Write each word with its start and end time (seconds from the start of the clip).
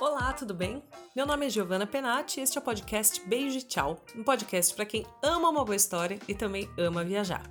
Olá, 0.00 0.32
tudo 0.32 0.54
bem? 0.54 0.82
Meu 1.14 1.26
nome 1.26 1.46
é 1.46 1.50
Giovanna 1.50 1.86
Penati 1.86 2.40
e 2.40 2.42
este 2.42 2.56
é 2.56 2.60
o 2.60 2.64
podcast 2.64 3.20
Beijo 3.26 3.58
e 3.58 3.62
Tchau, 3.62 4.02
um 4.16 4.24
podcast 4.24 4.74
para 4.74 4.86
quem 4.86 5.06
ama 5.22 5.50
uma 5.50 5.64
boa 5.64 5.76
história 5.76 6.18
e 6.26 6.34
também 6.34 6.68
ama 6.78 7.04
viajar. 7.04 7.42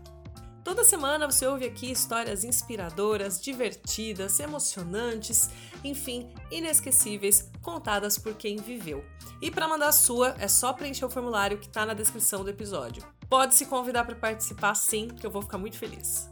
Toda 0.63 0.83
semana 0.83 1.29
você 1.29 1.45
ouve 1.45 1.65
aqui 1.65 1.91
histórias 1.91 2.43
inspiradoras, 2.43 3.39
divertidas, 3.39 4.39
emocionantes, 4.39 5.51
enfim, 5.83 6.33
inesquecíveis, 6.49 7.49
contadas 7.61 8.17
por 8.17 8.33
quem 8.33 8.57
viveu. 8.57 9.05
E 9.39 9.51
para 9.51 9.67
mandar 9.67 9.89
a 9.89 9.93
sua, 9.93 10.35
é 10.39 10.47
só 10.47 10.73
preencher 10.73 11.05
o 11.05 11.09
formulário 11.09 11.59
que 11.59 11.67
está 11.67 11.85
na 11.85 11.93
descrição 11.93 12.43
do 12.43 12.49
episódio. 12.49 13.03
Pode 13.29 13.53
se 13.53 13.67
convidar 13.67 14.03
para 14.03 14.15
participar 14.15 14.73
sim, 14.75 15.07
que 15.07 15.25
eu 15.25 15.31
vou 15.31 15.43
ficar 15.43 15.59
muito 15.59 15.77
feliz. 15.77 16.30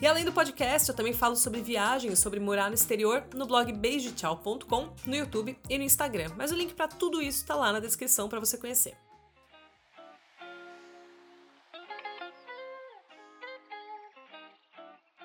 E 0.00 0.06
além 0.06 0.24
do 0.24 0.32
podcast, 0.32 0.88
eu 0.88 0.94
também 0.94 1.12
falo 1.12 1.34
sobre 1.34 1.60
viagens, 1.60 2.20
sobre 2.20 2.38
morar 2.38 2.68
no 2.68 2.74
exterior, 2.74 3.24
no 3.34 3.46
blog 3.46 3.72
beijotchau.com, 3.72 4.90
no 5.04 5.16
YouTube 5.16 5.58
e 5.68 5.76
no 5.76 5.82
Instagram. 5.82 6.30
Mas 6.36 6.52
o 6.52 6.54
link 6.54 6.72
para 6.72 6.86
tudo 6.86 7.20
isso 7.20 7.38
está 7.38 7.56
lá 7.56 7.72
na 7.72 7.80
descrição 7.80 8.28
para 8.28 8.38
você 8.38 8.56
conhecer. 8.56 8.96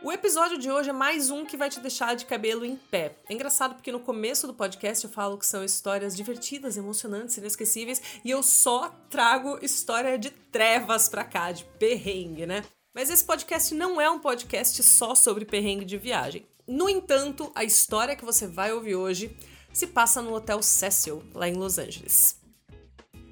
O 0.02 0.12
episódio 0.12 0.58
de 0.58 0.72
hoje 0.72 0.90
é 0.90 0.94
mais 0.94 1.30
um 1.30 1.46
que 1.46 1.56
vai 1.56 1.70
te 1.70 1.80
deixar 1.80 2.16
de 2.16 2.26
cabelo 2.26 2.66
em 2.66 2.76
pé. 2.76 3.16
É 3.30 3.34
engraçado 3.34 3.76
porque 3.76 3.92
no 3.92 4.00
começo 4.00 4.48
do 4.48 4.56
podcast 4.56 5.06
eu 5.06 5.12
falo 5.12 5.38
que 5.38 5.46
são 5.46 5.64
histórias 5.64 6.18
divertidas, 6.18 6.78
emocionantes, 6.78 7.38
inesquecíveis, 7.38 8.02
e 8.26 8.32
eu 8.32 8.42
só 8.42 8.90
trago 9.08 9.60
história 9.62 10.18
de 10.18 10.32
trevas 10.32 11.08
pra 11.08 11.24
cá, 11.24 11.52
de 11.52 11.64
perrengue, 11.80 12.48
né? 12.48 12.64
Mas 12.94 13.10
esse 13.10 13.24
podcast 13.24 13.74
não 13.74 14.00
é 14.00 14.08
um 14.08 14.20
podcast 14.20 14.84
só 14.84 15.16
sobre 15.16 15.46
perrengue 15.46 15.84
de 15.84 15.98
viagem. 15.98 16.46
No 16.68 16.88
entanto, 16.88 17.52
a 17.56 17.64
história 17.64 18.16
que 18.16 18.24
você 18.24 18.46
vai 18.46 18.72
ouvir 18.72 18.96
hoje 18.96 19.36
se 19.74 19.88
passa 19.88 20.22
no 20.22 20.34
Hotel 20.34 20.62
Cecil, 20.62 21.24
lá 21.34 21.50
em 21.50 21.56
Los 21.56 21.80
Angeles. 21.80 22.40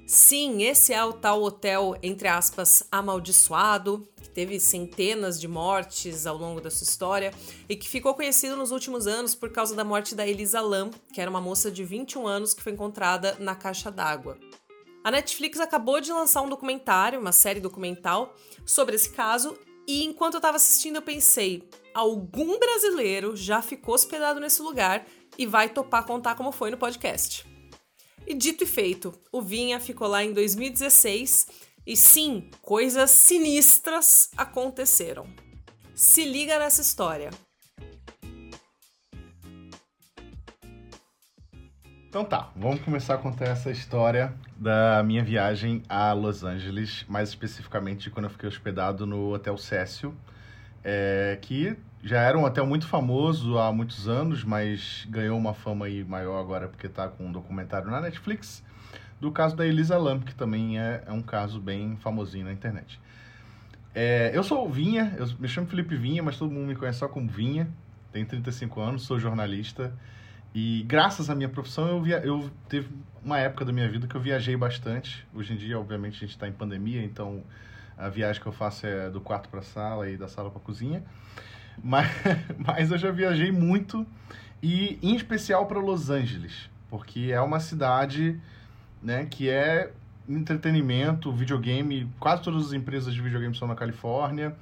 Sim, 0.04 0.64
esse 0.64 0.92
é 0.92 1.02
o 1.04 1.12
tal 1.12 1.40
hotel, 1.42 1.96
entre 2.02 2.26
aspas, 2.26 2.82
amaldiçoado, 2.90 4.06
que 4.20 4.28
teve 4.28 4.58
centenas 4.58 5.40
de 5.40 5.46
mortes 5.46 6.26
ao 6.26 6.36
longo 6.36 6.60
da 6.60 6.68
sua 6.68 6.84
história 6.84 7.32
e 7.68 7.76
que 7.76 7.88
ficou 7.88 8.14
conhecido 8.14 8.56
nos 8.56 8.72
últimos 8.72 9.06
anos 9.06 9.34
por 9.34 9.50
causa 9.50 9.76
da 9.76 9.84
morte 9.84 10.14
da 10.16 10.26
Elisa 10.26 10.60
Lam, 10.60 10.90
que 11.14 11.20
era 11.20 11.30
uma 11.30 11.40
moça 11.40 11.70
de 11.70 11.84
21 11.84 12.26
anos 12.26 12.52
que 12.52 12.62
foi 12.62 12.72
encontrada 12.72 13.36
na 13.38 13.54
caixa 13.54 13.92
d'água. 13.92 14.36
A 15.04 15.10
Netflix 15.10 15.58
acabou 15.58 16.00
de 16.00 16.12
lançar 16.12 16.42
um 16.42 16.48
documentário, 16.48 17.18
uma 17.18 17.32
série 17.32 17.60
documental, 17.60 18.34
sobre 18.64 18.94
esse 18.94 19.10
caso, 19.10 19.58
e 19.86 20.04
enquanto 20.04 20.34
eu 20.34 20.38
estava 20.38 20.56
assistindo, 20.56 20.96
eu 20.96 21.02
pensei: 21.02 21.68
algum 21.92 22.58
brasileiro 22.58 23.36
já 23.36 23.60
ficou 23.60 23.94
hospedado 23.94 24.38
nesse 24.38 24.62
lugar 24.62 25.06
e 25.36 25.46
vai 25.46 25.68
topar 25.68 26.06
contar 26.06 26.36
como 26.36 26.52
foi 26.52 26.70
no 26.70 26.78
podcast. 26.78 27.44
E 28.26 28.34
dito 28.34 28.62
e 28.62 28.66
feito, 28.66 29.12
o 29.32 29.42
Vinha 29.42 29.80
ficou 29.80 30.06
lá 30.06 30.22
em 30.22 30.32
2016 30.32 31.48
e 31.84 31.96
sim, 31.96 32.48
coisas 32.60 33.10
sinistras 33.10 34.30
aconteceram. 34.36 35.26
Se 35.94 36.24
liga 36.24 36.58
nessa 36.58 36.80
história. 36.80 37.30
Então 42.12 42.26
tá, 42.26 42.50
vamos 42.54 42.82
começar 42.82 43.14
a 43.14 43.16
contar 43.16 43.46
essa 43.46 43.70
história 43.70 44.34
da 44.54 45.02
minha 45.02 45.24
viagem 45.24 45.82
a 45.88 46.12
Los 46.12 46.44
Angeles, 46.44 47.06
mais 47.08 47.30
especificamente 47.30 48.10
quando 48.10 48.26
eu 48.26 48.30
fiquei 48.30 48.46
hospedado 48.46 49.06
no 49.06 49.32
Hotel 49.32 49.56
Cecil, 49.56 50.14
é, 50.84 51.38
que 51.40 51.74
já 52.04 52.20
era 52.20 52.36
um 52.36 52.44
hotel 52.44 52.66
muito 52.66 52.86
famoso 52.86 53.56
há 53.56 53.72
muitos 53.72 54.08
anos, 54.08 54.44
mas 54.44 55.06
ganhou 55.08 55.38
uma 55.38 55.54
fama 55.54 55.86
aí 55.86 56.04
maior 56.04 56.38
agora 56.38 56.68
porque 56.68 56.86
tá 56.86 57.08
com 57.08 57.28
um 57.28 57.32
documentário 57.32 57.90
na 57.90 57.98
Netflix 57.98 58.62
do 59.18 59.32
caso 59.32 59.56
da 59.56 59.66
Elisa 59.66 59.96
Lam, 59.96 60.20
que 60.20 60.34
também 60.34 60.78
é, 60.78 61.02
é 61.06 61.12
um 61.12 61.22
caso 61.22 61.58
bem 61.58 61.96
famosinho 61.96 62.44
na 62.44 62.52
internet. 62.52 63.00
É, 63.94 64.32
eu 64.34 64.44
sou 64.44 64.66
o 64.66 64.70
Vinha, 64.70 65.14
eu 65.16 65.26
me 65.38 65.48
chamo 65.48 65.66
Felipe 65.66 65.96
Vinha, 65.96 66.22
mas 66.22 66.36
todo 66.36 66.52
mundo 66.52 66.66
me 66.66 66.76
conhece 66.76 66.98
só 66.98 67.08
como 67.08 67.26
Vinha, 67.26 67.70
tenho 68.12 68.26
35 68.26 68.82
anos, 68.82 69.02
sou 69.04 69.18
jornalista, 69.18 69.94
e 70.54 70.84
graças 70.86 71.30
à 71.30 71.34
minha 71.34 71.48
profissão, 71.48 71.88
eu, 71.88 72.02
via, 72.02 72.18
eu 72.18 72.50
teve 72.68 72.88
uma 73.24 73.38
época 73.38 73.64
da 73.64 73.72
minha 73.72 73.88
vida 73.88 74.06
que 74.06 74.14
eu 74.14 74.20
viajei 74.20 74.56
bastante. 74.56 75.26
Hoje 75.34 75.54
em 75.54 75.56
dia, 75.56 75.78
obviamente, 75.78 76.16
a 76.16 76.20
gente 76.20 76.30
está 76.30 76.46
em 76.46 76.52
pandemia, 76.52 77.02
então 77.02 77.42
a 77.96 78.08
viagem 78.08 78.40
que 78.40 78.46
eu 78.46 78.52
faço 78.52 78.86
é 78.86 79.08
do 79.08 79.20
quarto 79.20 79.48
para 79.48 79.60
a 79.60 79.62
sala 79.62 80.10
e 80.10 80.16
da 80.16 80.28
sala 80.28 80.50
para 80.50 80.60
a 80.60 80.62
cozinha. 80.62 81.02
Mas, 81.82 82.08
mas 82.58 82.90
eu 82.90 82.98
já 82.98 83.10
viajei 83.10 83.50
muito 83.50 84.06
e 84.62 84.98
em 85.02 85.14
especial 85.16 85.66
para 85.66 85.78
Los 85.78 86.10
Angeles, 86.10 86.68
porque 86.90 87.30
é 87.32 87.40
uma 87.40 87.58
cidade 87.58 88.38
né, 89.02 89.26
que 89.26 89.48
é 89.48 89.90
entretenimento, 90.28 91.32
videogame, 91.32 92.08
quase 92.20 92.42
todas 92.42 92.66
as 92.66 92.72
empresas 92.72 93.12
de 93.12 93.20
videogame 93.20 93.56
são 93.56 93.66
na 93.66 93.74
Califórnia 93.74 94.54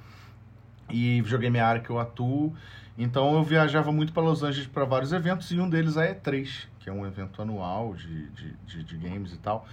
e 0.89 1.21
videogame 1.21 1.57
é 1.57 1.61
a 1.61 1.67
área 1.67 1.81
que 1.81 1.89
eu 1.89 1.99
atuo. 1.99 2.55
Então 2.97 3.35
eu 3.35 3.43
viajava 3.43 3.91
muito 3.91 4.11
para 4.11 4.23
Los 4.23 4.43
Angeles 4.43 4.67
para 4.67 4.85
vários 4.85 5.13
eventos 5.13 5.49
e 5.51 5.59
um 5.59 5.69
deles 5.69 5.97
é 5.97 6.11
a 6.11 6.15
E3, 6.15 6.67
que 6.79 6.89
é 6.89 6.93
um 6.93 7.05
evento 7.05 7.41
anual 7.41 7.93
de, 7.93 8.29
de, 8.29 8.53
de, 8.65 8.83
de, 8.83 8.97
games 8.97 9.33
e 9.33 9.37
tal. 9.37 9.65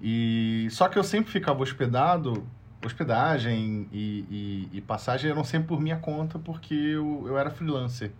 E 0.00 0.68
só 0.70 0.88
que 0.88 0.98
eu 0.98 1.04
sempre 1.04 1.30
ficava 1.30 1.62
hospedado, 1.62 2.46
hospedagem 2.84 3.88
e, 3.92 4.68
e, 4.72 4.78
e 4.78 4.80
passagem 4.80 5.30
eram 5.30 5.44
sempre 5.44 5.68
por 5.68 5.80
minha 5.80 5.96
conta 5.96 6.38
porque 6.38 6.74
eu, 6.74 7.24
eu 7.26 7.36
era 7.36 7.50
freelancer 7.50 8.12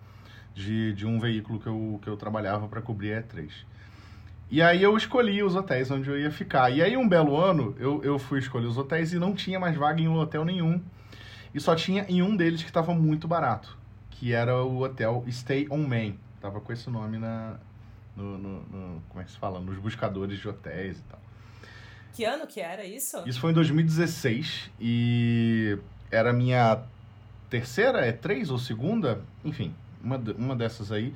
de, 0.52 0.92
de 0.92 1.06
um 1.06 1.18
veículo 1.18 1.60
que 1.60 1.66
eu, 1.66 2.00
que 2.02 2.08
eu 2.08 2.16
trabalhava 2.16 2.68
para 2.68 2.82
cobrir 2.82 3.14
a 3.14 3.22
E3. 3.22 3.50
E 4.50 4.60
aí 4.60 4.82
eu 4.82 4.96
escolhi 4.96 5.44
os 5.44 5.54
hotéis 5.54 5.92
onde 5.92 6.10
eu 6.10 6.18
ia 6.18 6.30
ficar. 6.30 6.70
E 6.70 6.82
aí 6.82 6.96
um 6.96 7.08
belo 7.08 7.36
ano 7.36 7.74
eu, 7.78 8.02
eu 8.02 8.18
fui 8.18 8.40
escolher 8.40 8.66
os 8.66 8.76
hotéis 8.76 9.12
e 9.12 9.18
não 9.18 9.32
tinha 9.32 9.60
mais 9.60 9.76
vaga 9.76 10.02
em 10.02 10.08
um 10.08 10.18
hotel 10.18 10.44
nenhum. 10.44 10.82
E 11.54 11.60
só 11.60 11.74
tinha 11.76 12.04
em 12.08 12.20
um 12.20 12.36
deles 12.36 12.62
que 12.62 12.68
estava 12.68 12.92
muito 12.92 13.28
barato 13.28 13.79
que 14.20 14.34
era 14.34 14.62
o 14.62 14.82
hotel 14.82 15.24
Stay 15.30 15.66
on 15.70 15.78
Main. 15.78 16.20
Tava 16.42 16.60
com 16.60 16.70
esse 16.74 16.90
nome 16.90 17.16
na, 17.16 17.56
no, 18.14 18.36
no, 18.36 18.60
no, 18.64 19.02
como 19.08 19.22
é 19.22 19.24
que 19.24 19.30
se 19.30 19.38
fala? 19.38 19.58
Nos 19.58 19.78
buscadores 19.78 20.38
de 20.38 20.46
hotéis 20.46 20.98
e 20.98 21.02
tal. 21.04 21.18
Que 22.12 22.24
ano 22.26 22.46
que 22.46 22.60
era 22.60 22.84
isso? 22.84 23.22
Isso 23.24 23.40
foi 23.40 23.52
em 23.52 23.54
2016 23.54 24.70
e 24.78 25.78
era 26.10 26.34
minha 26.34 26.82
terceira, 27.48 28.04
é 28.04 28.12
três 28.12 28.50
ou 28.50 28.58
segunda, 28.58 29.22
enfim, 29.42 29.74
uma, 30.04 30.18
uma 30.36 30.54
dessas 30.54 30.92
aí. 30.92 31.14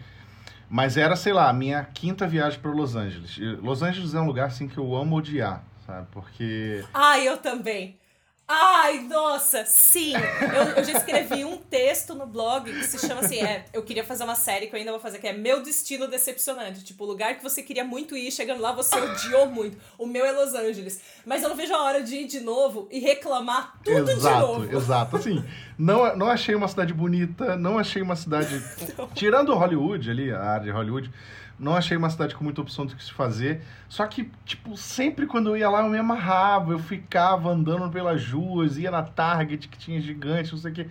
Mas 0.70 0.97
era, 0.97 1.14
sei 1.14 1.34
lá, 1.34 1.50
a 1.50 1.53
minha 1.53 1.84
quinta 1.84 2.26
viagem 2.26 2.59
para 2.59 2.70
Los 2.70 2.97
Angeles. 2.97 3.37
Los 3.62 3.82
Angeles 3.82 4.14
é 4.14 4.20
um 4.20 4.26
lugar 4.26 4.47
assim 4.47 4.66
que 4.66 4.78
eu 4.78 4.97
amo 4.97 5.16
odiar, 5.16 5.62
sabe? 5.84 6.06
Porque. 6.10 6.82
Ah, 6.94 7.19
eu 7.19 7.37
também. 7.37 7.98
Ai, 8.47 9.00
nossa, 9.00 9.65
sim! 9.65 10.12
Eu, 10.15 10.77
eu, 10.77 10.84
já 10.84 10.93
escrevi 10.99 11.47
um 11.47 11.56
texto 11.56 12.15
no 12.15 12.27
blog 12.27 12.71
que 12.71 12.84
se 12.84 12.99
chama 12.99 13.22
assim: 13.22 13.38
é, 13.38 13.65
eu 13.72 13.82
queria 13.82 14.05
fazer 14.05 14.22
uma 14.22 14.34
série 14.34 14.66
que 14.66 14.75
eu 14.75 14.78
ainda 14.78 14.91
vou 14.91 15.00
fazer, 15.00 15.19
que 15.19 15.27
é 15.27 15.32
Meu 15.32 15.62
Destino 15.62 16.06
Decepcionante. 16.06 16.84
Tipo, 16.84 17.05
o 17.05 17.06
lugar 17.06 17.37
que 17.37 17.43
você 17.43 17.62
queria 17.62 17.84
muito 17.84 18.15
ir, 18.15 18.31
chegando 18.31 18.60
lá 18.60 18.72
você 18.72 18.97
odiou 19.00 19.47
muito. 19.47 19.78
O 19.97 20.06
meu 20.06 20.27
é 20.27 20.32
Los 20.32 20.53
Angeles. 20.53 21.00
Mas 21.25 21.43
eu 21.43 21.49
não 21.49 21.56
vejo 21.56 21.72
a 21.72 21.82
hora 21.82 22.03
de 22.03 22.16
ir 22.16 22.27
de 22.27 22.41
novo 22.41 22.87
e 22.91 22.99
reclamar 22.99 23.78
tudo 23.82 24.10
exato, 24.10 24.37
de 24.37 24.47
novo. 24.47 24.76
Exato, 24.76 25.16
assim. 25.16 25.43
Não, 25.78 26.15
não 26.15 26.28
achei 26.28 26.55
uma 26.55 26.69
cidade 26.69 26.93
bonita, 26.93 27.56
não 27.56 27.78
achei 27.78 28.03
uma 28.03 28.15
cidade. 28.15 28.62
Tirando 29.15 29.55
Hollywood 29.55 30.11
ali, 30.11 30.31
a 30.31 30.43
área 30.43 30.65
de 30.66 30.71
Hollywood 30.71 31.11
não 31.59 31.76
achei 31.76 31.97
uma 31.97 32.10
cidade 32.10 32.34
com 32.34 32.42
muita 32.42 32.60
opção 32.60 32.84
do 32.87 32.94
que 32.97 33.04
se 33.04 33.12
fazer. 33.12 33.62
Só 33.88 34.06
que, 34.06 34.31
tipo, 34.44 34.76
sempre 34.76 35.26
quando 35.26 35.50
eu 35.50 35.56
ia 35.56 35.70
lá 35.70 35.82
eu 35.82 35.88
me 35.88 35.98
amarrava, 35.98 36.72
eu 36.72 36.78
ficava 36.78 37.50
andando 37.50 37.88
pelas 37.91 38.28
ruas, 38.28 38.76
ia 38.76 38.91
na 38.91 39.03
Target 39.03 39.69
que 39.69 39.78
tinha 39.78 40.00
gigante, 40.00 40.53
não 40.53 40.59
sei 40.59 40.72
o 40.72 40.75
quê. 40.75 40.87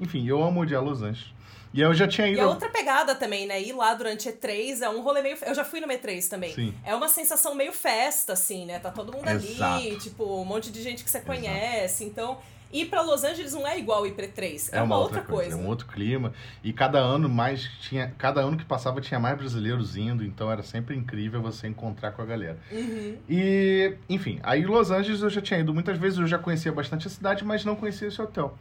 Enfim, 0.00 0.26
eu 0.26 0.42
amo 0.42 0.60
odiar 0.60 0.82
Los 0.82 1.02
Angeles. 1.02 1.38
E 1.72 1.80
eu 1.80 1.92
já 1.92 2.08
tinha 2.08 2.26
ido. 2.26 2.38
E 2.38 2.40
é 2.40 2.46
outra 2.46 2.68
pegada 2.68 3.14
também, 3.14 3.46
né? 3.46 3.60
Ir 3.60 3.72
lá 3.72 3.92
durante 3.94 4.28
E3 4.28 4.80
é 4.80 4.88
um 4.88 5.02
rolê 5.02 5.20
meio. 5.20 5.36
Eu 5.42 5.54
já 5.54 5.64
fui 5.64 5.80
no 5.80 5.86
E3 5.86 6.26
também. 6.28 6.54
Sim. 6.54 6.74
É 6.84 6.94
uma 6.94 7.08
sensação 7.08 7.54
meio 7.54 7.72
festa, 7.72 8.32
assim, 8.32 8.64
né? 8.64 8.78
Tá 8.78 8.90
todo 8.90 9.12
mundo 9.12 9.28
Exato. 9.28 9.74
ali, 9.74 9.98
tipo, 9.98 10.24
um 10.40 10.44
monte 10.44 10.72
de 10.72 10.82
gente 10.82 11.04
que 11.04 11.10
você 11.10 11.20
conhece. 11.20 12.04
Exato. 12.04 12.10
Então 12.10 12.38
ir 12.72 12.86
para 12.86 13.02
Los 13.02 13.24
Angeles 13.24 13.52
não 13.52 13.66
é 13.66 13.78
igual 13.78 14.06
ir 14.06 14.12
para 14.12 14.28
3 14.28 14.72
é, 14.72 14.76
é 14.76 14.82
uma, 14.82 14.96
uma, 14.96 15.02
outra, 15.02 15.20
coisa. 15.22 15.50
coisa. 15.50 15.60
É 15.60 15.64
um 15.64 15.66
outro 15.66 15.86
clima. 15.86 16.32
E 16.62 16.72
cada 16.72 16.98
ano 16.98 17.28
mais 17.28 17.62
tinha, 17.80 18.12
cada 18.18 18.40
ano 18.40 18.56
que 18.56 18.64
passava 18.64 19.00
tinha 19.00 19.18
mais 19.18 19.36
brasileiros 19.36 19.96
indo, 19.96 20.24
então 20.24 20.50
era 20.50 20.62
sempre 20.62 20.96
incrível 20.96 21.40
você 21.40 21.66
encontrar 21.66 22.12
com 22.12 22.22
a 22.22 22.24
galera. 22.24 22.58
Uhum. 22.70 23.16
E, 23.28 23.94
enfim, 24.08 24.38
aí 24.42 24.64
Los 24.64 24.90
Angeles 24.90 25.22
eu 25.22 25.30
já 25.30 25.40
tinha 25.40 25.60
ido 25.60 25.72
muitas 25.72 25.96
vezes, 25.98 26.18
eu 26.18 26.26
já 26.26 26.38
conhecia 26.38 26.72
bastante 26.72 27.06
a 27.06 27.10
cidade, 27.10 27.44
mas 27.44 27.64
não 27.64 27.76
conhecia 27.76 28.08
esse 28.08 28.20
hotel. 28.20 28.56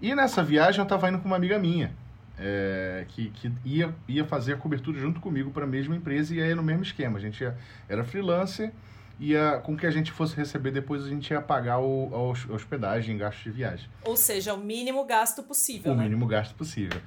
E 0.00 0.14
nessa 0.14 0.42
viagem 0.42 0.78
eu 0.78 0.84
estava 0.84 1.08
indo 1.08 1.18
com 1.18 1.26
uma 1.26 1.36
amiga 1.36 1.58
minha. 1.58 1.92
É, 2.38 3.06
que, 3.08 3.30
que 3.30 3.50
ia, 3.64 3.94
ia 4.06 4.22
fazer 4.26 4.52
a 4.52 4.56
cobertura 4.58 4.98
junto 4.98 5.20
comigo 5.20 5.50
para 5.50 5.64
a 5.64 5.66
mesma 5.66 5.96
empresa 5.96 6.34
e 6.34 6.42
aí 6.42 6.54
no 6.54 6.62
mesmo 6.62 6.82
esquema. 6.82 7.16
A 7.16 7.20
gente 7.20 7.40
ia, 7.40 7.56
era 7.88 8.04
freelancer 8.04 8.72
ia, 9.18 9.60
com 9.62 9.76
que 9.76 9.86
a 9.86 9.90
gente 9.90 10.12
fosse 10.12 10.36
receber 10.36 10.70
depois 10.70 11.04
a 11.04 11.08
gente 11.08 11.30
ia 11.30 11.40
pagar 11.40 11.78
o, 11.78 12.10
a 12.50 12.52
hospedagem, 12.54 13.16
gasto 13.16 13.42
de 13.44 13.50
viagem. 13.50 13.88
Ou 14.04 14.16
seja, 14.16 14.54
o 14.54 14.58
mínimo 14.58 15.04
gasto 15.04 15.42
possível, 15.42 15.92
O 15.92 15.96
né? 15.96 16.04
mínimo 16.04 16.26
gasto 16.26 16.54
possível. 16.54 17.00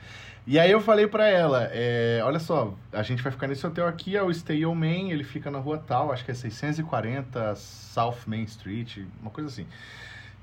E 0.47 0.57
aí 0.57 0.71
eu 0.71 0.81
falei 0.81 1.05
pra 1.05 1.27
ela, 1.27 1.69
é, 1.71 2.21
olha 2.23 2.39
só, 2.39 2.73
a 2.91 3.03
gente 3.03 3.21
vai 3.21 3.31
ficar 3.31 3.47
nesse 3.47 3.65
hotel 3.67 3.85
aqui, 3.85 4.17
é 4.17 4.23
o 4.23 4.33
Stay 4.33 4.65
On 4.65 4.73
Main, 4.73 5.11
ele 5.11 5.23
fica 5.23 5.51
na 5.51 5.59
rua 5.59 5.77
tal, 5.77 6.11
acho 6.11 6.25
que 6.25 6.31
é 6.31 6.33
640 6.33 7.55
South 7.55 8.17
Main 8.25 8.43
Street, 8.43 8.99
uma 9.21 9.29
coisa 9.29 9.47
assim. 9.49 9.67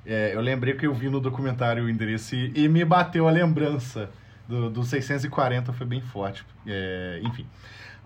É, 0.05 0.33
eu 0.33 0.41
lembrei 0.41 0.75
que 0.75 0.87
eu 0.87 0.95
vi 0.95 1.09
no 1.09 1.21
documentário 1.21 1.85
o 1.85 1.91
endereço 1.91 2.37
e, 2.37 2.53
e 2.55 2.69
me 2.69 2.85
bateu 2.85 3.27
a 3.27 3.31
lembrança 3.33 4.09
do, 4.47 4.71
do 4.71 4.85
640, 4.85 5.73
foi 5.73 5.87
bem 5.87 6.01
forte. 6.01 6.47
É, 6.65 7.19
enfim. 7.25 7.45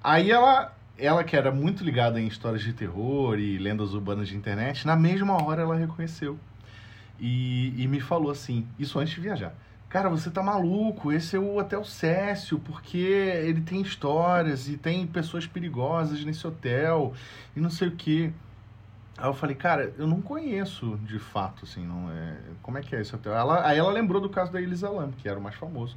Aí 0.03 0.31
ela, 0.31 0.75
ela 1.01 1.25
que 1.25 1.37
era 1.37 1.51
muito 1.51 1.83
ligada 1.83 2.21
em 2.21 2.27
histórias 2.27 2.63
de 2.63 2.73
terror 2.73 3.39
e 3.39 3.59
lendas 3.59 3.95
urbanas 3.95 4.29
de 4.29 4.37
internet, 4.37 4.87
na 4.87 4.97
mesma 4.97 5.43
hora 5.43 5.63
ela 5.63 5.77
reconheceu. 5.77 6.39
E, 7.19 7.75
e 7.77 7.87
me 7.89 8.01
falou 8.01 8.31
assim, 8.31 8.67
isso 8.79 8.99
antes 8.99 9.15
de 9.15 9.21
viajar. 9.21 9.55
Cara, 9.89 10.09
você 10.09 10.31
tá 10.31 10.43
maluco, 10.43 11.11
esse 11.11 11.35
é 11.35 11.39
o 11.39 11.59
Hotel 11.59 11.85
Cécio, 11.85 12.61
porque 12.61 12.97
ele 12.97 13.61
tem 13.61 13.81
histórias 13.81 14.69
e 14.69 14.77
tem 14.77 15.05
pessoas 15.07 15.47
perigosas 15.47 16.25
nesse 16.25 16.47
hotel 16.47 17.13
e 17.57 17.61
não 17.61 17.71
sei 17.71 17.89
o 17.89 17.97
quê. 17.97 18.33
Aí 19.19 19.27
eu 19.27 19.35
falei, 19.35 19.57
cara, 19.57 19.93
eu 19.99 20.07
não 20.07 20.23
conheço 20.23 20.99
de 21.03 21.19
fato, 21.19 21.65
assim, 21.65 21.85
não 21.85 22.11
é. 22.11 22.37
Como 22.63 22.79
é 22.79 22.83
que 22.83 22.95
é 22.95 23.01
esse 23.01 23.15
hotel? 23.15 23.35
Ela, 23.35 23.67
aí 23.67 23.79
ela 23.79 23.91
lembrou 23.91 24.21
do 24.21 24.31
caso 24.31 24.53
da 24.53 24.63
Elisa 24.63 24.89
Lam, 24.89 25.11
que 25.11 25.29
era 25.29 25.39
o 25.39 25.43
mais 25.43 25.57
famoso. 25.57 25.97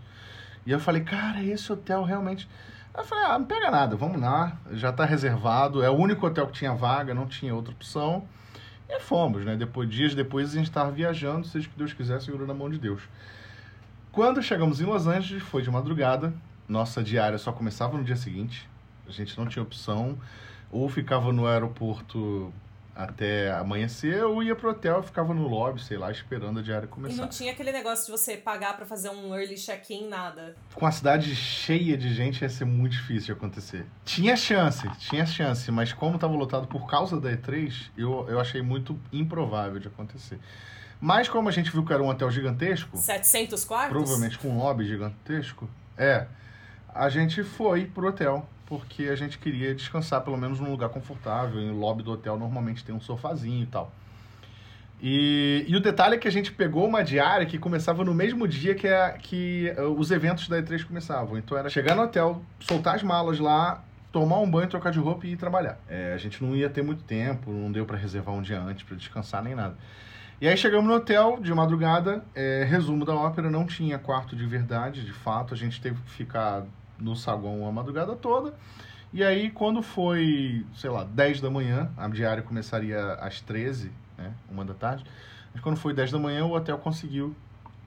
E 0.66 0.72
eu 0.72 0.80
falei, 0.80 1.04
cara, 1.04 1.44
esse 1.44 1.72
hotel 1.72 2.04
realmente. 2.04 2.50
Eu 2.96 3.04
falei, 3.04 3.26
ah, 3.26 3.40
não 3.40 3.46
pega 3.46 3.72
nada, 3.72 3.96
vamos 3.96 4.22
lá, 4.22 4.56
já 4.72 4.92
tá 4.92 5.04
reservado, 5.04 5.82
é 5.82 5.90
o 5.90 5.94
único 5.94 6.28
hotel 6.28 6.46
que 6.46 6.54
tinha 6.54 6.76
vaga, 6.76 7.14
não 7.14 7.26
tinha 7.26 7.54
outra 7.54 7.74
opção. 7.74 8.28
E 8.88 9.00
fomos, 9.00 9.44
né? 9.44 9.56
Depois, 9.56 9.90
dias 9.90 10.14
depois 10.14 10.52
a 10.52 10.58
gente 10.58 10.68
estava 10.68 10.92
viajando, 10.92 11.48
seja 11.48 11.68
o 11.68 11.72
que 11.72 11.78
Deus 11.78 11.94
quiser, 11.94 12.22
segurando 12.22 12.52
a 12.52 12.56
mão 12.56 12.70
de 12.70 12.78
Deus. 12.78 13.02
Quando 14.12 14.44
chegamos 14.44 14.80
em 14.80 14.86
Los 14.86 15.08
Angeles, 15.08 15.42
foi 15.42 15.64
de 15.64 15.72
madrugada, 15.72 16.32
nossa 16.68 17.02
diária 17.02 17.40
só 17.40 17.52
começava 17.52 17.98
no 17.98 18.04
dia 18.04 18.16
seguinte, 18.16 18.70
a 19.08 19.12
gente 19.12 19.36
não 19.40 19.48
tinha 19.48 19.64
opção, 19.64 20.16
ou 20.72 20.88
ficava 20.88 21.34
no 21.34 21.48
aeroporto 21.48 22.54
até 22.96 23.52
amanhecer, 23.52 24.24
ou 24.24 24.44
ia 24.44 24.56
pro 24.56 24.70
hotel 24.70 25.00
e 25.00 25.04
ficava 25.04 25.34
no 25.34 25.48
lobby, 25.48 25.82
sei 25.84 25.98
lá, 25.98 26.12
esperando 26.12 26.60
a 26.60 26.62
diária 26.62 26.86
E 26.86 26.88
começar. 26.88 27.22
não 27.22 27.28
tinha 27.28 27.52
aquele 27.52 27.72
negócio 27.72 28.06
de 28.06 28.12
você 28.12 28.38
pagar 28.38 28.76
pra 28.78 28.86
fazer 28.86 29.10
um 29.10 29.34
early 29.36 29.56
check-in, 29.56 30.08
nada. 30.08 30.56
Com 30.76 30.86
a 30.86 30.92
cidade 30.92 31.36
cheia 31.36 31.98
de 31.98 32.14
gente 32.14 32.42
ia 32.44 32.50
ser 32.50 32.66
muito 32.66 32.92
difícil 32.92 33.28
de 33.28 33.32
acontecer. 33.32 33.86
Tinha 34.06 34.36
chance, 34.36 34.88
tinha 35.00 35.26
chance, 35.26 35.72
mas 35.72 35.92
como 35.92 36.16
estava 36.16 36.34
lotado 36.36 36.68
por 36.68 36.88
causa 36.88 37.20
da 37.20 37.32
E3, 37.32 37.90
eu, 37.98 38.28
eu 38.30 38.40
achei 38.40 38.62
muito 38.62 39.00
improvável 39.12 39.80
de 39.80 39.88
acontecer. 39.88 40.40
Mas 41.02 41.28
como 41.28 41.50
a 41.50 41.52
gente 41.52 41.72
viu 41.72 41.84
que 41.84 41.92
era 41.92 42.02
um 42.02 42.08
hotel 42.08 42.30
gigantesco, 42.32 42.96
700 42.96 43.66
quartos? 43.66 43.92
provavelmente 43.92 44.38
com 44.38 44.50
um 44.50 44.58
lobby 44.60 44.86
gigantesco, 44.86 45.68
é, 45.98 46.28
a 46.94 47.10
gente 47.10 47.44
foi 47.44 47.86
pro 47.86 48.08
hotel, 48.08 48.48
porque 48.80 49.04
a 49.04 49.16
gente 49.16 49.38
queria 49.38 49.76
descansar 49.76 50.22
pelo 50.22 50.36
menos 50.36 50.60
num 50.60 50.72
lugar 50.72 50.90
confortável. 50.90 51.62
E 51.62 51.70
o 51.70 51.78
lobby 51.78 52.02
do 52.02 52.12
hotel 52.12 52.40
normalmente 52.40 52.84
tem 52.84 52.94
um 52.94 53.00
sofazinho 53.00 53.62
e 53.62 53.68
tal. 53.68 53.92
E, 55.00 55.64
e 55.68 55.76
o 55.76 55.80
detalhe 55.80 56.16
é 56.16 56.18
que 56.18 56.28
a 56.28 56.32
gente 56.32 56.52
pegou 56.52 56.88
uma 56.88 57.04
diária 57.04 57.46
que 57.46 57.60
começava 57.60 58.04
no 58.04 58.16
mesmo 58.16 58.48
dia 58.48 58.74
que, 58.74 58.88
a, 58.88 59.12
que 59.12 59.72
uh, 59.78 59.92
os 59.92 60.10
eventos 60.10 60.48
da 60.48 60.60
E3 60.60 60.86
começavam. 60.86 61.38
Então 61.38 61.56
era 61.56 61.70
chegar 61.70 61.96
no 61.96 62.02
hotel, 62.02 62.42
soltar 62.60 62.96
as 62.96 63.04
malas 63.04 63.38
lá, 63.38 63.84
tomar 64.12 64.40
um 64.40 64.50
banho, 64.50 64.68
trocar 64.68 64.92
de 64.92 64.98
roupa 64.98 65.28
e 65.28 65.34
ir 65.34 65.38
trabalhar. 65.38 65.78
É, 65.88 66.14
a 66.14 66.18
gente 66.18 66.44
não 66.44 66.56
ia 66.56 66.68
ter 66.70 66.82
muito 66.82 67.04
tempo, 67.04 67.52
não 67.52 67.72
deu 67.72 67.86
para 67.86 67.98
reservar 67.98 68.34
um 68.34 68.42
dia 68.42 68.60
antes 68.60 68.84
para 68.84 68.98
descansar 68.98 69.44
nem 69.44 69.54
nada. 69.54 69.78
E 70.42 70.48
aí 70.48 70.58
chegamos 70.58 70.88
no 70.88 70.96
hotel 70.96 71.38
de 71.40 71.54
madrugada, 71.54 72.24
é, 72.34 72.66
resumo 72.68 73.06
da 73.06 73.14
ópera, 73.14 73.52
não 73.52 73.68
tinha 73.68 74.00
quarto 74.00 74.36
de 74.36 74.46
verdade, 74.48 75.06
de 75.06 75.14
fato, 75.14 75.54
a 75.54 75.58
gente 75.58 75.80
teve 75.80 76.02
que 76.02 76.10
ficar 76.10 76.64
no 77.00 77.16
saguão 77.16 77.68
a 77.68 77.72
madrugada 77.72 78.16
toda. 78.16 78.54
E 79.12 79.24
aí 79.24 79.52
quando 79.52 79.82
foi, 79.82 80.66
sei 80.76 80.90
lá, 80.90 81.04
10 81.04 81.42
da 81.42 81.50
manhã, 81.50 81.92
a 81.96 82.08
diária 82.08 82.42
começaria 82.42 83.14
às 83.16 83.42
13, 83.42 83.92
né, 84.18 84.34
uma 84.50 84.66
da 84.66 84.74
tarde. 84.74 85.06
Mas 85.54 85.62
quando 85.62 85.78
foi 85.78 85.94
10 85.94 86.12
da 86.12 86.20
manhã, 86.20 86.46
o 86.46 86.54
hotel 86.54 86.78
conseguiu 86.78 87.36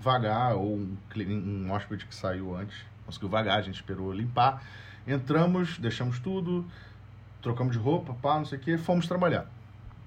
vagar, 0.00 0.54
ou 0.54 0.76
um, 0.76 0.96
um 1.16 1.72
hóspede 1.72 2.06
que 2.06 2.14
saiu 2.14 2.54
antes, 2.54 2.76
conseguiu 3.04 3.28
vagar, 3.28 3.58
a 3.58 3.62
gente 3.62 3.74
esperou 3.74 4.12
limpar. 4.12 4.62
Entramos, 5.06 5.78
deixamos 5.78 6.18
tudo, 6.18 6.64
trocamos 7.42 7.72
de 7.72 7.78
roupa, 7.78 8.14
pá, 8.14 8.38
não 8.38 8.44
sei 8.44 8.58
o 8.58 8.60
que, 8.60 8.78
fomos 8.78 9.06
trabalhar. 9.06 9.50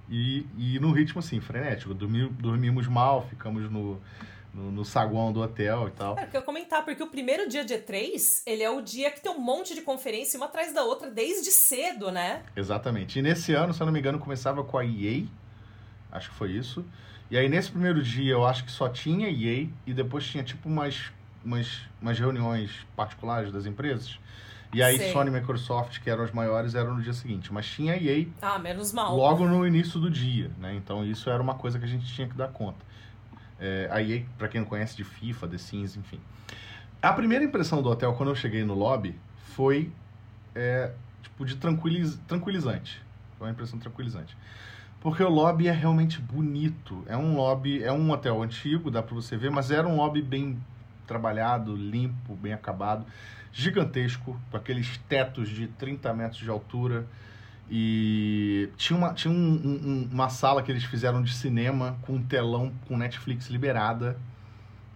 E, 0.10 0.46
e 0.58 0.80
no 0.80 0.92
ritmo 0.92 1.20
assim, 1.20 1.40
frenético. 1.40 1.94
Dormi, 1.94 2.28
dormimos 2.30 2.88
mal, 2.88 3.28
ficamos 3.28 3.70
no, 3.70 4.00
no, 4.54 4.72
no 4.72 4.84
saguão 4.86 5.32
do 5.32 5.42
hotel 5.42 5.88
e 5.88 5.92
tal. 5.92 6.16
Cara, 6.16 6.30
eu 6.34 6.42
comentar, 6.42 6.84
porque 6.84 7.02
o 7.04 7.08
primeiro 7.08 7.48
dia 7.48 7.64
de 7.64 7.74
E3, 7.74 8.42
ele 8.46 8.64
é 8.64 8.70
o 8.70 8.82
dia 8.82 9.12
que 9.12 9.22
tem 9.22 9.32
um 9.32 9.40
monte 9.40 9.74
de 9.76 9.82
conferência 9.82 10.38
uma 10.38 10.48
atrás 10.48 10.74
da 10.74 10.84
outra 10.84 11.10
desde 11.10 11.52
cedo, 11.52 12.12
né? 12.12 12.44
Exatamente. 12.56 13.20
E 13.20 13.22
nesse 13.22 13.54
ano, 13.54 13.74
se 13.74 13.82
eu 13.82 13.86
não 13.86 13.94
me 13.94 14.00
engano, 14.00 14.20
começava 14.20 14.64
com 14.64 14.78
a 14.78 14.86
EA. 14.86 15.24
Acho 16.12 16.30
que 16.30 16.36
foi 16.36 16.52
isso. 16.52 16.84
E 17.30 17.38
aí 17.38 17.48
nesse 17.48 17.70
primeiro 17.72 18.02
dia 18.02 18.32
eu 18.32 18.46
acho 18.46 18.64
que 18.66 18.72
só 18.72 18.90
tinha 18.90 19.30
EA 19.30 19.68
e 19.86 19.94
depois 19.94 20.26
tinha 20.26 20.44
tipo 20.44 20.68
umas, 20.68 21.12
umas, 21.46 21.82
umas 22.02 22.18
reuniões 22.20 22.72
particulares 22.96 23.52
das 23.52 23.66
empresas. 23.68 24.20
E 24.74 24.84
aí 24.84 24.98
Sei. 24.98 25.12
Sony 25.12 25.30
e 25.30 25.34
Microsoft, 25.34 26.00
que 26.00 26.10
eram 26.10 26.24
as 26.24 26.32
maiores, 26.32 26.76
eram 26.76 26.96
no 26.96 27.02
dia 27.02 27.14
seguinte. 27.14 27.52
Mas 27.52 27.68
tinha 27.68 27.96
EA 27.96 28.28
Ah, 28.42 28.60
menos 28.60 28.92
mal. 28.94 29.16
logo 29.16 29.48
no 29.48 29.66
início 29.66 30.00
do 30.00 30.10
dia, 30.10 30.52
né? 30.60 30.74
Então 30.76 31.04
isso 31.06 31.30
era 31.30 31.42
uma 31.42 31.56
coisa 31.56 31.78
que 31.80 31.86
a 31.86 31.88
gente 31.88 32.06
tinha 32.14 32.28
que 32.28 32.36
dar 32.36 32.50
conta. 32.50 32.89
É, 33.60 33.90
a 33.92 34.02
EA, 34.02 34.24
pra 34.38 34.48
quem 34.48 34.62
não 34.62 34.68
conhece, 34.68 34.96
de 34.96 35.04
FIFA, 35.04 35.48
The 35.48 35.58
Sims, 35.58 35.98
enfim. 35.98 36.20
A 37.02 37.14
primeira 37.14 37.44
impressão 37.44 37.82
do 37.82 37.90
hotel 37.90 38.14
quando 38.14 38.30
eu 38.30 38.36
cheguei 38.36 38.64
no 38.64 38.74
lobby 38.74 39.16
foi 39.56 39.92
é, 40.56 40.92
tipo 41.22 41.46
de 41.46 41.56
tranquiliz, 41.56 42.20
tranquilizante. 42.28 43.02
Foi 43.38 43.48
uma 43.48 43.54
impressão 43.54 43.80
tranquilizante. 43.80 44.36
Porque 45.02 45.24
o 45.24 45.30
lobby 45.30 45.68
é 45.68 45.72
realmente 45.72 46.20
bonito. 46.20 47.04
É 47.08 47.16
um 47.16 47.36
lobby, 47.36 47.84
é 47.84 47.92
um 47.92 48.12
hotel 48.12 48.42
antigo, 48.44 48.92
dá 48.92 49.02
pra 49.02 49.16
você 49.16 49.38
ver, 49.38 49.50
mas 49.50 49.72
era 49.72 49.88
um 49.88 49.96
lobby 49.96 50.22
bem 50.22 50.60
trabalhado, 51.08 51.76
limpo, 51.76 52.36
bem 52.36 52.54
acabado, 52.54 53.06
gigantesco, 53.52 54.40
com 54.52 54.58
aqueles 54.58 54.98
tetos 55.10 55.50
de 55.50 55.68
30 55.68 56.14
metros 56.14 56.42
de 56.42 56.50
altura. 56.50 57.08
E 57.72 58.70
tinha, 58.78 58.98
uma, 58.98 59.14
tinha 59.14 59.32
um- 59.34 59.36
um- 59.38 59.90
um- 59.92 60.10
uma 60.12 60.30
sala 60.30 60.64
que 60.64 60.72
eles 60.72 60.84
fizeram 60.84 61.22
de 61.22 61.34
cinema 61.34 61.98
com 62.02 62.14
um 62.14 62.24
telão 62.24 62.74
com 62.88 62.98
Netflix 62.98 63.48
liberada. 63.48 64.18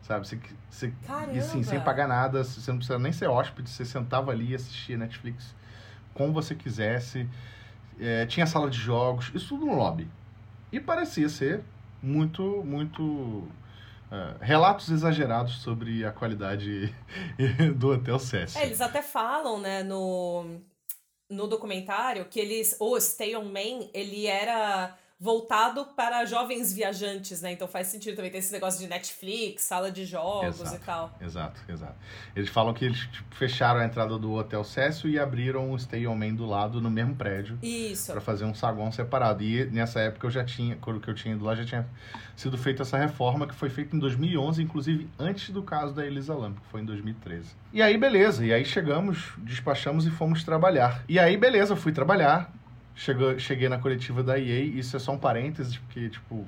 Sabe? 0.02 0.28
Você, 0.28 0.40
você, 0.70 0.94
e 1.32 1.40
assim, 1.40 1.64
sem 1.64 1.80
Caramba! 1.80 1.86
pagar 1.86 2.08
nada, 2.08 2.44
você 2.44 2.72
não 2.72 2.78
precisa 2.80 3.00
nem 3.00 3.12
ser 3.12 3.28
hóspede, 3.30 3.70
você 3.70 3.86
sentava 3.86 4.32
ali 4.32 4.52
e 4.52 4.56
assistia 4.56 4.98
Netflix 4.98 5.56
como 6.14 6.34
você 6.34 6.56
quisesse. 6.56 7.28
É, 8.00 8.26
tinha 8.26 8.46
sala 8.48 8.70
de 8.70 8.78
jogos, 8.80 9.32
isso 9.36 9.50
tudo 9.50 9.66
no 9.66 9.76
lobby. 9.76 10.08
E 10.72 10.80
parecia 10.80 11.30
ser 11.30 11.64
muito, 12.02 12.64
muito. 12.66 13.48
é, 14.12 14.36
relatos 14.42 14.90
exagerados 14.90 15.62
sobre 15.62 16.06
a 16.06 16.12
qualidade 16.12 16.94
do 17.78 17.92
Hotel 17.92 18.20
Cécio. 18.20 18.60
É, 18.60 18.66
eles 18.66 18.82
até 18.82 19.02
falam, 19.02 19.60
né, 19.60 19.84
no, 19.84 20.60
no 21.30 21.48
documentário, 21.48 22.30
que 22.30 22.40
eles. 22.40 22.76
O 22.80 22.98
Stay 22.98 23.36
on 23.36 23.46
Main, 23.46 23.90
ele 23.94 24.28
era 24.28 24.98
voltado 25.20 25.86
para 25.96 26.26
jovens 26.26 26.74
viajantes, 26.74 27.42
né? 27.42 27.54
Então 27.54 27.68
faz 27.68 27.88
sentido 27.88 28.16
também 28.16 28.32
ter 28.32 28.40
esse 28.40 28.52
negócio 28.52 28.80
de 28.80 28.88
Netflix, 28.88 29.64
sala 29.64 29.92
de 29.92 30.06
jogos 30.06 30.60
Exato. 30.60 30.76
e 30.76 30.80
tal. 30.80 31.18
Exato, 31.22 31.62
exato. 31.70 31.96
Eles 32.36 32.50
falam 32.50 32.74
que 32.74 32.84
eles 32.84 33.00
tipo, 33.00 33.36
fecharam 33.36 33.80
a 33.80 33.86
entrada 33.86 34.18
do 34.18 34.34
Hotel 34.34 34.64
Cécio 34.64 35.10
e 35.10 35.18
abriram 35.18 35.72
o 35.72 35.80
Stay 35.80 36.06
On 36.08 36.16
Main 36.16 36.36
do 36.36 36.46
lado 36.46 36.82
no 36.82 36.90
mesmo 36.90 37.16
prédio 37.16 37.58
Isso. 37.62 38.12
para 38.12 38.20
fazer 38.20 38.44
um 38.44 38.54
saguão 38.54 38.92
separado. 38.92 39.44
E 39.44 39.66
nessa 39.66 40.02
época 40.02 40.28
eu 40.28 40.32
já 40.32 40.44
tinha, 40.44 40.76
quando 40.78 41.00
que 41.00 41.10
eu 41.10 41.16
tinha 41.16 41.34
ido 41.34 41.46
lá, 41.46 41.56
já 41.56 41.64
tinha 41.66 41.88
sido 42.36 42.58
feita 42.58 42.82
essa 42.82 42.98
reforma 42.98 43.48
que 43.48 43.54
foi 43.54 43.70
feita 43.70 43.96
em 43.96 44.00
2011, 44.00 44.62
inclusive 44.62 45.10
antes 45.18 45.50
do 45.52 45.64
caso 45.64 45.94
da 45.94 46.06
Elisa 46.06 46.34
Lam, 46.36 46.54
que 46.54 46.68
foi 46.70 46.82
em 46.82 46.86
2013. 46.86 47.56
E 47.72 47.82
aí 47.82 47.98
beleza, 47.98 48.46
e 48.46 48.52
aí 48.54 48.66
chegamos, 48.66 49.34
despachamos 49.38 50.06
e 50.06 50.10
fomos 50.10 50.44
trabalhar. 50.44 51.04
E 51.08 51.18
aí 51.18 51.38
beleza, 51.38 51.74
eu 51.74 51.78
fui 51.78 51.92
trabalhar. 51.92 52.52
Chegou, 52.96 53.38
cheguei 53.40 53.68
na 53.70 53.80
coletiva 53.80 54.22
da 54.24 54.38
EA, 54.40 54.62
isso 54.64 54.96
é 54.96 55.00
só 55.00 55.12
um 55.14 55.18
parênteses, 55.18 55.78
porque, 55.78 56.10
tipo, 56.10 56.48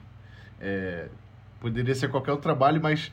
é, 0.61 1.07
poderia 1.59 1.95
ser 1.95 2.09
qualquer 2.09 2.31
outro 2.31 2.43
trabalho, 2.43 2.79
mas 2.81 3.11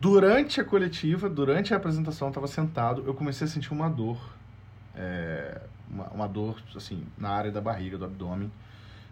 durante 0.00 0.60
a 0.60 0.64
coletiva, 0.64 1.28
durante 1.28 1.74
a 1.74 1.76
apresentação, 1.76 2.28
eu 2.28 2.30
estava 2.30 2.46
sentado, 2.46 3.04
eu 3.06 3.14
comecei 3.14 3.46
a 3.46 3.50
sentir 3.50 3.72
uma 3.72 3.88
dor. 3.90 4.18
é, 4.94 5.60
uma, 5.90 6.04
uma 6.08 6.26
dor, 6.28 6.60
assim, 6.74 7.04
na 7.18 7.28
área 7.30 7.50
da 7.52 7.60
barriga, 7.60 7.96
do 7.98 8.04
abdômen. 8.06 8.50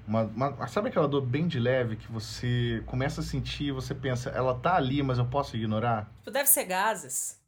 Uma, 0.08 0.22
uma- 0.24 0.66
sabe 0.66 0.88
aquela 0.88 1.06
dor 1.06 1.20
bem 1.22 1.46
de 1.46 1.58
leve 1.60 1.96
que 1.96 2.10
você 2.10 2.82
começa 2.86 3.20
a 3.20 3.24
sentir 3.24 3.70
você 3.72 3.94
pensa, 3.94 4.30
ela 4.30 4.54
tá 4.54 4.74
ali, 4.76 5.02
mas 5.02 5.18
eu 5.18 5.24
posso 5.24 5.56
ignorar? 5.56 6.10
Tipo, 6.18 6.30
deve 6.30 6.48
ser 6.48 6.64
gases. 6.64 7.38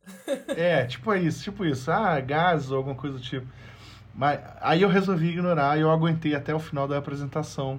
É, 0.48 0.84
tipo 0.86 1.12
isso, 1.14 1.42
tipo 1.42 1.64
isso. 1.64 1.90
Ah, 1.90 2.20
gás 2.20 2.70
ou 2.70 2.76
alguma 2.78 2.94
coisa 2.94 3.16
do 3.18 3.22
tipo. 3.22 3.46
Mas 4.16 4.40
aí 4.62 4.80
eu 4.80 4.88
resolvi 4.88 5.28
ignorar 5.28 5.76
e 5.76 5.82
eu 5.82 5.90
aguentei 5.90 6.34
até 6.34 6.54
o 6.54 6.58
final 6.58 6.88
da 6.88 6.96
apresentação 6.96 7.78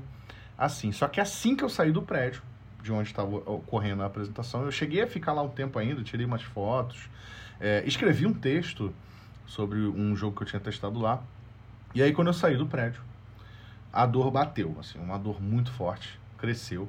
assim. 0.56 0.92
Só 0.92 1.08
que 1.08 1.20
assim 1.20 1.56
que 1.56 1.64
eu 1.64 1.70
saí 1.70 1.92
do 1.92 2.04
prédio, 2.04 2.44
de 2.84 2.92
onde 2.92 3.10
estava 3.10 3.36
ocorrendo 3.38 4.04
a 4.04 4.06
apresentação, 4.06 4.64
eu 4.64 4.72
cheguei 4.72 5.02
a 5.02 5.08
ficar 5.08 5.34
lá 5.34 5.42
um 5.42 5.50
tempo 5.50 5.80
ainda, 5.80 6.04
tirei 6.04 6.26
umas 6.28 6.44
fotos, 6.44 7.10
é, 7.60 7.84
escrevi 7.88 8.28
um 8.28 8.34
texto 8.34 8.94
sobre 9.48 9.80
um 9.80 10.16
jogo 10.16 10.36
que 10.36 10.44
eu 10.44 10.48
tinha 10.48 10.60
testado 10.60 11.00
lá. 11.00 11.24
E 11.96 12.04
aí 12.04 12.14
quando 12.14 12.28
eu 12.28 12.34
saí 12.34 12.56
do 12.56 12.68
prédio, 12.68 13.02
a 13.92 14.06
dor 14.06 14.30
bateu, 14.30 14.76
assim, 14.80 15.00
uma 15.00 15.18
dor 15.18 15.42
muito 15.42 15.72
forte, 15.72 16.20
cresceu 16.38 16.88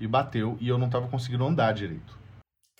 e 0.00 0.06
bateu 0.06 0.56
e 0.58 0.68
eu 0.68 0.78
não 0.78 0.86
estava 0.86 1.06
conseguindo 1.06 1.46
andar 1.46 1.74
direito. 1.74 2.18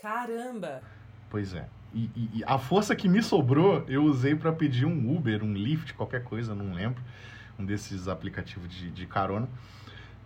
Caramba! 0.00 0.80
Pois 1.28 1.52
é. 1.52 1.68
E, 1.92 2.10
e, 2.14 2.30
e 2.38 2.44
a 2.46 2.58
força 2.58 2.94
que 2.94 3.08
me 3.08 3.22
sobrou, 3.22 3.84
eu 3.88 4.04
usei 4.04 4.34
para 4.34 4.52
pedir 4.52 4.86
um 4.86 5.16
Uber, 5.16 5.42
um 5.42 5.52
Lyft, 5.52 5.94
qualquer 5.94 6.22
coisa, 6.22 6.54
não 6.54 6.72
lembro, 6.72 7.02
um 7.58 7.64
desses 7.64 8.08
aplicativos 8.08 8.68
de, 8.68 8.90
de 8.90 9.06
carona, 9.06 9.48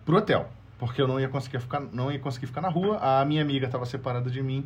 pro 0.05 0.17
hotel, 0.17 0.49
porque 0.77 1.01
eu 1.01 1.07
não 1.07 1.19
ia 1.19 1.27
conseguir 1.27 1.59
ficar, 1.59 1.79
não 1.79 2.11
ia 2.11 2.19
conseguir 2.19 2.47
ficar 2.47 2.61
na 2.61 2.69
rua. 2.69 2.99
A 2.99 3.25
minha 3.25 3.41
amiga 3.41 3.65
estava 3.65 3.85
separada 3.85 4.29
de 4.29 4.41
mim. 4.41 4.65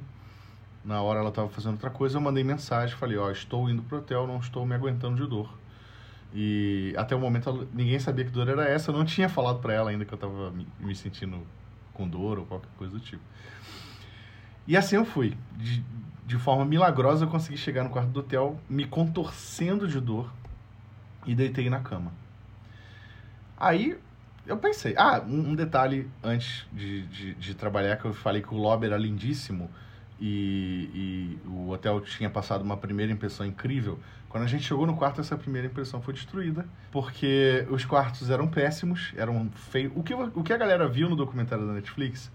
Na 0.84 1.02
hora 1.02 1.20
ela 1.20 1.30
estava 1.30 1.50
fazendo 1.50 1.74
outra 1.74 1.90
coisa, 1.90 2.18
eu 2.18 2.22
mandei 2.22 2.44
mensagem, 2.44 2.96
falei, 2.96 3.18
ó, 3.18 3.28
oh, 3.28 3.32
estou 3.32 3.70
indo 3.70 3.82
pro 3.82 3.98
hotel, 3.98 4.26
não 4.26 4.40
estou 4.40 4.66
me 4.66 4.74
aguentando 4.74 5.22
de 5.22 5.30
dor. 5.30 5.50
E 6.34 6.94
até 6.98 7.16
o 7.16 7.20
momento 7.20 7.68
ninguém 7.74 8.00
sabia 8.00 8.24
que 8.24 8.32
dor 8.32 8.48
era 8.48 8.68
essa, 8.68 8.92
eu 8.92 8.96
não 8.96 9.04
tinha 9.04 9.28
falado 9.28 9.60
para 9.60 9.74
ela 9.74 9.90
ainda 9.90 10.06
que 10.06 10.14
eu 10.14 10.16
estava 10.16 10.52
me, 10.52 10.68
me 10.80 10.96
sentindo 10.96 11.46
com 11.94 12.08
dor 12.08 12.40
ou 12.40 12.46
qualquer 12.46 12.70
coisa 12.78 12.94
do 12.94 13.00
tipo. 13.00 13.22
E 14.68 14.78
assim 14.78 14.96
eu 14.96 15.06
fui. 15.06 15.36
De, 15.58 15.84
de 16.26 16.38
forma 16.38 16.64
milagrosa, 16.64 17.26
eu 17.26 17.30
consegui 17.30 17.58
chegar 17.58 17.84
no 17.84 17.90
quarto 17.90 18.10
do 18.10 18.20
hotel, 18.20 18.60
me 18.70 18.86
contorcendo 18.86 19.88
de 19.88 20.00
dor, 20.00 20.32
e 21.26 21.36
deitei 21.36 21.70
na 21.70 21.80
cama. 21.80 22.12
Aí 23.58 23.98
eu 24.46 24.58
pensei, 24.58 24.94
ah, 24.98 25.22
um, 25.26 25.50
um 25.50 25.56
detalhe 25.56 26.10
antes 26.24 26.66
de, 26.72 27.06
de, 27.08 27.36
de, 27.36 27.54
trabalhar, 27.54 27.98
que 27.98 28.06
eu 28.06 28.14
falei 28.14 28.42
que 28.42 28.54
o 28.54 28.58
lobby 28.58 28.88
era 28.88 28.98
lindíssimo 28.98 29.70
e, 30.20 31.38
e, 31.46 31.48
o 31.48 31.70
hotel 31.70 32.02
tinha 32.02 32.30
passado 32.30 32.62
uma 32.62 32.78
primeira 32.78 33.12
impressão 33.12 33.46
incrível. 33.46 34.00
Quando 34.28 34.44
a 34.44 34.48
gente 34.48 34.64
chegou 34.64 34.86
no 34.86 34.96
quarto, 34.96 35.22
essa 35.22 35.38
primeira 35.38 35.68
impressão 35.68 36.02
foi 36.02 36.14
destruída, 36.14 36.66
porque 36.92 37.66
os 37.70 37.86
quartos 37.86 38.30
eram 38.30 38.48
péssimos, 38.48 39.14
eram 39.18 39.50
feios. 39.52 39.92
O 39.96 40.04
que, 40.04 40.14
o 40.14 40.44
que 40.44 40.54
a 40.54 40.58
galera 40.58 40.88
viu 40.88 41.10
no 41.10 41.16
documentário 41.16 41.66
da 41.66 41.74
Netflix 41.74 42.32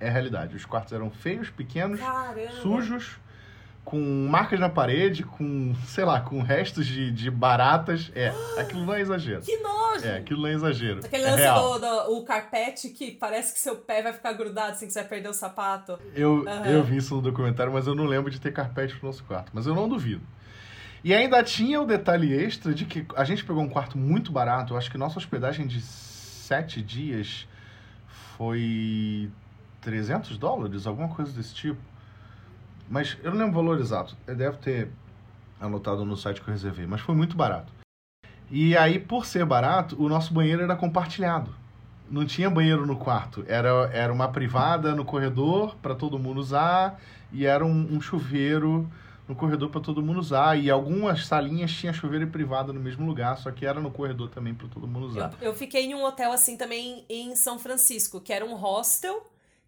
é 0.00 0.08
realidade. 0.08 0.56
Os 0.56 0.64
quartos 0.64 0.92
eram 0.92 1.10
feios, 1.10 1.50
pequenos, 1.50 2.00
Caramba. 2.00 2.50
sujos, 2.62 3.18
com 3.84 4.00
marcas 4.28 4.58
na 4.58 4.68
parede, 4.68 5.22
com, 5.22 5.74
sei 5.86 6.04
lá, 6.04 6.20
com 6.20 6.42
restos 6.42 6.86
de, 6.86 7.10
de 7.10 7.30
baratas. 7.30 8.10
É, 8.14 8.32
aquilo 8.58 8.84
não 8.84 8.94
é 8.94 9.00
exagero. 9.00 9.42
Que 9.42 9.56
nojo! 9.58 10.04
É, 10.04 10.18
aquilo 10.18 10.42
não 10.42 10.48
é 10.48 10.52
exagero. 10.52 11.00
Aquele 11.04 11.22
é 11.22 11.30
lance 11.30 11.42
real. 11.42 11.74
do, 11.74 11.78
do 11.78 12.16
o 12.18 12.24
carpete 12.24 12.88
que 12.90 13.12
parece 13.12 13.52
que 13.52 13.60
seu 13.60 13.76
pé 13.76 14.02
vai 14.02 14.12
ficar 14.12 14.32
grudado 14.32 14.72
assim 14.72 14.86
que 14.86 14.92
você 14.92 15.00
vai 15.00 15.08
perder 15.08 15.28
o 15.28 15.32
sapato. 15.32 15.98
Eu, 16.14 16.46
Aham. 16.48 16.66
eu 16.66 16.82
vi 16.82 16.96
isso 16.96 17.14
no 17.14 17.22
documentário, 17.22 17.72
mas 17.72 17.86
eu 17.86 17.94
não 17.94 18.04
lembro 18.04 18.30
de 18.30 18.40
ter 18.40 18.52
carpete 18.52 18.94
no 18.94 19.08
nosso 19.08 19.22
quarto. 19.24 19.50
Mas 19.54 19.66
eu 19.66 19.74
não 19.74 19.88
duvido. 19.88 20.22
E 21.04 21.14
ainda 21.14 21.40
tinha 21.44 21.80
o 21.80 21.86
detalhe 21.86 22.34
extra 22.34 22.74
de 22.74 22.84
que 22.84 23.06
a 23.14 23.22
gente 23.22 23.44
pegou 23.44 23.62
um 23.62 23.68
quarto 23.68 23.96
muito 23.96 24.32
barato. 24.32 24.74
Eu 24.74 24.78
acho 24.78 24.90
que 24.90 24.98
nossa 24.98 25.18
hospedagem 25.18 25.64
de 25.64 25.80
sete 25.80 26.82
dias 26.82 27.46
foi 28.36 29.30
300 29.86 30.36
dólares, 30.36 30.84
alguma 30.84 31.08
coisa 31.08 31.30
desse 31.30 31.54
tipo. 31.54 31.80
Mas 32.90 33.16
eu 33.22 33.30
não 33.30 33.38
lembro 33.38 33.52
o 33.52 33.62
valor 33.62 33.80
exato. 33.80 34.16
Deve 34.26 34.56
ter 34.56 34.90
anotado 35.60 36.04
no 36.04 36.16
site 36.16 36.40
que 36.40 36.48
eu 36.48 36.52
reservei, 36.52 36.88
mas 36.88 37.00
foi 37.00 37.14
muito 37.14 37.36
barato. 37.36 37.72
E 38.50 38.76
aí, 38.76 38.98
por 38.98 39.24
ser 39.24 39.44
barato, 39.44 39.96
o 40.02 40.08
nosso 40.08 40.34
banheiro 40.34 40.60
era 40.60 40.74
compartilhado. 40.74 41.54
Não 42.10 42.26
tinha 42.26 42.50
banheiro 42.50 42.84
no 42.84 42.96
quarto. 42.96 43.44
Era, 43.46 43.88
era 43.92 44.12
uma 44.12 44.26
privada 44.26 44.92
no 44.92 45.04
corredor 45.04 45.76
para 45.76 45.94
todo 45.94 46.18
mundo 46.18 46.40
usar 46.40 47.00
e 47.32 47.46
era 47.46 47.64
um, 47.64 47.94
um 47.94 48.00
chuveiro 48.00 48.90
no 49.28 49.36
corredor 49.36 49.70
para 49.70 49.80
todo 49.80 50.02
mundo 50.02 50.18
usar. 50.18 50.58
E 50.58 50.68
algumas 50.68 51.26
salinhas 51.26 51.70
tinha 51.70 51.92
chuveiro 51.92 52.24
e 52.24 52.28
privada 52.28 52.72
no 52.72 52.80
mesmo 52.80 53.06
lugar, 53.06 53.38
só 53.38 53.52
que 53.52 53.64
era 53.64 53.80
no 53.80 53.92
corredor 53.92 54.30
também 54.30 54.52
para 54.52 54.66
todo 54.66 54.88
mundo 54.88 55.06
usar. 55.06 55.32
Eu, 55.40 55.48
eu 55.48 55.54
fiquei 55.54 55.86
em 55.86 55.94
um 55.94 56.04
hotel 56.04 56.32
assim 56.32 56.56
também 56.56 57.04
em 57.08 57.36
São 57.36 57.56
Francisco, 57.56 58.20
que 58.20 58.32
era 58.32 58.44
um 58.44 58.54
hostel, 58.54 59.24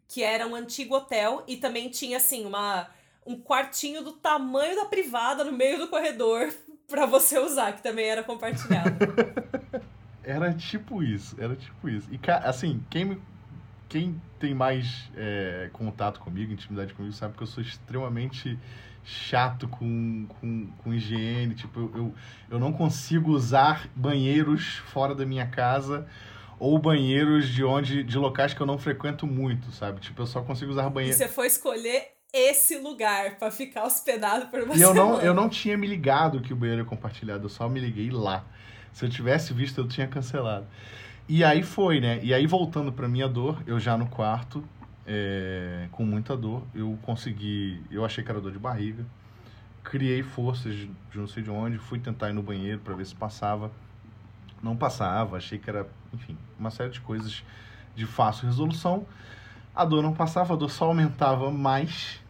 que 0.08 0.22
era 0.22 0.46
um 0.46 0.54
antigo 0.54 0.96
hotel 0.96 1.44
e 1.46 1.56
também 1.58 1.90
tinha 1.90 2.16
assim 2.16 2.46
uma 2.46 2.88
um 3.26 3.38
quartinho 3.38 4.02
do 4.02 4.12
tamanho 4.12 4.74
da 4.74 4.86
privada 4.86 5.44
no 5.44 5.52
meio 5.52 5.78
do 5.78 5.88
corredor 5.88 6.50
para 6.88 7.04
você 7.04 7.38
usar, 7.38 7.72
que 7.72 7.82
também 7.82 8.06
era 8.06 8.24
compartilhado. 8.24 8.90
Era 10.24 10.52
tipo 10.52 11.02
isso, 11.02 11.34
era 11.40 11.56
tipo 11.56 11.88
isso. 11.88 12.06
E, 12.12 12.20
assim, 12.44 12.84
quem, 12.90 13.06
me, 13.06 13.22
quem 13.88 14.20
tem 14.38 14.54
mais 14.54 15.10
é, 15.16 15.70
contato 15.72 16.20
comigo, 16.20 16.52
intimidade 16.52 16.92
comigo, 16.92 17.14
sabe 17.14 17.34
que 17.34 17.42
eu 17.42 17.46
sou 17.46 17.62
extremamente 17.62 18.58
chato 19.02 19.66
com, 19.66 20.26
com, 20.28 20.66
com 20.66 20.92
higiene. 20.92 21.54
Tipo, 21.54 21.90
eu, 21.94 22.14
eu 22.50 22.58
não 22.58 22.74
consigo 22.74 23.30
usar 23.30 23.88
banheiros 23.96 24.76
fora 24.92 25.14
da 25.14 25.24
minha 25.24 25.46
casa 25.46 26.06
ou 26.58 26.78
banheiros 26.78 27.48
de 27.48 27.64
onde 27.64 28.02
de 28.02 28.18
locais 28.18 28.52
que 28.52 28.60
eu 28.60 28.66
não 28.66 28.78
frequento 28.78 29.26
muito, 29.26 29.70
sabe? 29.72 30.00
Tipo, 30.00 30.22
eu 30.22 30.26
só 30.26 30.42
consigo 30.42 30.70
usar 30.70 30.86
e 30.86 30.90
banheiro. 30.90 31.16
você 31.16 31.28
foi 31.28 31.46
escolher 31.46 32.08
esse 32.32 32.76
lugar 32.78 33.36
para 33.38 33.50
ficar 33.50 33.84
hospedado 33.84 34.46
por 34.46 34.62
uma 34.62 34.76
E 34.76 34.82
eu 34.82 34.92
não, 34.92 35.20
eu 35.20 35.32
não 35.32 35.48
tinha 35.48 35.76
me 35.76 35.86
ligado 35.86 36.40
que 36.40 36.52
o 36.52 36.56
banheiro 36.56 36.82
é 36.82 36.84
compartilhado, 36.84 37.44
eu 37.44 37.48
só 37.48 37.68
me 37.68 37.80
liguei 37.80 38.10
lá. 38.10 38.44
Se 38.92 39.04
eu 39.04 39.08
tivesse 39.08 39.52
visto, 39.54 39.78
eu 39.80 39.88
tinha 39.88 40.06
cancelado. 40.06 40.66
E 41.28 41.44
aí 41.44 41.62
foi, 41.62 42.00
né? 42.00 42.20
E 42.22 42.32
aí 42.32 42.46
voltando 42.46 42.92
pra 42.92 43.06
minha 43.06 43.28
dor, 43.28 43.62
eu 43.66 43.78
já 43.78 43.96
no 43.96 44.06
quarto, 44.08 44.64
é, 45.06 45.86
com 45.92 46.04
muita 46.04 46.36
dor, 46.36 46.62
eu 46.74 46.98
consegui. 47.02 47.82
Eu 47.90 48.04
achei 48.04 48.24
que 48.24 48.30
era 48.30 48.40
dor 48.40 48.52
de 48.52 48.58
barriga. 48.58 49.04
Criei 49.84 50.22
forças 50.22 50.74
de 50.74 50.90
não 51.14 51.26
sei 51.26 51.42
de 51.42 51.50
onde, 51.50 51.78
fui 51.78 51.98
tentar 51.98 52.28
ir 52.28 52.32
no 52.34 52.42
banheiro 52.42 52.80
para 52.80 52.94
ver 52.94 53.06
se 53.06 53.14
passava. 53.14 53.70
Não 54.62 54.76
passava, 54.76 55.36
achei 55.36 55.58
que 55.58 55.68
era, 55.70 55.86
enfim, 56.12 56.36
uma 56.58 56.70
série 56.70 56.90
de 56.90 57.00
coisas 57.00 57.44
de 57.94 58.06
fácil 58.06 58.46
resolução. 58.46 59.06
A 59.74 59.84
dor 59.84 60.02
não 60.02 60.12
passava, 60.12 60.54
a 60.54 60.56
dor 60.56 60.70
só 60.70 60.86
aumentava 60.86 61.50
mais, 61.50 62.20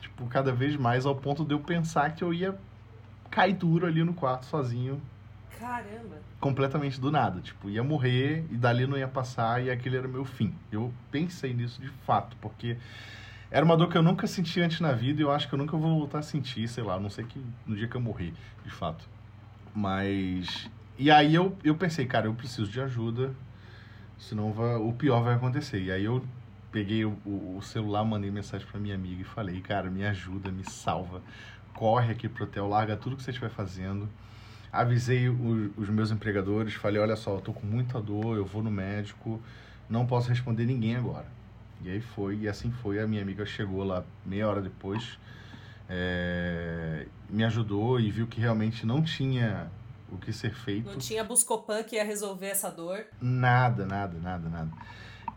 tipo, 0.00 0.26
cada 0.26 0.52
vez 0.52 0.76
mais, 0.76 1.06
ao 1.06 1.14
ponto 1.14 1.44
de 1.44 1.54
eu 1.54 1.60
pensar 1.60 2.14
que 2.14 2.22
eu 2.22 2.34
ia 2.34 2.58
cair 3.30 3.54
duro 3.54 3.86
ali 3.86 4.02
no 4.04 4.12
quarto 4.12 4.44
sozinho, 4.46 5.00
Caramba. 5.58 6.18
completamente 6.38 7.00
do 7.00 7.10
nada. 7.10 7.40
Tipo, 7.40 7.70
ia 7.70 7.82
morrer 7.82 8.44
e 8.50 8.56
dali 8.56 8.86
não 8.86 8.98
ia 8.98 9.08
passar 9.08 9.62
e 9.62 9.70
aquele 9.70 9.96
era 9.96 10.06
o 10.06 10.10
meu 10.10 10.24
fim. 10.24 10.54
Eu 10.70 10.92
pensei 11.10 11.54
nisso 11.54 11.80
de 11.80 11.88
fato, 11.88 12.36
porque 12.40 12.76
era 13.50 13.64
uma 13.64 13.76
dor 13.76 13.88
que 13.88 13.96
eu 13.96 14.02
nunca 14.02 14.26
senti 14.26 14.60
antes 14.60 14.80
na 14.80 14.92
vida 14.92 15.20
e 15.20 15.24
eu 15.24 15.30
acho 15.30 15.48
que 15.48 15.54
eu 15.54 15.58
nunca 15.58 15.76
vou 15.76 15.98
voltar 15.98 16.18
a 16.18 16.22
sentir, 16.22 16.68
sei 16.68 16.84
lá, 16.84 16.94
a 16.94 17.00
não 17.00 17.10
sei 17.10 17.24
que 17.24 17.42
no 17.66 17.76
dia 17.76 17.88
que 17.88 17.96
eu 17.96 18.00
morrer, 18.00 18.32
de 18.64 18.70
fato. 18.70 19.08
Mas. 19.74 20.68
E 21.00 21.10
aí 21.10 21.34
eu, 21.34 21.56
eu 21.64 21.74
pensei, 21.74 22.04
cara, 22.04 22.26
eu 22.26 22.34
preciso 22.34 22.70
de 22.70 22.78
ajuda, 22.78 23.34
senão 24.18 24.52
vai, 24.52 24.76
o 24.76 24.92
pior 24.92 25.22
vai 25.22 25.32
acontecer. 25.32 25.80
E 25.80 25.90
aí 25.90 26.04
eu 26.04 26.22
peguei 26.70 27.06
o, 27.06 27.16
o, 27.24 27.58
celular, 27.62 28.04
mandei 28.04 28.30
mensagem 28.30 28.66
pra 28.66 28.78
minha 28.78 28.96
amiga 28.96 29.22
e 29.22 29.24
falei, 29.24 29.62
cara, 29.62 29.90
me 29.90 30.04
ajuda, 30.04 30.52
me 30.52 30.62
salva. 30.62 31.22
Corre 31.72 32.12
aqui 32.12 32.28
pro 32.28 32.44
hotel, 32.44 32.68
larga 32.68 32.98
tudo 32.98 33.16
que 33.16 33.22
você 33.22 33.30
estiver 33.30 33.48
fazendo. 33.48 34.10
Avisei 34.70 35.26
o, 35.30 35.72
os 35.74 35.88
meus 35.88 36.10
empregadores, 36.10 36.74
falei, 36.74 37.00
olha 37.00 37.16
só, 37.16 37.36
eu 37.36 37.40
tô 37.40 37.54
com 37.54 37.66
muita 37.66 37.98
dor, 37.98 38.36
eu 38.36 38.44
vou 38.44 38.62
no 38.62 38.70
médico, 38.70 39.40
não 39.88 40.04
posso 40.04 40.28
responder 40.28 40.66
ninguém 40.66 40.96
agora. 40.96 41.28
E 41.82 41.88
aí 41.88 42.02
foi, 42.02 42.40
e 42.40 42.46
assim 42.46 42.70
foi. 42.70 43.00
A 43.00 43.06
minha 43.06 43.22
amiga 43.22 43.46
chegou 43.46 43.82
lá 43.84 44.04
meia 44.26 44.46
hora 44.46 44.60
depois, 44.60 45.18
é, 45.88 47.06
me 47.30 47.42
ajudou 47.42 47.98
e 47.98 48.10
viu 48.10 48.26
que 48.26 48.38
realmente 48.38 48.84
não 48.84 49.02
tinha 49.02 49.70
o 50.12 50.18
que 50.18 50.32
ser 50.32 50.52
feito. 50.52 50.90
Não 50.90 50.98
tinha 50.98 51.24
Buscopan 51.24 51.82
que 51.82 51.96
ia 51.96 52.04
resolver 52.04 52.48
essa 52.48 52.70
dor. 52.70 53.04
Nada, 53.20 53.86
nada, 53.86 54.18
nada, 54.18 54.48
nada. 54.48 54.70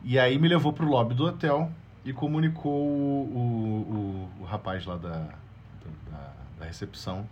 E 0.03 0.19
aí 0.19 0.37
me 0.37 0.47
levou 0.47 0.73
pro 0.73 0.85
lobby 0.85 1.13
do 1.13 1.25
hotel 1.25 1.71
e 2.03 2.11
comunicou 2.11 2.71
o, 2.71 4.29
o, 4.37 4.41
o 4.41 4.43
rapaz 4.43 4.85
lá 4.85 4.97
da, 4.97 5.29
da, 6.09 6.33
da 6.59 6.65
recepção 6.65 7.27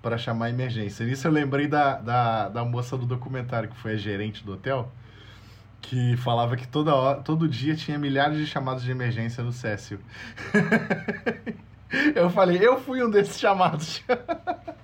para 0.00 0.16
chamar 0.16 0.46
a 0.46 0.50
emergência. 0.50 1.04
Nisso 1.04 1.26
eu 1.26 1.32
lembrei 1.32 1.66
da, 1.66 1.96
da, 1.96 2.48
da 2.48 2.64
moça 2.64 2.96
do 2.96 3.04
documentário, 3.04 3.68
que 3.68 3.76
foi 3.76 3.94
a 3.94 3.96
gerente 3.96 4.44
do 4.44 4.52
hotel, 4.52 4.90
que 5.80 6.16
falava 6.18 6.56
que 6.56 6.66
toda 6.66 6.94
hora, 6.94 7.20
todo 7.20 7.48
dia 7.48 7.74
tinha 7.74 7.98
milhares 7.98 8.38
de 8.38 8.46
chamados 8.46 8.84
de 8.84 8.90
emergência 8.90 9.42
no 9.42 9.52
Cécio. 9.52 10.00
eu 12.14 12.30
falei, 12.30 12.58
eu 12.60 12.80
fui 12.80 13.02
um 13.02 13.10
desses 13.10 13.38
chamados. 13.38 14.02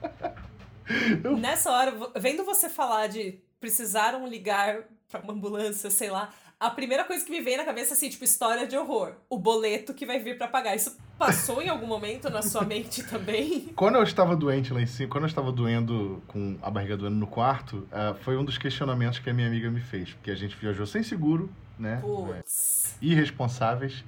Nessa 1.38 1.70
hora, 1.70 1.94
vendo 2.16 2.44
você 2.44 2.68
falar 2.68 3.08
de 3.08 3.40
precisaram 3.60 4.26
ligar 4.26 4.84
para 5.08 5.20
uma 5.20 5.32
ambulância, 5.32 5.90
sei 5.90 6.10
lá, 6.10 6.30
a 6.62 6.70
primeira 6.70 7.02
coisa 7.02 7.24
que 7.24 7.30
me 7.30 7.40
vem 7.40 7.56
na 7.56 7.64
cabeça, 7.64 7.94
assim, 7.94 8.08
tipo, 8.08 8.22
história 8.22 8.68
de 8.68 8.76
horror. 8.76 9.14
O 9.28 9.36
boleto 9.36 9.92
que 9.92 10.06
vai 10.06 10.20
vir 10.20 10.38
para 10.38 10.46
pagar. 10.46 10.76
Isso 10.76 10.96
passou 11.18 11.60
em 11.60 11.68
algum 11.68 11.88
momento 11.88 12.30
na 12.30 12.40
sua 12.40 12.64
mente 12.64 13.02
também? 13.10 13.72
Quando 13.74 13.96
eu 13.96 14.02
estava 14.04 14.36
doente 14.36 14.72
lá 14.72 14.80
em 14.80 14.86
cima, 14.86 15.10
quando 15.10 15.24
eu 15.24 15.28
estava 15.28 15.50
doendo 15.50 16.22
com 16.28 16.56
a 16.62 16.70
barriga 16.70 16.96
doendo 16.96 17.16
no 17.16 17.26
quarto, 17.26 17.78
uh, 17.90 18.14
foi 18.20 18.36
um 18.36 18.44
dos 18.44 18.58
questionamentos 18.58 19.18
que 19.18 19.28
a 19.28 19.34
minha 19.34 19.48
amiga 19.48 19.68
me 19.72 19.80
fez. 19.80 20.12
Porque 20.12 20.30
a 20.30 20.36
gente 20.36 20.56
viajou 20.56 20.86
sem 20.86 21.02
seguro, 21.02 21.50
né? 21.76 21.98
Puts. 22.00 22.96
Irresponsáveis. 23.02 24.04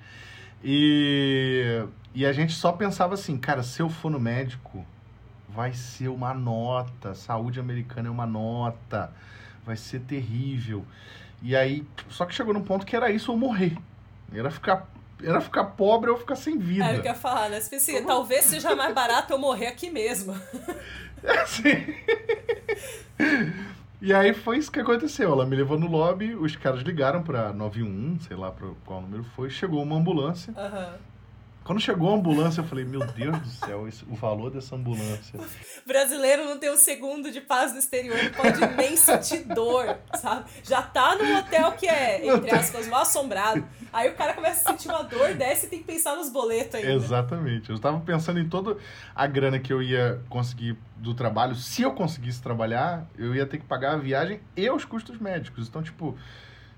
E, 0.62 1.84
e 2.14 2.24
a 2.24 2.32
gente 2.32 2.52
só 2.52 2.70
pensava 2.70 3.14
assim, 3.14 3.36
cara, 3.36 3.64
se 3.64 3.82
eu 3.82 3.90
for 3.90 4.10
no 4.10 4.20
médico, 4.20 4.86
vai 5.54 5.72
ser 5.72 6.08
uma 6.08 6.34
nota. 6.34 7.14
Saúde 7.14 7.60
americana 7.60 8.08
é 8.08 8.10
uma 8.10 8.26
nota. 8.26 9.12
Vai 9.64 9.76
ser 9.76 10.00
terrível. 10.00 10.84
E 11.42 11.54
aí, 11.54 11.86
só 12.08 12.26
que 12.26 12.34
chegou 12.34 12.52
num 12.52 12.62
ponto 12.62 12.84
que 12.84 12.96
era 12.96 13.10
isso 13.10 13.30
ou 13.30 13.38
morrer. 13.38 13.76
Era 14.32 14.50
ficar, 14.50 14.88
era 15.22 15.40
ficar 15.40 15.64
pobre 15.64 16.10
ou 16.10 16.18
ficar 16.18 16.36
sem 16.36 16.58
vida. 16.58 16.86
É, 16.86 16.96
eu 16.98 17.04
ia 17.04 17.14
falar, 17.14 17.48
né? 17.50 17.60
Tipo 17.60 17.76
assim, 17.76 18.04
talvez 18.04 18.44
seja 18.46 18.74
mais 18.74 18.94
barato 18.94 19.32
eu 19.32 19.38
morrer 19.38 19.68
aqui 19.68 19.90
mesmo. 19.90 20.34
É, 21.26 21.46
sim. 21.46 21.72
E 23.98 24.12
aí 24.12 24.34
foi 24.34 24.58
isso 24.58 24.70
que 24.70 24.78
aconteceu. 24.78 25.32
Ela 25.32 25.46
me 25.46 25.56
levou 25.56 25.78
no 25.78 25.86
lobby, 25.86 26.34
os 26.34 26.54
caras 26.54 26.82
ligaram 26.82 27.22
pra 27.22 27.50
91, 27.50 28.20
sei 28.20 28.36
lá 28.36 28.50
pra 28.50 28.68
qual 28.84 29.00
número 29.00 29.24
foi, 29.24 29.48
chegou 29.48 29.82
uma 29.82 29.96
ambulância. 29.96 30.52
Uhum. 30.52 30.98
Quando 31.64 31.80
chegou 31.80 32.12
a 32.12 32.16
ambulância, 32.16 32.60
eu 32.60 32.64
falei, 32.64 32.84
meu 32.84 33.00
Deus 33.06 33.38
do 33.38 33.48
céu, 33.48 33.88
esse, 33.88 34.04
o 34.04 34.14
valor 34.14 34.50
dessa 34.50 34.76
ambulância. 34.76 35.40
Brasileiro 35.86 36.44
não 36.44 36.58
tem 36.58 36.70
um 36.70 36.76
segundo 36.76 37.32
de 37.32 37.40
paz 37.40 37.72
no 37.72 37.78
exterior, 37.78 38.16
não 38.22 38.32
pode 38.32 38.60
nem 38.76 38.94
sentir 38.98 39.44
dor, 39.44 39.96
sabe? 40.14 40.44
Já 40.62 40.82
tá 40.82 41.16
num 41.16 41.38
hotel 41.38 41.72
que 41.72 41.88
é, 41.88 42.20
entre 42.28 42.50
aspas, 42.50 42.86
mal 42.86 43.00
assombrado. 43.00 43.66
Aí 43.90 44.10
o 44.10 44.14
cara 44.14 44.34
começa 44.34 44.68
a 44.68 44.72
sentir 44.72 44.88
uma 44.88 45.04
dor, 45.04 45.32
desce 45.34 45.64
e 45.64 45.68
tem 45.70 45.78
que 45.78 45.86
pensar 45.86 46.16
nos 46.16 46.28
boletos 46.28 46.74
ainda. 46.74 46.92
Exatamente. 46.92 47.70
Eu 47.70 47.78
tava 47.78 47.98
pensando 48.00 48.38
em 48.38 48.48
toda 48.48 48.76
a 49.14 49.26
grana 49.26 49.58
que 49.58 49.72
eu 49.72 49.82
ia 49.82 50.20
conseguir 50.28 50.76
do 50.96 51.14
trabalho. 51.14 51.54
Se 51.54 51.80
eu 51.80 51.92
conseguisse 51.92 52.42
trabalhar, 52.42 53.06
eu 53.16 53.34
ia 53.34 53.46
ter 53.46 53.56
que 53.56 53.64
pagar 53.64 53.94
a 53.94 53.96
viagem 53.96 54.38
e 54.54 54.68
os 54.68 54.84
custos 54.84 55.18
médicos. 55.18 55.66
Então, 55.66 55.82
tipo, 55.82 56.14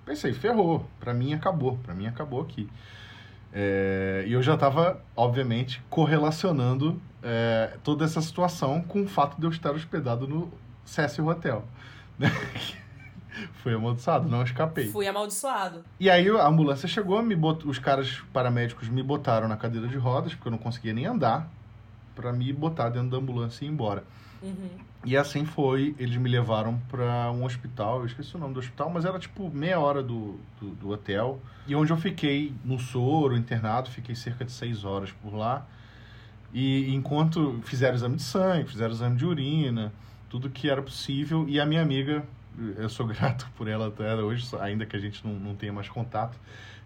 pensei, 0.04 0.32
ferrou. 0.32 0.88
Pra 1.00 1.12
mim 1.12 1.34
acabou. 1.34 1.76
Pra 1.78 1.92
mim 1.92 2.06
acabou 2.06 2.40
aqui. 2.40 2.68
É, 3.58 4.22
e 4.26 4.34
eu 4.34 4.42
já 4.42 4.52
estava, 4.52 5.00
obviamente, 5.16 5.82
correlacionando 5.88 7.00
é, 7.22 7.78
toda 7.82 8.04
essa 8.04 8.20
situação 8.20 8.82
com 8.82 9.04
o 9.04 9.08
fato 9.08 9.40
de 9.40 9.46
eu 9.46 9.50
estar 9.50 9.70
hospedado 9.70 10.28
no 10.28 10.52
Cecil 10.84 11.26
Hotel. 11.26 11.64
Né? 12.18 12.28
Fui 13.62 13.72
amaldiçoado, 13.72 14.28
não 14.28 14.42
escapei. 14.42 14.90
Fui 14.90 15.08
amaldiçoado. 15.08 15.82
E 15.98 16.10
aí 16.10 16.28
a 16.28 16.46
ambulância 16.46 16.86
chegou, 16.86 17.22
me 17.22 17.34
bot... 17.34 17.66
os 17.66 17.78
caras 17.78 18.22
paramédicos 18.30 18.90
me 18.90 19.02
botaram 19.02 19.48
na 19.48 19.56
cadeira 19.56 19.88
de 19.88 19.96
rodas, 19.96 20.34
porque 20.34 20.48
eu 20.48 20.52
não 20.52 20.58
conseguia 20.58 20.92
nem 20.92 21.06
andar, 21.06 21.50
para 22.14 22.34
me 22.34 22.52
botar 22.52 22.90
dentro 22.90 23.08
da 23.08 23.16
ambulância 23.16 23.64
e 23.64 23.68
ir 23.68 23.70
embora. 23.70 24.04
Uhum. 24.46 24.86
E 25.04 25.16
assim 25.16 25.44
foi, 25.44 25.94
eles 25.98 26.16
me 26.16 26.28
levaram 26.28 26.78
para 26.88 27.30
um 27.30 27.44
hospital, 27.44 28.00
eu 28.00 28.06
esqueci 28.06 28.34
o 28.34 28.38
nome 28.38 28.54
do 28.54 28.60
hospital, 28.60 28.90
mas 28.90 29.04
era 29.04 29.18
tipo 29.18 29.48
meia 29.50 29.78
hora 29.78 30.02
do, 30.02 30.38
do, 30.60 30.70
do, 30.70 30.90
hotel. 30.90 31.40
E 31.66 31.76
onde 31.76 31.92
eu 31.92 31.96
fiquei 31.96 32.52
no 32.64 32.78
soro, 32.78 33.36
internado, 33.36 33.88
fiquei 33.90 34.14
cerca 34.14 34.44
de 34.44 34.50
seis 34.50 34.84
horas 34.84 35.12
por 35.12 35.34
lá. 35.34 35.66
E 36.52 36.92
enquanto 36.94 37.60
fizeram 37.64 37.94
exame 37.94 38.16
de 38.16 38.22
sangue, 38.22 38.68
fizeram 38.68 38.92
exame 38.92 39.16
de 39.16 39.24
urina, 39.24 39.92
tudo 40.28 40.50
que 40.50 40.68
era 40.68 40.82
possível. 40.82 41.44
E 41.48 41.60
a 41.60 41.66
minha 41.66 41.82
amiga, 41.82 42.24
eu 42.76 42.88
sou 42.88 43.06
grato 43.06 43.48
por 43.56 43.68
ela 43.68 43.88
até 43.88 44.14
hoje, 44.16 44.48
ainda 44.60 44.84
que 44.86 44.96
a 44.96 45.00
gente 45.00 45.24
não, 45.24 45.34
não 45.34 45.54
tenha 45.54 45.72
mais 45.72 45.88
contato, 45.88 46.36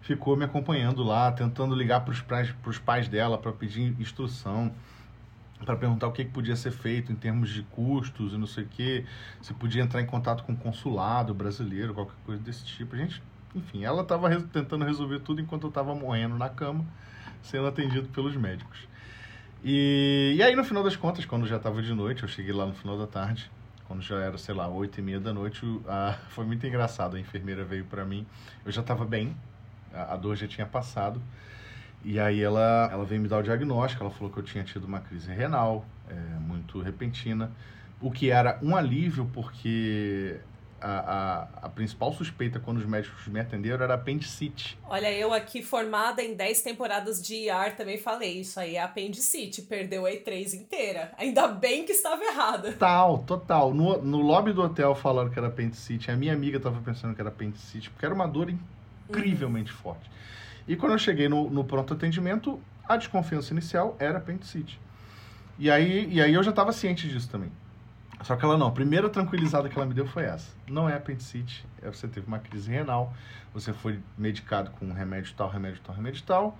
ficou 0.01 0.37
me 0.37 0.45
acompanhando 0.45 1.03
lá, 1.03 1.31
tentando 1.31 1.73
ligar 1.73 2.01
para 2.01 2.11
os 2.11 2.21
pais, 2.21 2.53
pais 2.85 3.07
dela 3.07 3.37
para 3.37 3.51
pedir 3.51 3.95
instrução 3.99 4.71
para 5.65 5.75
perguntar 5.75 6.07
o 6.07 6.11
que, 6.11 6.25
que 6.25 6.31
podia 6.31 6.55
ser 6.55 6.71
feito 6.71 7.11
em 7.11 7.15
termos 7.15 7.49
de 7.49 7.63
custos 7.63 8.33
e 8.33 8.37
não 8.37 8.47
sei 8.47 8.63
o 8.63 8.67
que, 8.67 9.05
se 9.41 9.53
podia 9.53 9.83
entrar 9.83 10.01
em 10.01 10.05
contato 10.05 10.43
com 10.43 10.53
o 10.53 10.57
consulado 10.57 11.33
brasileiro, 11.33 11.93
qualquer 11.93 12.15
coisa 12.25 12.41
desse 12.41 12.65
tipo. 12.65 12.95
A 12.95 12.97
gente, 12.97 13.21
enfim, 13.55 13.83
ela 13.83 14.01
estava 14.01 14.27
res 14.27 14.43
tentando 14.51 14.85
resolver 14.85 15.19
tudo 15.19 15.41
enquanto 15.41 15.63
eu 15.63 15.69
estava 15.69 15.93
morrendo 15.93 16.37
na 16.37 16.49
cama, 16.49 16.85
sendo 17.41 17.67
atendido 17.67 18.07
pelos 18.09 18.35
médicos. 18.35 18.87
E, 19.63 20.33
e 20.35 20.43
aí, 20.43 20.55
no 20.55 20.63
final 20.63 20.83
das 20.83 20.95
contas, 20.95 21.25
quando 21.25 21.45
já 21.45 21.57
estava 21.57 21.81
de 21.81 21.93
noite, 21.93 22.23
eu 22.23 22.29
cheguei 22.29 22.51
lá 22.51 22.65
no 22.65 22.73
final 22.73 22.97
da 22.97 23.05
tarde, 23.05 23.49
quando 23.87 24.01
já 24.01 24.15
era, 24.19 24.37
sei 24.37 24.55
lá, 24.55 24.67
oito 24.67 24.99
e 24.99 25.03
meia 25.03 25.19
da 25.19 25.33
noite, 25.33 25.61
a, 25.87 26.17
foi 26.29 26.45
muito 26.45 26.65
engraçado. 26.65 27.15
A 27.15 27.19
enfermeira 27.19 27.63
veio 27.63 27.85
para 27.85 28.03
mim, 28.03 28.25
eu 28.65 28.71
já 28.71 28.81
estava 28.81 29.05
bem, 29.05 29.35
a, 29.93 30.13
a 30.13 30.17
dor 30.17 30.35
já 30.35 30.47
tinha 30.47 30.65
passado. 30.65 31.21
E 32.03 32.19
aí 32.19 32.41
ela, 32.41 32.89
ela 32.91 33.05
veio 33.05 33.21
me 33.21 33.27
dar 33.27 33.39
o 33.39 33.43
diagnóstico, 33.43 34.03
ela 34.03 34.11
falou 34.11 34.31
que 34.31 34.39
eu 34.39 34.43
tinha 34.43 34.63
tido 34.63 34.85
uma 34.85 34.99
crise 34.99 35.31
renal, 35.31 35.85
é, 36.09 36.13
muito 36.39 36.79
repentina, 36.81 37.51
o 38.01 38.11
que 38.11 38.31
era 38.31 38.59
um 38.61 38.75
alívio 38.75 39.29
porque 39.33 40.39
a, 40.81 40.89
a, 40.89 41.47
a, 41.67 41.69
principal 41.69 42.11
suspeita 42.11 42.59
quando 42.59 42.77
os 42.77 42.85
médicos 42.85 43.27
me 43.27 43.39
atenderam 43.39 43.83
era 43.83 43.93
apendicite. 43.93 44.77
Olha, 44.89 45.11
eu 45.11 45.31
aqui 45.31 45.61
formada 45.61 46.23
em 46.23 46.33
10 46.33 46.61
temporadas 46.63 47.21
de 47.21 47.35
IR 47.35 47.75
também 47.77 47.99
falei, 47.99 48.39
isso 48.39 48.59
aí 48.59 48.75
é 48.75 48.81
apendicite, 48.81 49.61
perdeu 49.61 50.07
a 50.07 50.09
E3 50.09 50.55
inteira. 50.55 51.11
Ainda 51.17 51.47
bem 51.47 51.85
que 51.85 51.91
estava 51.91 52.23
errada. 52.23 52.71
Total, 52.71 53.19
total. 53.19 53.73
No, 53.73 54.01
no 54.01 54.21
lobby 54.21 54.51
do 54.51 54.63
hotel 54.63 54.95
falaram 54.95 55.29
que 55.29 55.37
era 55.37 55.49
apendicite, 55.49 56.09
a 56.09 56.17
minha 56.17 56.33
amiga 56.33 56.57
estava 56.57 56.81
pensando 56.81 57.13
que 57.13 57.21
era 57.21 57.29
apendicite, 57.29 57.91
porque 57.91 58.05
era 58.05 58.15
uma 58.15 58.27
dor 58.27 58.51
incrivelmente 59.07 59.71
uhum. 59.71 59.77
forte. 59.77 60.09
E 60.71 60.77
quando 60.77 60.93
eu 60.93 60.97
cheguei 60.97 61.27
no, 61.27 61.49
no 61.49 61.65
pronto 61.65 61.93
atendimento, 61.93 62.57
a 62.87 62.95
desconfiança 62.95 63.51
inicial 63.51 63.93
era 63.99 64.19
apendicite. 64.19 64.79
E 65.59 65.69
aí, 65.69 66.07
e 66.09 66.21
aí 66.21 66.33
eu 66.33 66.41
já 66.41 66.51
estava 66.51 66.71
ciente 66.71 67.09
disso 67.09 67.29
também. 67.29 67.51
Só 68.23 68.37
que 68.37 68.45
ela 68.45 68.57
não, 68.57 68.67
a 68.67 68.71
primeira 68.71 69.09
tranquilizada 69.09 69.67
que 69.67 69.77
ela 69.77 69.85
me 69.85 69.93
deu 69.93 70.07
foi 70.07 70.23
essa. 70.23 70.55
Não 70.69 70.87
é 70.87 70.95
apendicite, 70.95 71.67
é 71.81 71.89
você 71.89 72.07
teve 72.07 72.25
uma 72.25 72.39
crise 72.39 72.71
renal, 72.71 73.13
você 73.53 73.73
foi 73.73 73.99
medicado 74.17 74.71
com 74.71 74.93
remédio 74.93 75.33
tal, 75.35 75.49
remédio 75.49 75.81
tal, 75.83 75.93
remédio 75.93 76.23
tal, 76.23 76.57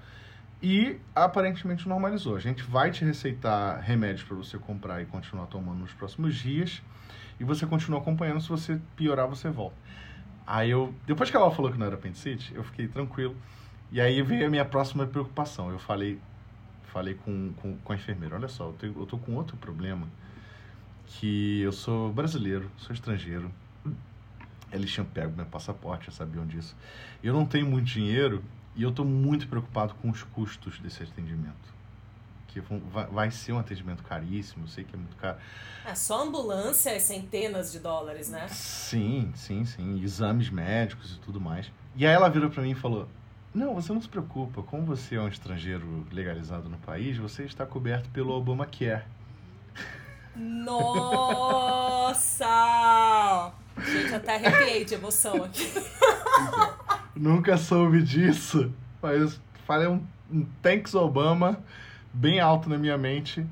e 0.62 1.00
aparentemente 1.16 1.88
normalizou. 1.88 2.36
A 2.36 2.40
gente 2.42 2.64
vai 2.64 2.92
te 2.92 3.06
receitar 3.06 3.80
remédios 3.80 4.24
para 4.24 4.36
você 4.36 4.58
comprar 4.58 5.02
e 5.02 5.06
continuar 5.06 5.46
tomando 5.46 5.80
nos 5.80 5.94
próximos 5.94 6.36
dias, 6.36 6.82
e 7.40 7.46
você 7.46 7.66
continua 7.66 8.02
acompanhando, 8.02 8.42
se 8.42 8.50
você 8.50 8.78
piorar, 8.98 9.26
você 9.26 9.50
volta. 9.50 9.78
Aí 10.46 10.70
eu, 10.70 10.94
depois 11.08 11.32
que 11.32 11.38
ela 11.38 11.50
falou 11.50 11.72
que 11.72 11.78
não 11.78 11.86
era 11.86 11.96
apendicite, 11.96 12.54
eu 12.54 12.62
fiquei 12.66 12.90
tranquilo. 12.90 13.38
E 13.92 14.00
aí 14.00 14.22
veio 14.22 14.48
a 14.48 14.50
minha 14.50 14.64
próxima 14.64 15.06
preocupação. 15.06 15.70
Eu 15.70 15.78
falei, 15.78 16.20
falei 16.84 17.14
com, 17.14 17.52
com, 17.54 17.78
com 17.78 17.94
a 17.94 17.96
enfermeira, 17.96 18.36
olha 18.36 18.48
só, 18.48 18.68
eu, 18.68 18.74
tenho, 18.74 18.98
eu 18.98 19.06
tô 19.06 19.18
com 19.18 19.36
outro 19.36 19.58
problema, 19.58 20.08
que 21.06 21.62
eu 21.62 21.74
sou 21.74 22.12
brasileiro, 22.12 22.72
sou 22.78 22.94
estrangeiro. 22.94 23.52
Eles 24.72 24.90
tinham 24.90 25.06
pego 25.06 25.36
meu 25.36 25.46
passaporte, 25.46 26.06
já 26.06 26.12
sabiam 26.14 26.48
disso. 26.48 26.76
Eu 27.22 27.34
não 27.34 27.46
tenho 27.46 27.66
muito 27.66 27.86
dinheiro 27.86 28.42
e 28.74 28.84
eu 28.84 28.90
estou 28.90 29.04
muito 29.04 29.48
preocupado 29.50 29.94
com 29.96 30.10
os 30.10 30.24
custos 30.24 30.80
desse 30.80 31.04
atendimento. 31.04 31.82
Que 32.48 32.62
vai, 32.62 33.08
vai 33.08 33.32
ser 33.32 33.52
um 33.52 33.60
atendimento 33.60 34.04
caríssimo, 34.04 34.64
eu 34.64 34.68
sei 34.70 34.86
que 34.86 34.96
é 34.96 34.98
muito 34.98 35.18
caro. 35.18 35.38
É, 35.86 35.94
só 35.96 36.24
ambulância 36.24 36.90
é 36.92 37.00
centenas 37.00 37.72
de 37.72 37.80
dólares, 37.80 38.30
né? 38.30 38.48
Sim, 38.48 39.32
sim, 39.36 39.66
sim. 39.66 40.02
Exames 40.02 40.50
médicos 40.50 41.16
e 41.16 41.20
tudo 41.20 41.42
mais. 41.42 41.70
E 41.96 42.06
aí 42.06 42.14
ela 42.14 42.30
virou 42.30 42.50
para 42.50 42.64
mim 42.64 42.72
e 42.72 42.76
falou: 42.76 43.10
não, 43.54 43.76
você 43.76 43.92
não 43.92 44.02
se 44.02 44.08
preocupa. 44.08 44.64
Como 44.64 44.86
você 44.86 45.16
é 45.16 45.22
um 45.22 45.28
estrangeiro 45.28 46.08
legalizado 46.12 46.70
no 46.70 46.78
país, 46.78 47.18
você 47.18 47.44
está 47.44 47.66
coberto 47.66 48.10
pelo 48.10 48.32
Obamacare. 48.32 49.04
Nossa! 50.36 50.88
Gente, 53.78 54.16
até 54.16 54.36
arrepiei 54.36 54.86
de 54.86 54.94
emoção 54.94 55.44
aqui. 55.44 55.70
Nunca 57.16 57.58
soube 57.58 58.02
disso, 58.02 58.74
mas 59.02 59.38
falei 59.66 59.88
um, 59.88 60.02
um 60.32 60.46
thanks 60.62 60.96
Obama 60.96 61.62
bem 62.14 62.40
alto 62.40 62.70
na 62.70 62.78
minha 62.78 62.98
mente. 62.98 63.46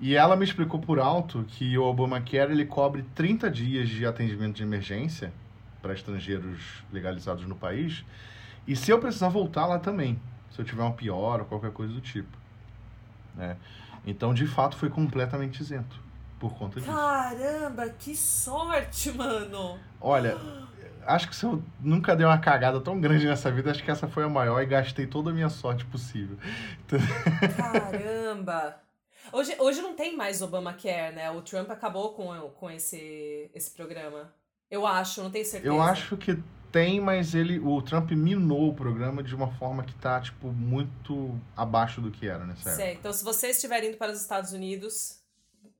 E 0.00 0.14
ela 0.14 0.36
me 0.36 0.44
explicou 0.44 0.80
por 0.80 0.98
alto 0.98 1.44
que 1.48 1.76
o 1.76 1.82
Obamacare 1.82 2.52
ele 2.52 2.64
cobre 2.64 3.04
30 3.14 3.50
dias 3.50 3.88
de 3.88 4.06
atendimento 4.06 4.56
de 4.56 4.62
emergência 4.62 5.32
para 5.82 5.92
estrangeiros 5.92 6.82
legalizados 6.90 7.44
no 7.46 7.56
país 7.56 8.04
e 8.68 8.76
se 8.76 8.90
eu 8.90 9.00
precisar 9.00 9.30
voltar 9.30 9.64
lá 9.64 9.78
também, 9.78 10.20
se 10.50 10.60
eu 10.60 10.64
tiver 10.64 10.82
uma 10.82 10.92
pior 10.92 11.40
ou 11.40 11.46
qualquer 11.46 11.72
coisa 11.72 11.90
do 11.90 12.02
tipo. 12.02 12.36
Né? 13.34 13.56
Então, 14.06 14.34
de 14.34 14.46
fato, 14.46 14.76
foi 14.76 14.90
completamente 14.90 15.60
isento 15.60 15.98
por 16.38 16.54
conta 16.54 16.78
disso. 16.78 16.92
Caramba, 16.92 17.88
que 17.88 18.14
sorte, 18.14 19.10
mano! 19.12 19.78
Olha, 19.98 20.36
acho 21.06 21.30
que 21.30 21.34
se 21.34 21.46
eu 21.46 21.62
nunca 21.80 22.14
dei 22.14 22.26
uma 22.26 22.36
cagada 22.36 22.78
tão 22.78 23.00
grande 23.00 23.26
nessa 23.26 23.50
vida, 23.50 23.70
acho 23.70 23.82
que 23.82 23.90
essa 23.90 24.06
foi 24.06 24.24
a 24.24 24.28
maior 24.28 24.62
e 24.62 24.66
gastei 24.66 25.06
toda 25.06 25.30
a 25.30 25.32
minha 25.32 25.48
sorte 25.48 25.86
possível. 25.86 26.36
Caramba! 27.56 28.76
Hoje, 29.32 29.56
hoje 29.58 29.80
não 29.80 29.94
tem 29.94 30.14
mais 30.14 30.42
Obamacare, 30.42 31.14
né? 31.14 31.30
O 31.30 31.40
Trump 31.40 31.70
acabou 31.70 32.12
com, 32.12 32.38
com 32.50 32.70
esse, 32.70 33.50
esse 33.54 33.70
programa. 33.70 34.32
Eu 34.70 34.86
acho, 34.86 35.22
não 35.22 35.30
tenho 35.30 35.44
certeza. 35.44 35.72
Eu 35.72 35.80
acho 35.80 36.16
que 36.16 36.38
tem, 36.70 37.00
mas 37.00 37.34
ele, 37.34 37.58
o 37.58 37.80
Trump 37.80 38.10
minou 38.10 38.68
o 38.68 38.74
programa 38.74 39.22
de 39.22 39.34
uma 39.34 39.48
forma 39.48 39.82
que 39.82 39.94
tá, 39.94 40.20
tipo, 40.20 40.48
muito 40.48 41.38
abaixo 41.56 42.00
do 42.00 42.10
que 42.10 42.28
era 42.28 42.44
nessa 42.44 42.70
época. 42.70 42.92
Então, 42.92 43.12
se 43.12 43.24
você 43.24 43.48
estiver 43.48 43.82
indo 43.84 43.96
para 43.96 44.12
os 44.12 44.20
Estados 44.20 44.52
Unidos, 44.52 45.18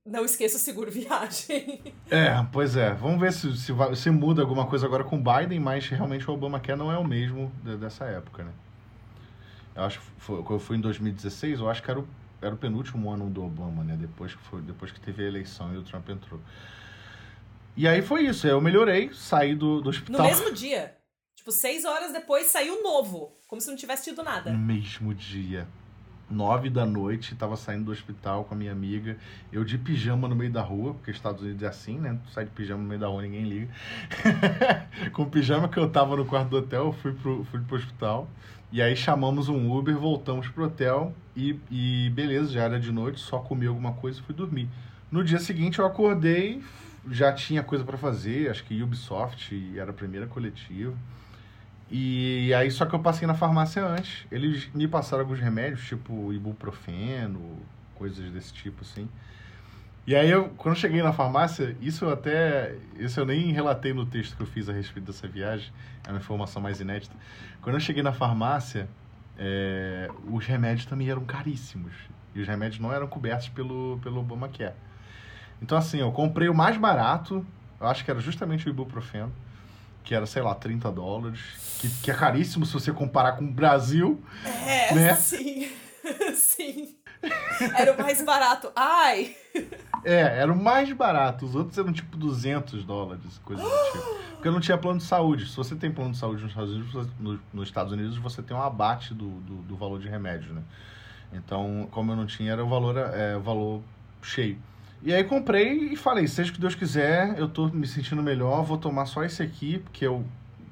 não 0.05 0.25
esqueça 0.25 0.57
o 0.57 0.61
seguro 0.61 0.91
viagem. 0.91 1.95
É, 2.11 2.43
pois 2.51 2.75
é. 2.75 2.95
Vamos 2.95 3.21
ver 3.21 3.33
se, 3.35 3.55
se, 3.59 3.71
vai, 3.71 3.95
se 3.95 4.11
muda 4.11 4.41
alguma 4.41 4.67
coisa 4.67 4.87
agora 4.87 5.05
com 5.05 5.23
Biden, 5.23 5.61
mas 5.61 5.87
realmente 5.87 6.29
o 6.31 6.33
Obamacare 6.33 6.79
não 6.79 6.91
é 6.91 6.97
o 6.97 7.05
mesmo 7.05 7.53
de, 7.63 7.77
dessa 7.77 8.07
época, 8.07 8.45
né? 8.45 8.53
Eu 9.77 9.83
acho 9.85 10.01
que 10.01 10.07
foi, 10.17 10.43
quando 10.43 10.55
eu 10.55 10.59
fui 10.59 10.79
em 10.79 10.81
2016, 10.81 11.61
eu 11.61 11.69
acho 11.69 11.83
que 11.83 11.91
era 11.91 12.01
o, 12.01 12.09
era 12.41 12.55
o 12.55 12.57
penúltimo 12.57 13.11
ano 13.11 13.29
do 13.29 13.45
Obama, 13.45 13.85
né? 13.85 13.95
Depois 14.01 14.35
que, 14.35 14.43
foi, 14.45 14.63
depois 14.63 14.91
que 14.91 14.99
teve 14.99 15.23
a 15.23 15.27
eleição 15.29 15.75
e 15.75 15.77
o 15.77 15.83
Trump 15.83 16.09
entrou. 16.09 16.41
E 17.79 17.87
aí 17.87 18.03
foi 18.03 18.25
isso, 18.25 18.45
eu 18.45 18.61
melhorei, 18.61 19.09
saí 19.15 19.55
do, 19.55 19.81
do 19.81 19.89
hospital. 19.89 20.21
No 20.21 20.27
mesmo 20.27 20.53
dia. 20.53 20.97
Tipo, 21.37 21.53
seis 21.53 21.85
horas 21.85 22.13
depois 22.13 22.49
saiu 22.49 22.83
novo. 22.83 23.37
Como 23.47 23.61
se 23.61 23.69
não 23.69 23.77
tivesse 23.77 24.11
tido 24.11 24.21
nada. 24.21 24.51
No 24.51 24.59
mesmo 24.59 25.15
dia. 25.15 25.65
Nove 26.29 26.69
da 26.71 26.85
noite, 26.85 27.37
tava 27.37 27.57
saindo 27.57 27.85
do 27.85 27.93
hospital 27.93 28.45
com 28.47 28.55
a 28.57 28.59
minha 28.59 28.73
amiga. 28.73 29.17
Eu 29.53 29.63
de 29.63 29.79
pijama 29.79 30.27
no 30.27 30.35
meio 30.35 30.51
da 30.51 30.61
rua, 30.61 30.93
porque 30.93 31.13
Estados 31.13 31.41
Unidos 31.41 31.63
é 31.63 31.69
assim, 31.69 32.01
né? 32.01 32.19
Tu 32.27 32.33
sai 32.33 32.47
de 32.47 32.51
pijama 32.51 32.83
no 32.83 32.89
meio 32.89 33.01
da 33.01 33.07
rua, 33.07 33.23
ninguém 33.23 33.45
liga. 33.45 33.69
com 35.15 35.23
o 35.23 35.31
pijama 35.31 35.69
que 35.69 35.79
eu 35.79 35.89
tava 35.89 36.17
no 36.17 36.27
quarto 36.27 36.49
do 36.49 36.57
hotel, 36.57 36.87
eu 36.87 36.93
fui 36.95 37.13
pro, 37.13 37.45
fui 37.45 37.61
pro 37.61 37.77
hospital. 37.77 38.29
E 38.73 38.83
aí 38.83 38.97
chamamos 38.97 39.49
um 39.49 39.73
Uber, 39.73 39.97
voltamos 39.97 40.49
pro 40.49 40.65
hotel 40.65 41.15
e, 41.37 41.57
e 41.71 42.11
beleza, 42.11 42.51
já 42.51 42.65
era 42.65 42.81
de 42.81 42.91
noite, 42.91 43.21
só 43.21 43.39
comi 43.39 43.69
alguma 43.69 43.93
coisa 43.93 44.19
e 44.19 44.23
fui 44.25 44.35
dormir. 44.35 44.69
No 45.13 45.23
dia 45.23 45.39
seguinte 45.39 45.79
eu 45.79 45.87
acordei, 45.87 46.61
já 47.11 47.33
tinha 47.33 47.63
coisa 47.63 47.85
para 47.85 47.97
fazer, 47.97 48.51
acho 48.51 48.65
que 48.65 48.83
Ubisoft 48.83 49.55
era 49.77 49.91
a 49.91 49.95
primeira 49.95 50.27
coletiva. 50.27 50.97
E 51.91 52.53
aí, 52.53 52.71
só 52.71 52.85
que 52.85 52.95
eu 52.95 52.99
passei 52.99 53.27
na 53.27 53.35
farmácia 53.35 53.85
antes. 53.85 54.27
Eles 54.31 54.69
me 54.75 54.87
passaram 54.87 55.23
alguns 55.23 55.41
remédios, 55.41 55.87
tipo 55.87 56.33
ibuprofeno, 56.33 57.59
coisas 57.95 58.31
desse 58.31 58.53
tipo, 58.53 58.83
assim. 58.83 59.09
E 60.07 60.15
aí, 60.15 60.31
eu, 60.31 60.51
quando 60.51 60.75
eu 60.75 60.81
cheguei 60.81 61.03
na 61.03 61.13
farmácia, 61.13 61.77
isso 61.81 62.05
eu 62.05 62.11
até. 62.11 62.75
Isso 62.99 63.19
eu 63.21 63.25
nem 63.25 63.53
relatei 63.53 63.93
no 63.95 64.05
texto 64.05 64.37
que 64.37 64.43
eu 64.43 64.47
fiz 64.47 64.69
a 64.69 64.73
respeito 64.73 65.07
dessa 65.07 65.27
viagem, 65.27 65.73
é 66.07 66.11
uma 66.11 66.19
informação 66.19 66.61
mais 66.61 66.81
inédita. 66.81 67.15
Quando 67.63 67.77
eu 67.77 67.81
cheguei 67.81 68.03
na 68.03 68.13
farmácia, 68.13 68.89
é, 69.39 70.11
os 70.31 70.45
remédios 70.45 70.87
também 70.87 71.09
eram 71.11 71.25
caríssimos. 71.25 71.93
E 72.35 72.41
os 72.41 72.47
remédios 72.47 72.81
não 72.81 72.93
eram 72.93 73.07
cobertos 73.07 73.49
pelo, 73.49 73.99
pelo 74.03 74.21
Obamacare. 74.21 74.75
Então, 75.61 75.77
assim, 75.77 75.99
eu 75.99 76.13
comprei 76.13 76.49
o 76.49 76.55
mais 76.55 76.77
barato, 76.77 77.45
eu 77.81 77.87
acho 77.87 78.05
que 78.05 78.11
era 78.11 78.21
justamente 78.21 78.67
o 78.67 78.71
ibuprofeno, 78.71 79.33
que 80.05 80.15
era, 80.15 80.27
sei 80.27 80.43
lá, 80.43 80.55
30 80.55 80.91
dólares, 80.91 81.41
que, 81.81 81.89
que 82.03 82.11
é 82.11 82.15
caríssimo 82.15 82.65
se 82.65 82.73
você 82.73 82.93
comparar 82.93 83.33
com 83.33 83.45
o 83.45 83.51
Brasil. 83.51 84.23
É, 84.45 84.95
né? 84.95 85.15
sim. 85.15 85.71
sim. 86.35 86.97
Era 87.77 87.93
o 87.93 87.99
mais 87.99 88.23
barato. 88.23 88.71
Ai! 88.75 89.35
É, 90.05 90.39
era 90.39 90.53
o 90.53 90.57
mais 90.57 90.91
barato. 90.93 91.45
Os 91.45 91.55
outros 91.55 91.77
eram 91.77 91.93
tipo 91.93 92.17
200 92.17 92.85
dólares, 92.85 93.41
coisa 93.45 93.63
do 93.63 93.69
tipo. 93.69 94.19
Porque 94.35 94.51
não 94.51 94.61
tinha 94.61 94.79
plano 94.79 94.99
de 94.99 95.05
saúde. 95.05 95.49
Se 95.49 95.57
você 95.57 95.75
tem 95.75 95.91
plano 95.91 96.13
de 96.13 96.19
saúde 96.19 96.43
nos 96.43 96.53
Estados 96.53 96.73
Unidos, 96.73 96.93
você, 96.93 97.11
no, 97.19 97.41
nos 97.53 97.69
Estados 97.69 97.93
Unidos, 97.93 98.17
você 98.19 98.43
tem 98.43 98.57
um 98.57 98.63
abate 98.63 99.13
do, 99.13 99.29
do, 99.41 99.57
do, 99.63 99.77
valor 99.77 99.99
de 99.99 100.09
remédio, 100.09 100.55
né? 100.55 100.63
Então, 101.33 101.89
como 101.91 102.13
eu 102.13 102.17
não 102.17 102.25
tinha, 102.25 102.53
era 102.53 102.65
o 102.65 102.69
valor, 102.69 102.97
é, 102.97 103.37
valor 103.39 103.83
cheio. 104.23 104.59
E 105.03 105.15
aí 105.15 105.23
comprei 105.23 105.93
e 105.93 105.97
falei, 105.97 106.27
seja 106.27 106.51
o 106.51 106.55
que 106.55 106.61
Deus 106.61 106.75
quiser, 106.75 107.39
eu 107.39 107.49
tô 107.49 107.69
me 107.69 107.87
sentindo 107.87 108.23
melhor, 108.23 108.65
vou 108.65 108.77
tomar 108.77 109.07
só 109.07 109.23
esse 109.23 109.43
aqui, 109.43 109.79
porque 109.79 110.05
eu, 110.05 110.25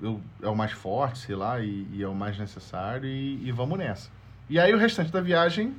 eu, 0.02 0.20
é 0.42 0.48
o 0.48 0.56
mais 0.56 0.72
forte, 0.72 1.18
sei 1.18 1.36
lá, 1.36 1.60
e, 1.60 1.86
e 1.92 2.02
é 2.02 2.08
o 2.08 2.14
mais 2.14 2.36
necessário, 2.36 3.06
e, 3.06 3.46
e, 3.46 3.52
vamos 3.52 3.78
nessa. 3.78 4.10
E 4.50 4.58
aí 4.58 4.74
o 4.74 4.78
restante 4.78 5.12
da 5.12 5.20
viagem, 5.20 5.76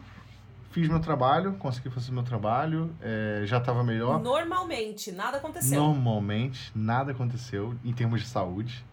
fiz 0.71 0.87
meu 0.87 1.01
trabalho, 1.01 1.53
consegui 1.53 1.89
fazer 1.89 2.11
meu 2.13 2.23
trabalho, 2.23 2.89
é, 3.01 3.41
já 3.45 3.57
estava 3.57 3.83
melhor. 3.83 4.21
Normalmente, 4.21 5.11
nada 5.11 5.37
aconteceu. 5.37 5.81
Normalmente, 5.81 6.71
nada 6.73 7.11
aconteceu 7.11 7.75
em 7.83 7.91
termos 7.91 8.21
de 8.21 8.27
saúde. 8.27 8.85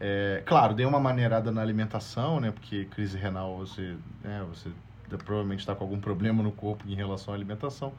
É, 0.00 0.42
claro, 0.44 0.74
dei 0.74 0.86
uma 0.86 0.98
maneirada 0.98 1.52
na 1.52 1.60
alimentação, 1.60 2.40
né, 2.40 2.50
porque 2.50 2.86
crise 2.86 3.16
renal, 3.16 3.58
você, 3.58 3.96
né, 4.24 4.44
você 4.48 4.68
provavelmente 5.18 5.60
está 5.60 5.74
com 5.74 5.84
algum 5.84 6.00
problema 6.00 6.42
no 6.42 6.50
corpo 6.50 6.88
em 6.88 6.94
relação 6.94 7.32
à 7.32 7.36
alimentação. 7.36 7.92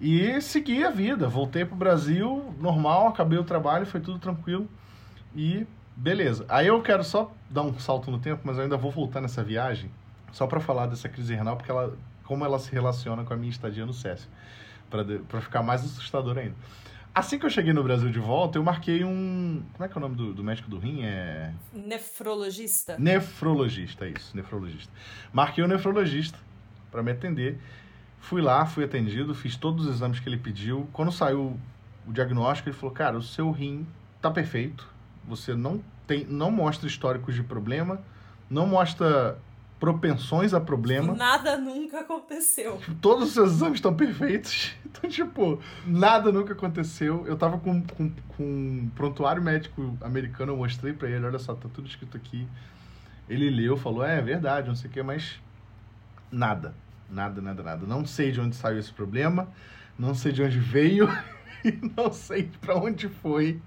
E 0.00 0.40
segui 0.40 0.84
a 0.84 0.90
vida. 0.90 1.28
Voltei 1.28 1.64
pro 1.64 1.74
Brasil, 1.74 2.54
normal, 2.60 3.08
acabei 3.08 3.38
o 3.38 3.44
trabalho, 3.44 3.86
foi 3.86 4.00
tudo 4.00 4.18
tranquilo. 4.18 4.68
E 5.34 5.66
beleza. 5.96 6.44
Aí 6.48 6.68
eu 6.68 6.80
quero 6.80 7.02
só 7.02 7.32
dar 7.50 7.62
um 7.62 7.78
salto 7.78 8.10
no 8.10 8.18
tempo, 8.18 8.42
mas 8.44 8.56
eu 8.56 8.62
ainda 8.62 8.76
vou 8.76 8.90
voltar 8.90 9.20
nessa 9.20 9.42
viagem, 9.42 9.90
só 10.32 10.46
para 10.46 10.60
falar 10.60 10.86
dessa 10.86 11.08
crise 11.08 11.34
renal, 11.34 11.56
porque 11.56 11.70
ela, 11.70 11.96
como 12.24 12.44
ela 12.44 12.58
se 12.58 12.70
relaciona 12.70 13.24
com 13.24 13.34
a 13.34 13.36
minha 13.36 13.50
estadia 13.50 13.84
no 13.84 13.92
SESC, 13.92 14.28
para 14.88 15.40
ficar 15.40 15.62
mais 15.62 15.84
assustador 15.84 16.38
ainda. 16.38 16.54
Assim 17.14 17.36
que 17.36 17.44
eu 17.44 17.50
cheguei 17.50 17.72
no 17.72 17.82
Brasil 17.82 18.10
de 18.10 18.20
volta, 18.20 18.58
eu 18.58 18.62
marquei 18.62 19.02
um. 19.02 19.62
Como 19.72 19.84
é 19.84 19.88
que 19.88 19.94
é 19.94 19.98
o 19.98 20.00
nome 20.00 20.14
do, 20.14 20.32
do 20.32 20.44
médico 20.44 20.70
do 20.70 20.78
rim? 20.78 21.02
É. 21.02 21.52
Nefrologista. 21.72 22.96
Nefrologista, 22.96 24.06
isso, 24.06 24.36
nefrologista. 24.36 24.92
Marquei 25.32 25.64
um 25.64 25.66
nefrologista 25.66 26.38
para 26.92 27.02
me 27.02 27.10
atender. 27.10 27.58
Fui 28.20 28.42
lá, 28.42 28.66
fui 28.66 28.84
atendido, 28.84 29.34
fiz 29.34 29.56
todos 29.56 29.86
os 29.86 29.96
exames 29.96 30.20
que 30.20 30.28
ele 30.28 30.38
pediu. 30.38 30.88
Quando 30.92 31.12
saiu 31.12 31.58
o 32.06 32.12
diagnóstico, 32.12 32.68
ele 32.68 32.76
falou: 32.76 32.94
"Cara, 32.94 33.16
o 33.16 33.22
seu 33.22 33.50
rim 33.50 33.86
tá 34.20 34.30
perfeito. 34.30 34.86
Você 35.26 35.54
não 35.54 35.82
tem, 36.06 36.24
não 36.24 36.50
mostra 36.50 36.86
históricos 36.86 37.34
de 37.34 37.42
problema, 37.42 38.00
não 38.50 38.66
mostra 38.66 39.38
propensões 39.78 40.52
a 40.52 40.60
problema. 40.60 41.14
Nada 41.14 41.56
nunca 41.56 42.00
aconteceu. 42.00 42.78
Tipo, 42.78 42.94
todos 42.96 43.28
os 43.28 43.34
seus 43.34 43.52
exames 43.52 43.76
estão 43.76 43.94
perfeitos. 43.94 44.74
Então, 44.88 45.08
tipo, 45.08 45.60
nada 45.86 46.32
nunca 46.32 46.54
aconteceu. 46.54 47.24
Eu 47.26 47.36
tava 47.36 47.58
com, 47.58 47.82
com, 47.82 48.10
com 48.10 48.42
um 48.42 48.90
prontuário 48.96 49.40
médico 49.40 49.96
americano, 50.00 50.52
eu 50.52 50.56
mostrei 50.56 50.94
para 50.94 51.08
ele, 51.08 51.24
olha 51.24 51.38
só, 51.38 51.54
tá 51.54 51.68
tudo 51.72 51.86
escrito 51.86 52.16
aqui. 52.16 52.48
Ele 53.28 53.50
leu, 53.50 53.76
falou, 53.76 54.02
é, 54.02 54.18
é 54.18 54.20
verdade, 54.22 54.66
não 54.66 54.74
sei 54.74 54.88
o 54.88 54.92
que, 54.92 55.02
mas 55.02 55.38
nada. 56.32 56.74
Nada, 57.10 57.40
nada, 57.40 57.62
nada. 57.62 57.86
Não 57.86 58.04
sei 58.04 58.30
de 58.30 58.40
onde 58.40 58.54
saiu 58.54 58.78
esse 58.78 58.92
problema, 58.92 59.48
não 59.98 60.14
sei 60.14 60.32
de 60.32 60.42
onde 60.42 60.58
veio 60.58 61.08
e 61.64 61.72
não 61.96 62.12
sei 62.12 62.50
para 62.60 62.76
onde 62.76 63.08
foi. 63.08 63.60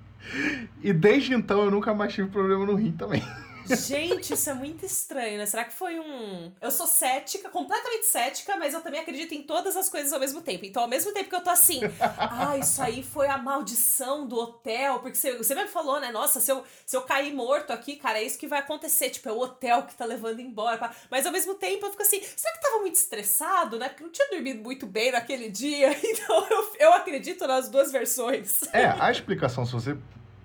E 0.83 0.93
desde 0.93 1.33
então 1.33 1.63
eu 1.63 1.71
nunca 1.71 1.93
mais 1.93 2.13
tive 2.13 2.29
problema 2.29 2.65
no 2.65 2.75
rim 2.75 2.91
também. 2.91 3.23
Gente, 3.65 4.33
isso 4.33 4.49
é 4.49 4.53
muito 4.53 4.85
estranho, 4.85 5.37
né? 5.37 5.45
Será 5.45 5.63
que 5.63 5.73
foi 5.73 5.99
um. 5.99 6.51
Eu 6.61 6.71
sou 6.71 6.87
cética, 6.87 7.49
completamente 7.49 8.05
cética, 8.05 8.55
mas 8.57 8.73
eu 8.73 8.81
também 8.81 8.99
acredito 8.99 9.33
em 9.33 9.43
todas 9.43 9.75
as 9.77 9.89
coisas 9.89 10.11
ao 10.11 10.19
mesmo 10.19 10.41
tempo. 10.41 10.65
Então, 10.65 10.83
ao 10.83 10.89
mesmo 10.89 11.11
tempo 11.13 11.29
que 11.29 11.35
eu 11.35 11.41
tô 11.41 11.49
assim, 11.49 11.81
ah, 11.99 12.57
isso 12.57 12.81
aí 12.81 13.03
foi 13.03 13.27
a 13.27 13.37
maldição 13.37 14.27
do 14.27 14.37
hotel, 14.37 14.99
porque 14.99 15.15
você, 15.15 15.37
você 15.37 15.55
mesmo 15.55 15.69
falou, 15.69 15.99
né? 15.99 16.11
Nossa, 16.11 16.39
se 16.39 16.51
eu, 16.51 16.63
se 16.85 16.95
eu 16.95 17.01
cair 17.03 17.33
morto 17.33 17.71
aqui, 17.71 17.95
cara, 17.95 18.19
é 18.19 18.23
isso 18.23 18.37
que 18.37 18.47
vai 18.47 18.59
acontecer. 18.59 19.09
Tipo, 19.09 19.29
é 19.29 19.31
o 19.31 19.39
hotel 19.39 19.83
que 19.83 19.95
tá 19.95 20.05
levando 20.05 20.39
embora. 20.39 20.91
Mas 21.09 21.25
ao 21.25 21.31
mesmo 21.31 21.55
tempo 21.55 21.85
eu 21.85 21.91
fico 21.91 22.03
assim, 22.03 22.21
será 22.35 22.53
que 22.53 22.61
tava 22.61 22.79
muito 22.79 22.95
estressado, 22.95 23.77
né? 23.77 23.89
Porque 23.89 24.03
não 24.03 24.11
tinha 24.11 24.29
dormido 24.29 24.61
muito 24.61 24.85
bem 24.85 25.11
naquele 25.11 25.49
dia. 25.49 25.91
Então 26.11 26.45
eu, 26.49 26.71
eu 26.79 26.93
acredito 26.93 27.47
nas 27.47 27.69
duas 27.69 27.91
versões. 27.91 28.61
É, 28.73 28.85
a 28.85 29.09
explicação, 29.09 29.65
se 29.65 29.71
você 29.71 29.97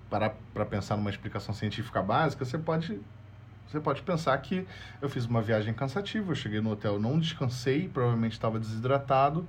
parar 0.09 0.35
para 0.53 0.65
pensar 0.65 0.95
numa 0.97 1.09
explicação 1.09 1.53
científica 1.53 2.01
básica, 2.01 2.45
você 2.45 2.57
pode 2.57 2.99
você 3.67 3.81
pode 3.81 4.01
pensar 4.01 4.37
que 4.37 4.65
eu 5.01 5.09
fiz 5.09 5.25
uma 5.25 5.41
viagem 5.41 5.73
cansativa, 5.73 6.31
eu 6.31 6.35
cheguei 6.35 6.61
no 6.61 6.71
hotel, 6.71 6.99
não 6.99 7.19
descansei, 7.19 7.89
provavelmente 7.89 8.31
estava 8.31 8.57
desidratado 8.57 9.45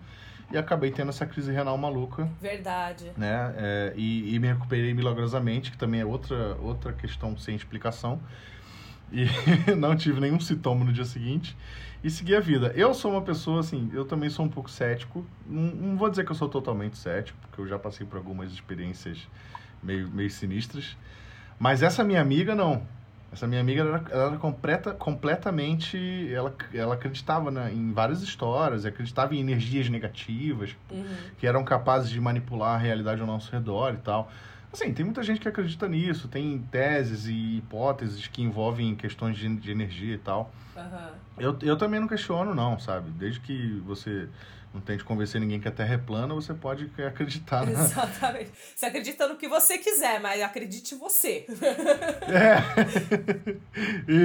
e 0.51 0.57
acabei 0.57 0.91
tendo 0.91 1.11
essa 1.11 1.27
crise 1.27 1.53
renal 1.53 1.77
maluca. 1.79 2.29
Verdade. 2.41 3.13
Né? 3.17 3.55
É, 3.57 3.93
e, 3.97 4.35
e, 4.35 4.39
me 4.39 4.49
recuperei 4.49 4.93
milagrosamente, 4.95 5.71
que 5.71 5.77
também 5.77 6.01
é 6.01 6.05
outra, 6.05 6.57
outra 6.61 6.93
questão 6.93 7.37
sem 7.37 7.55
explicação. 7.55 8.21
E 9.13 9.27
não 9.77 9.95
tive 9.95 10.21
nenhum 10.21 10.41
sintoma 10.41 10.85
no 10.85 10.93
dia 10.93 11.05
seguinte. 11.05 11.57
E 12.03 12.11
segui 12.11 12.35
a 12.35 12.41
vida. 12.41 12.73
Eu 12.75 12.95
sou 12.95 13.13
uma 13.13 13.23
pessoa, 13.23 13.61
assim, 13.61 13.91
eu 13.93 14.05
também 14.05 14.31
sou 14.31 14.45
um 14.45 14.49
pouco 14.49 14.71
cético. 14.71 15.25
Não, 15.47 15.63
não 15.63 15.97
vou 15.97 16.09
dizer 16.09 16.25
que 16.25 16.33
eu 16.33 16.37
sou 16.37 16.49
totalmente 16.49 16.97
cético, 16.97 17.39
porque 17.43 17.61
eu 17.61 17.67
já 17.67 17.79
passei 17.79 18.07
por 18.07 18.17
algumas 18.17 18.51
experiências 18.51 19.29
meio, 19.83 20.09
meio 20.09 20.31
sinistras. 20.31 20.97
Mas 21.59 21.83
essa 21.83 22.05
minha 22.05 22.21
amiga, 22.21 22.55
não. 22.55 22.83
Essa 23.31 23.47
minha 23.47 23.61
amiga 23.61 23.83
ela 23.83 23.99
era, 23.99 24.05
ela 24.11 24.27
era 24.29 24.37
completa, 24.39 24.93
completamente. 24.93 26.33
Ela, 26.33 26.55
ela 26.73 26.95
acreditava 26.95 27.51
na, 27.51 27.71
em 27.71 27.93
várias 27.93 28.23
histórias, 28.23 28.87
acreditava 28.87 29.35
em 29.35 29.41
energias 29.41 29.89
negativas 29.89 30.75
uhum. 30.91 31.05
que 31.39 31.47
eram 31.47 31.63
capazes 31.65 32.11
de 32.11 32.21
manipular 32.21 32.77
a 32.77 32.79
realidade 32.79 33.21
ao 33.21 33.27
nosso 33.27 33.53
redor 33.53 33.95
e 33.95 33.99
tal. 33.99 34.31
Assim, 34.73 34.93
tem 34.93 35.05
muita 35.05 35.23
gente 35.23 35.41
que 35.41 35.49
acredita 35.49 35.89
nisso, 35.89 36.29
tem 36.29 36.59
teses 36.71 37.27
e 37.27 37.59
hipóteses 37.59 38.27
que 38.27 38.43
envolvem 38.43 38.95
questões 38.95 39.37
de, 39.37 39.49
de 39.57 39.71
energia 39.71 40.15
e 40.15 40.19
tal. 40.19 40.53
Uhum. 40.77 41.09
Eu, 41.39 41.59
eu 41.63 41.77
também 41.77 42.01
não 42.01 42.07
questiono, 42.09 42.55
não, 42.55 42.79
sabe? 42.79 43.11
Desde 43.11 43.41
que 43.41 43.83
você 43.87 44.29
não 44.73 44.81
tente 44.81 45.05
convencer 45.05 45.41
ninguém 45.41 45.61
que 45.61 45.69
a 45.69 45.71
Terra 45.71 45.95
é 45.95 45.99
plana, 45.99 46.35
você 46.35 46.53
pode 46.53 46.91
acreditar 47.07 47.67
na... 47.67 47.73
Exatamente. 47.73 48.51
Você 48.75 48.87
acredita 48.87 49.29
no 49.29 49.37
que 49.37 49.49
você 49.49 49.79
quiser, 49.79 50.21
mas 50.21 50.43
acredite 50.43 50.95
você. 50.95 51.47
É. 52.29 52.59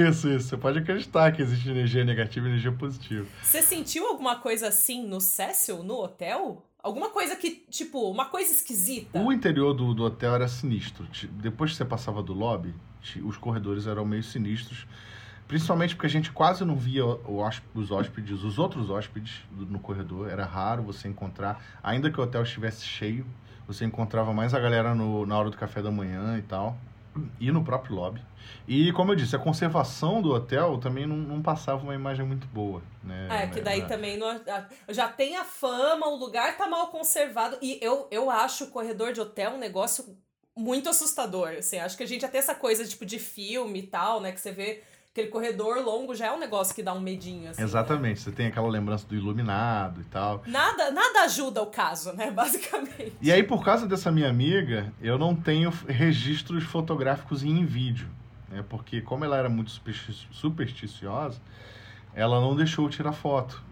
Isso, 0.08 0.28
isso. 0.28 0.48
Você 0.48 0.56
pode 0.56 0.78
acreditar 0.78 1.32
que 1.32 1.42
existe 1.42 1.68
energia 1.68 2.04
negativa 2.04 2.46
e 2.46 2.50
energia 2.50 2.72
positiva. 2.72 3.26
Você 3.42 3.62
sentiu 3.62 4.06
alguma 4.06 4.36
coisa 4.36 4.68
assim 4.68 5.06
no 5.06 5.20
Cecil, 5.20 5.82
no 5.82 5.94
hotel? 5.94 6.64
Alguma 6.82 7.08
coisa 7.08 7.34
que, 7.34 7.64
tipo, 7.70 8.10
uma 8.10 8.26
coisa 8.26 8.52
esquisita? 8.52 9.18
O 9.18 9.32
interior 9.32 9.72
do, 9.72 9.94
do 9.94 10.04
hotel 10.04 10.34
era 10.34 10.46
sinistro. 10.46 11.08
Depois 11.30 11.70
que 11.70 11.78
você 11.78 11.84
passava 11.84 12.22
do 12.22 12.34
lobby, 12.34 12.74
os 13.22 13.38
corredores 13.38 13.86
eram 13.86 14.04
meio 14.04 14.22
sinistros. 14.22 14.86
Principalmente 15.46 15.94
porque 15.94 16.06
a 16.06 16.10
gente 16.10 16.32
quase 16.32 16.64
não 16.64 16.76
via 16.76 17.04
os 17.04 17.90
hóspedes, 17.90 18.42
os 18.42 18.58
outros 18.58 18.88
hóspedes 18.88 19.42
no 19.52 19.78
corredor. 19.78 20.30
Era 20.30 20.44
raro 20.44 20.82
você 20.82 21.06
encontrar, 21.08 21.62
ainda 21.82 22.10
que 22.10 22.18
o 22.18 22.22
hotel 22.22 22.42
estivesse 22.42 22.84
cheio, 22.84 23.26
você 23.66 23.84
encontrava 23.84 24.32
mais 24.32 24.54
a 24.54 24.60
galera 24.60 24.94
no, 24.94 25.26
na 25.26 25.38
hora 25.38 25.50
do 25.50 25.56
café 25.56 25.82
da 25.82 25.90
manhã 25.90 26.38
e 26.38 26.42
tal. 26.42 26.76
E 27.38 27.52
no 27.52 27.62
próprio 27.62 27.94
lobby. 27.94 28.20
E, 28.66 28.92
como 28.92 29.12
eu 29.12 29.16
disse, 29.16 29.36
a 29.36 29.38
conservação 29.38 30.20
do 30.20 30.32
hotel 30.32 30.78
também 30.78 31.06
não, 31.06 31.16
não 31.16 31.40
passava 31.40 31.82
uma 31.82 31.94
imagem 31.94 32.26
muito 32.26 32.46
boa. 32.48 32.82
Né? 33.02 33.28
É, 33.30 33.46
que 33.46 33.60
daí 33.60 33.86
também 33.86 34.16
não, 34.16 34.40
já 34.88 35.08
tem 35.08 35.36
a 35.36 35.44
fama, 35.44 36.08
o 36.08 36.16
lugar 36.16 36.56
tá 36.56 36.66
mal 36.66 36.88
conservado. 36.88 37.56
E 37.62 37.78
eu, 37.80 38.08
eu 38.10 38.30
acho 38.30 38.64
o 38.64 38.68
corredor 38.68 39.12
de 39.12 39.20
hotel 39.20 39.52
um 39.52 39.58
negócio 39.58 40.16
muito 40.56 40.88
assustador. 40.88 41.50
Assim, 41.58 41.78
acho 41.78 41.96
que 41.96 42.02
a 42.02 42.06
gente 42.06 42.24
até 42.24 42.38
essa 42.38 42.54
coisa 42.54 42.84
tipo 42.84 43.04
de 43.04 43.18
filme 43.18 43.80
e 43.80 43.86
tal, 43.86 44.20
né? 44.20 44.32
Que 44.32 44.40
você 44.40 44.52
vê 44.52 44.82
aquele 45.14 45.28
corredor 45.28 45.78
longo 45.78 46.12
já 46.12 46.26
é 46.26 46.32
um 46.32 46.40
negócio 46.40 46.74
que 46.74 46.82
dá 46.82 46.92
um 46.92 47.00
medinho, 47.00 47.48
assim. 47.48 47.62
Exatamente, 47.62 48.16
né? 48.18 48.24
você 48.24 48.32
tem 48.32 48.46
aquela 48.48 48.68
lembrança 48.68 49.06
do 49.06 49.14
iluminado 49.14 50.00
e 50.00 50.04
tal. 50.04 50.42
Nada, 50.44 50.90
nada 50.90 51.20
ajuda 51.20 51.62
o 51.62 51.66
caso, 51.66 52.12
né, 52.14 52.32
basicamente. 52.34 53.12
E 53.22 53.30
aí, 53.30 53.44
por 53.44 53.64
causa 53.64 53.86
dessa 53.86 54.10
minha 54.10 54.28
amiga, 54.28 54.92
eu 55.00 55.16
não 55.16 55.36
tenho 55.36 55.70
registros 55.86 56.64
fotográficos 56.64 57.44
em 57.44 57.64
vídeo, 57.64 58.08
né, 58.48 58.64
porque 58.68 59.00
como 59.00 59.24
ela 59.24 59.36
era 59.36 59.48
muito 59.48 59.70
supersticiosa, 60.32 61.40
ela 62.12 62.40
não 62.40 62.56
deixou 62.56 62.86
eu 62.86 62.90
tirar 62.90 63.12
foto. 63.12 63.62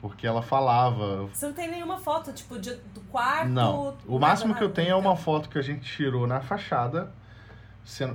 Porque 0.00 0.26
ela 0.26 0.42
falava. 0.42 1.28
Você 1.32 1.46
não 1.46 1.54
tem 1.54 1.70
nenhuma 1.70 1.96
foto, 1.96 2.32
tipo, 2.32 2.58
de, 2.58 2.74
do 2.74 3.00
quarto? 3.02 3.48
Não. 3.48 3.96
O 4.06 4.18
máximo 4.18 4.52
que 4.52 4.62
eu 4.62 4.68
tenho 4.68 4.90
é 4.90 4.96
uma 4.96 5.16
foto 5.16 5.48
que 5.48 5.56
a 5.56 5.62
gente 5.62 5.90
tirou 5.96 6.26
na 6.26 6.40
fachada 6.40 7.12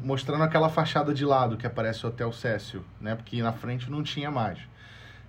mostrando 0.03 0.43
aquela 0.43 0.69
fachada 0.69 1.13
de 1.13 1.25
lado 1.25 1.57
que 1.57 1.67
aparece 1.67 2.05
o 2.05 2.09
Hotel 2.09 2.31
Cécio, 2.31 2.83
né? 2.99 3.15
Porque 3.15 3.41
na 3.41 3.51
frente 3.51 3.89
não 3.89 4.01
tinha 4.01 4.31
mais. 4.31 4.59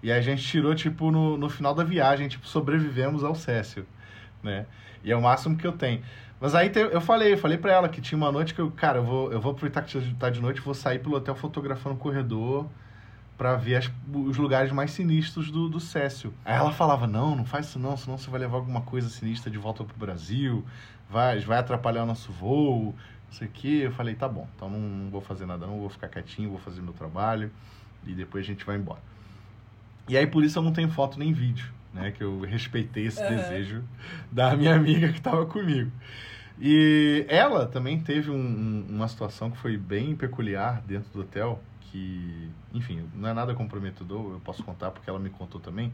E 0.03 0.13
a 0.13 0.21
gente 0.21 0.43
tirou, 0.43 0.75
tipo, 0.75 1.11
no, 1.11 1.37
no 1.37 1.49
final 1.49 1.75
da 1.75 1.83
viagem, 1.83 2.29
tipo, 2.29 2.47
sobrevivemos 2.47 3.25
ao 3.25 3.35
Cécio, 3.35 3.87
né? 4.43 4.67
E 5.03 5.11
é 5.11 5.17
o 5.17 5.23
máximo 5.23 5.57
que 5.57 5.67
eu 5.67 5.73
tenho. 5.73 6.03
Mas 6.41 6.55
aí 6.55 6.71
te, 6.71 6.79
eu 6.79 7.01
falei, 7.01 7.33
eu 7.33 7.39
falei 7.39 7.59
pra 7.59 7.73
ela 7.73 7.89
que 7.89 8.01
tinha 8.01 8.17
uma 8.17 8.31
noite 8.31 8.55
que 8.55 8.61
eu, 8.61 8.71
cara, 8.71 8.99
eu 8.99 9.05
vou, 9.05 9.33
eu 9.33 9.41
vou 9.41 9.53
aproveitar 9.53 9.83
que 9.83 10.15
tá 10.15 10.31
de 10.31 10.41
noite, 10.41 10.61
vou 10.61 10.75
sair 10.75 11.01
pelo 11.01 11.17
hotel 11.17 11.35
fotografando 11.35 11.97
o 11.97 11.99
corredor 11.99 12.69
para 13.37 13.57
ver 13.57 13.77
as, 13.77 13.91
os 14.13 14.37
lugares 14.37 14.71
mais 14.71 14.93
sinistros 14.93 15.51
do, 15.51 15.69
do 15.69 15.81
Cécio. 15.81 16.33
Aí 16.45 16.57
ela 16.57 16.73
falava, 16.73 17.07
não, 17.07 17.35
não 17.35 17.45
faz 17.45 17.67
isso 17.67 17.79
não, 17.79 17.97
senão 17.97 18.17
você 18.17 18.31
vai 18.31 18.41
levar 18.41 18.57
alguma 18.57 18.83
coisa 18.83 19.09
sinistra 19.09 19.51
de 19.51 19.59
volta 19.59 19.85
pro 19.85 19.97
Brasil, 19.97 20.65
vai, 21.11 21.41
vai 21.41 21.59
atrapalhar 21.59 22.05
o 22.05 22.07
nosso 22.07 22.31
voo, 22.33 22.95
não 23.29 23.33
sei 23.33 23.47
o 23.47 23.51
que. 23.51 23.81
Eu 23.83 23.93
falei, 23.93 24.15
tá 24.15 24.29
bom, 24.29 24.49
então 24.57 24.69
não, 24.69 24.81
não, 24.81 25.11
vou 25.11 25.21
fazer 25.21 25.47
nada, 25.47 25.67
não 25.67 25.79
vou 25.79 25.89
ficar 25.89 26.09
quietinho, 26.09 26.51
vou 26.51 26.59
fazer 26.59 26.81
meu 26.83 26.93
trabalho 26.93 27.51
e 28.07 28.15
depois 28.15 28.45
a 28.45 28.47
gente 28.47 28.65
vai 28.65 28.77
embora. 28.77 29.01
E 30.09 30.17
aí 30.17 30.27
por 30.27 30.43
isso 30.43 30.59
eu 30.59 30.63
não 30.63 30.73
tenho 30.73 30.89
foto 30.91 31.19
nem 31.19 31.33
vídeo, 31.33 31.71
né? 31.93 32.11
Que 32.11 32.25
eu 32.25 32.41
respeitei 32.41 33.07
esse 33.07 33.23
uhum. 33.23 33.29
desejo 33.29 33.85
da 34.33 34.57
minha 34.57 34.75
amiga 34.75 35.09
que 35.09 35.19
estava 35.19 35.45
comigo. 35.47 35.91
E 36.61 37.25
ela 37.29 37.67
também 37.67 38.01
teve 38.01 38.31
um, 38.31 38.35
um, 38.35 38.87
uma 38.89 39.07
situação 39.07 39.51
que 39.51 39.57
foi 39.57 39.77
bem 39.77 40.17
peculiar 40.17 40.83
dentro 40.83 41.09
do 41.13 41.21
hotel, 41.21 41.63
que, 41.81 42.51
enfim, 42.75 43.05
não 43.15 43.29
é 43.29 43.33
nada 43.33 43.55
comprometedor, 43.55 44.33
eu 44.33 44.41
posso 44.41 44.65
contar 44.65 44.91
porque 44.91 45.09
ela 45.09 45.21
me 45.21 45.31
contou 45.31 45.61
também, 45.61 45.93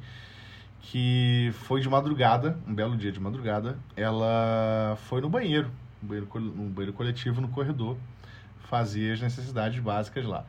que 0.81 1.51
foi 1.53 1.81
de 1.83 1.89
madrugada, 1.89 2.59
um 2.67 2.75
belo 2.75 2.97
dia 2.97 3.13
de 3.13 3.21
madrugada, 3.21 3.79
ela 3.95 4.97
foi 5.09 5.21
no 5.21 5.29
banheiro 5.29 5.71
banheiro, 6.05 6.29
um 6.35 6.69
banheiro 6.69 6.93
coletivo 6.93 7.41
no 7.41 7.49
corredor, 7.49 7.97
fazia 8.69 9.13
as 9.13 9.21
necessidades 9.21 9.79
básicas 9.81 10.25
lá. 10.25 10.45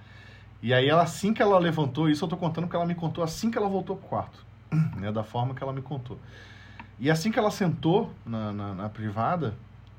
E 0.61 0.73
aí, 0.73 0.87
ela, 0.87 1.03
assim 1.03 1.33
que 1.33 1.41
ela 1.41 1.59
levantou, 1.59 2.09
isso 2.09 2.25
eu 2.25 2.29
tô 2.29 2.37
contando 2.37 2.67
que 2.67 2.75
ela 2.75 2.85
me 2.85 2.95
contou 2.95 3.23
assim 3.23 3.51
que 3.51 3.57
ela 3.57 3.69
voltou 3.69 3.95
pro 3.95 4.07
quarto, 4.07 4.45
né, 4.97 5.11
da 5.11 5.23
forma 5.23 5.53
que 5.53 5.61
ela 5.61 5.73
me 5.73 5.81
contou. 5.81 6.17
E 6.99 7.11
assim 7.11 7.31
que 7.31 7.37
ela 7.37 7.51
sentou 7.51 8.11
na, 8.25 8.51
na, 8.53 8.73
na 8.73 8.89
privada, 8.89 9.55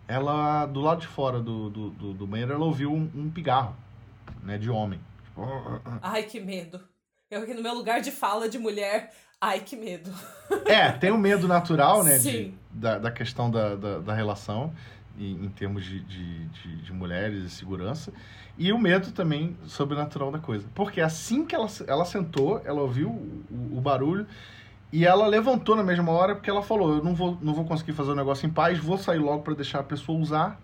ela, 0.08 0.66
do 0.66 0.80
lado 0.80 1.00
de 1.00 1.06
fora 1.06 1.40
do, 1.40 1.68
do, 1.68 1.90
do, 1.90 2.14
do 2.14 2.26
banheiro, 2.26 2.52
ela 2.52 2.64
ouviu 2.64 2.92
um, 2.92 3.10
um 3.14 3.30
pigarro, 3.30 3.76
né, 4.42 4.58
de 4.58 4.70
homem. 4.70 5.00
Ai, 6.02 6.22
que 6.22 6.40
medo. 6.40 6.80
Eu 7.30 7.42
aqui 7.42 7.54
no 7.54 7.62
meu 7.62 7.74
lugar 7.74 8.00
de 8.00 8.10
fala 8.10 8.48
de 8.48 8.56
mulher, 8.56 9.12
ai, 9.40 9.58
que 9.58 9.74
medo. 9.74 10.12
É, 10.64 10.92
tem 10.92 11.10
o 11.10 11.14
um 11.14 11.18
medo 11.18 11.48
natural, 11.48 12.04
né, 12.04 12.18
de, 12.18 12.54
da, 12.70 12.98
da 12.98 13.10
questão 13.10 13.50
da, 13.50 13.74
da, 13.74 13.98
da 13.98 14.14
relação 14.14 14.72
em, 15.18 15.44
em 15.44 15.48
termos 15.50 15.84
de, 15.84 16.00
de, 16.00 16.44
de, 16.46 16.76
de, 16.82 16.92
mulheres 16.92 17.44
e 17.44 17.50
segurança, 17.50 18.12
e 18.58 18.72
o 18.72 18.78
medo 18.78 19.12
também 19.12 19.56
sobrenatural 19.66 20.30
da 20.30 20.38
coisa. 20.38 20.66
Porque 20.74 21.00
assim 21.00 21.44
que 21.44 21.54
ela, 21.54 21.68
ela 21.86 22.04
sentou, 22.04 22.60
ela 22.64 22.80
ouviu 22.80 23.08
o, 23.08 23.78
o 23.78 23.80
barulho 23.80 24.26
e 24.92 25.04
ela 25.04 25.26
levantou 25.26 25.76
na 25.76 25.82
mesma 25.82 26.12
hora 26.12 26.34
porque 26.34 26.48
ela 26.48 26.62
falou: 26.62 26.96
Eu 26.96 27.04
não 27.04 27.14
vou, 27.14 27.36
não 27.40 27.54
vou 27.54 27.64
conseguir 27.64 27.92
fazer 27.92 28.12
o 28.12 28.14
negócio 28.14 28.46
em 28.46 28.50
paz, 28.50 28.78
vou 28.78 28.96
sair 28.96 29.18
logo 29.18 29.42
para 29.42 29.54
deixar 29.54 29.80
a 29.80 29.84
pessoa 29.84 30.18
usar 30.18 30.60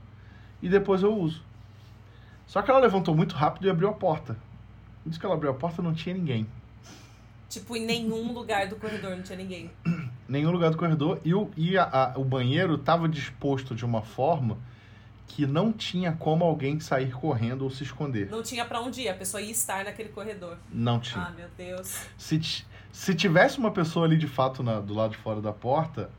e 0.62 0.69
depois 0.69 1.03
eu 1.03 1.15
uso. 1.15 1.43
Só 2.47 2.62
que 2.62 2.71
ela 2.71 2.81
levantou 2.81 3.15
muito 3.15 3.35
rápido 3.35 3.67
e 3.67 3.71
abriu 3.71 3.88
a 3.88 3.93
porta. 3.93 4.37
Diz 5.05 5.19
que 5.19 5.27
ela 5.27 5.35
abriu 5.35 5.51
a 5.51 5.55
porta 5.55 5.83
não 5.83 5.93
tinha 5.93 6.15
ninguém. 6.15 6.47
Tipo, 7.49 7.77
em 7.77 7.85
nenhum 7.85 8.33
lugar 8.33 8.69
do 8.69 8.77
corredor 8.77 9.17
não 9.17 9.23
tinha 9.23 9.37
ninguém. 9.37 9.71
Nenhum 10.33 10.51
lugar 10.51 10.71
do 10.71 10.79
corredor. 10.79 11.21
E 11.23 11.35
o, 11.35 11.51
e 11.57 11.77
a, 11.77 11.85
a, 11.85 12.18
o 12.18 12.25
banheiro 12.25 12.77
estava 12.77 13.07
disposto 13.07 13.75
de 13.75 13.85
uma 13.85 14.01
forma 14.01 14.57
que 15.29 15.47
não 15.47 15.73
tinha 15.73 16.12
como 16.12 16.42
alguém 16.42 16.81
sair 16.81 17.12
correndo 17.12 17.62
ou 17.62 17.71
se 17.71 17.83
esconder. 17.83 18.31
Não 18.31 18.42
tinha 18.42 18.64
para 18.64 18.81
onde 18.81 19.03
ir, 19.03 19.09
a 19.11 19.14
pessoa 19.14 19.42
ia 19.42 19.51
estar 19.51 19.85
naquele 19.85 20.09
corredor. 20.09 20.57
Não 20.73 20.99
tinha. 20.99 21.25
Ah, 21.25 21.31
meu 21.31 21.49
Deus. 21.57 22.07
Se, 22.16 22.64
se 22.90 23.14
tivesse 23.14 23.59
uma 23.59 23.71
pessoa 23.71 24.07
ali 24.07 24.16
de 24.16 24.27
fato 24.27 24.62
na, 24.62 24.81
do 24.81 24.95
lado 24.95 25.11
de 25.12 25.18
fora 25.18 25.40
da 25.40 25.53
porta, 25.53 26.11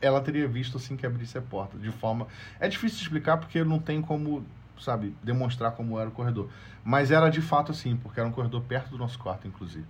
ela 0.00 0.20
teria 0.20 0.48
visto 0.48 0.76
assim 0.76 0.96
que 0.96 1.06
abrisse 1.06 1.38
a 1.38 1.42
porta. 1.42 1.78
De 1.78 1.90
forma. 1.92 2.26
É 2.58 2.68
difícil 2.68 3.02
explicar 3.02 3.38
porque 3.38 3.62
não 3.62 3.78
tem 3.78 4.02
como, 4.02 4.44
sabe, 4.80 5.16
demonstrar 5.22 5.72
como 5.72 5.98
era 5.98 6.08
o 6.08 6.12
corredor. 6.12 6.48
Mas 6.84 7.12
era 7.12 7.30
de 7.30 7.40
fato 7.40 7.70
assim, 7.70 7.96
porque 7.96 8.18
era 8.18 8.28
um 8.28 8.32
corredor 8.32 8.62
perto 8.62 8.90
do 8.90 8.98
nosso 8.98 9.18
quarto, 9.18 9.46
inclusive. 9.46 9.86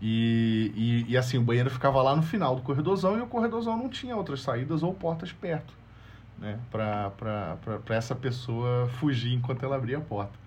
E, 0.00 0.72
e, 0.76 1.12
e, 1.12 1.16
assim, 1.16 1.38
o 1.38 1.42
banheiro 1.42 1.70
ficava 1.70 2.00
lá 2.00 2.14
no 2.14 2.22
final 2.22 2.54
do 2.54 2.62
corredorzão 2.62 3.18
e 3.18 3.20
o 3.20 3.26
corredorzão 3.26 3.76
não 3.76 3.88
tinha 3.88 4.16
outras 4.16 4.42
saídas 4.42 4.82
ou 4.82 4.94
portas 4.94 5.32
perto, 5.32 5.74
né? 6.38 6.58
Pra 6.70 7.96
essa 7.96 8.14
pessoa 8.14 8.88
fugir 9.00 9.34
enquanto 9.34 9.64
ela 9.64 9.76
abria 9.76 9.98
a 9.98 10.00
porta. 10.00 10.38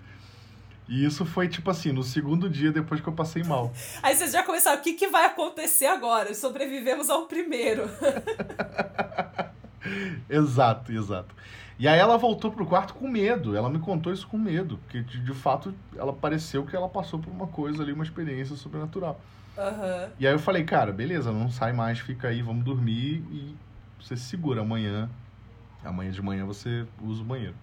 E 0.87 1.05
isso 1.05 1.25
foi, 1.25 1.47
tipo 1.47 1.69
assim, 1.69 1.91
no 1.91 2.03
segundo 2.03 2.49
dia 2.49 2.71
depois 2.71 3.01
que 3.01 3.07
eu 3.07 3.13
passei 3.13 3.43
mal. 3.43 3.71
Aí 4.01 4.15
vocês 4.15 4.31
já 4.31 4.43
começaram, 4.43 4.79
o 4.79 4.81
que, 4.81 4.93
que 4.93 5.07
vai 5.07 5.25
acontecer 5.25 5.85
agora? 5.85 6.33
Sobrevivemos 6.33 7.09
ao 7.09 7.27
primeiro. 7.27 7.89
exato, 10.29 10.91
exato. 10.91 11.35
E 11.79 11.87
aí 11.87 11.97
ela 11.97 12.15
voltou 12.15 12.51
pro 12.51 12.65
quarto 12.65 12.93
com 12.93 13.07
medo. 13.07 13.55
Ela 13.55 13.69
me 13.69 13.79
contou 13.79 14.13
isso 14.13 14.27
com 14.27 14.37
medo. 14.37 14.77
Porque, 14.77 15.01
de, 15.01 15.19
de 15.23 15.33
fato, 15.33 15.73
ela 15.95 16.13
pareceu 16.13 16.63
que 16.63 16.75
ela 16.75 16.87
passou 16.87 17.19
por 17.19 17.31
uma 17.31 17.47
coisa 17.47 17.81
ali, 17.81 17.91
uma 17.91 18.03
experiência 18.03 18.55
sobrenatural. 18.55 19.19
Uhum. 19.57 20.09
E 20.19 20.25
aí 20.25 20.33
eu 20.33 20.39
falei, 20.39 20.63
cara, 20.63 20.91
beleza, 20.91 21.31
não 21.31 21.49
sai 21.49 21.73
mais, 21.73 21.99
fica 21.99 22.29
aí, 22.29 22.41
vamos 22.41 22.63
dormir 22.63 23.23
e 23.31 23.55
você 23.99 24.15
se 24.15 24.23
segura 24.23 24.61
amanhã. 24.61 25.09
Amanhã 25.83 26.11
de 26.11 26.21
manhã 26.21 26.45
você 26.45 26.85
usa 27.01 27.21
o 27.21 27.25
banheiro. 27.25 27.55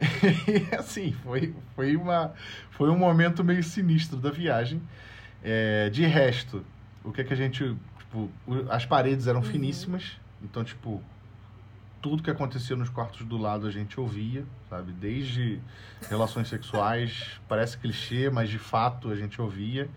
e 0.00 0.74
assim, 0.76 1.12
foi, 1.12 1.54
foi, 1.74 1.96
uma, 1.96 2.32
foi 2.70 2.88
um 2.90 2.96
momento 2.96 3.42
meio 3.42 3.62
sinistro 3.62 4.18
da 4.18 4.30
viagem. 4.30 4.80
É, 5.42 5.88
de 5.90 6.04
resto, 6.04 6.64
o 7.02 7.12
que 7.12 7.22
é 7.22 7.24
que 7.24 7.32
a 7.32 7.36
gente. 7.36 7.76
Tipo, 7.98 8.30
as 8.68 8.84
paredes 8.84 9.26
eram 9.26 9.40
uhum. 9.40 9.46
finíssimas, 9.46 10.18
então, 10.42 10.64
tipo, 10.64 11.02
tudo 12.02 12.22
que 12.22 12.30
acontecia 12.30 12.74
nos 12.76 12.88
quartos 12.88 13.24
do 13.24 13.38
lado 13.38 13.66
a 13.66 13.70
gente 13.70 14.00
ouvia, 14.00 14.44
sabe? 14.68 14.92
Desde 14.92 15.60
relações 16.08 16.48
sexuais, 16.48 17.40
parece 17.48 17.78
clichê, 17.78 18.28
mas 18.30 18.50
de 18.50 18.58
fato 18.58 19.10
a 19.10 19.16
gente 19.16 19.40
ouvia 19.40 19.88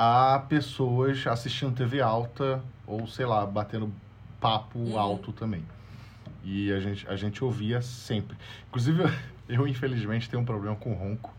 a 0.00 0.38
pessoas 0.48 1.26
assistindo 1.26 1.74
TV 1.74 2.00
alta 2.00 2.62
ou, 2.86 3.04
sei 3.08 3.26
lá, 3.26 3.44
batendo 3.44 3.92
papo 4.40 4.78
uhum. 4.78 4.96
alto 4.96 5.32
também. 5.32 5.64
E 6.44 6.72
a 6.72 6.78
gente, 6.78 7.08
a 7.08 7.16
gente 7.16 7.42
ouvia 7.42 7.82
sempre. 7.82 8.36
Inclusive, 8.68 9.02
eu, 9.48 9.66
infelizmente, 9.66 10.30
tenho 10.30 10.40
um 10.40 10.46
problema 10.46 10.76
com 10.76 10.92
ronco. 10.94 11.34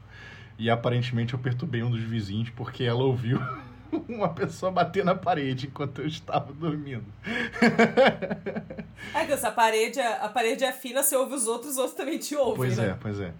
E 0.58 0.70
aparentemente 0.70 1.34
eu 1.34 1.40
perturbei 1.40 1.82
um 1.82 1.90
dos 1.90 2.02
vizinhos 2.02 2.50
porque 2.50 2.84
ela 2.84 3.02
ouviu 3.02 3.40
uma 4.10 4.28
pessoa 4.28 4.70
bater 4.70 5.06
na 5.06 5.16
parede 5.16 5.68
enquanto 5.68 6.02
eu 6.02 6.08
estava 6.08 6.52
dormindo. 6.52 7.06
É 9.14 9.26
que 9.26 9.32
essa 9.32 9.50
parede, 9.50 9.98
é, 9.98 10.22
a 10.22 10.28
parede 10.28 10.66
é 10.66 10.74
fina, 10.74 11.02
você 11.02 11.16
ouve 11.16 11.34
os 11.34 11.48
outros, 11.48 11.72
os 11.72 11.78
outros 11.78 11.96
também 11.96 12.18
te 12.20 12.36
ouvem, 12.36 12.58
Pois 12.58 12.78
né? 12.78 12.90
é, 12.90 12.98
pois 13.00 13.20
é. 13.22 13.34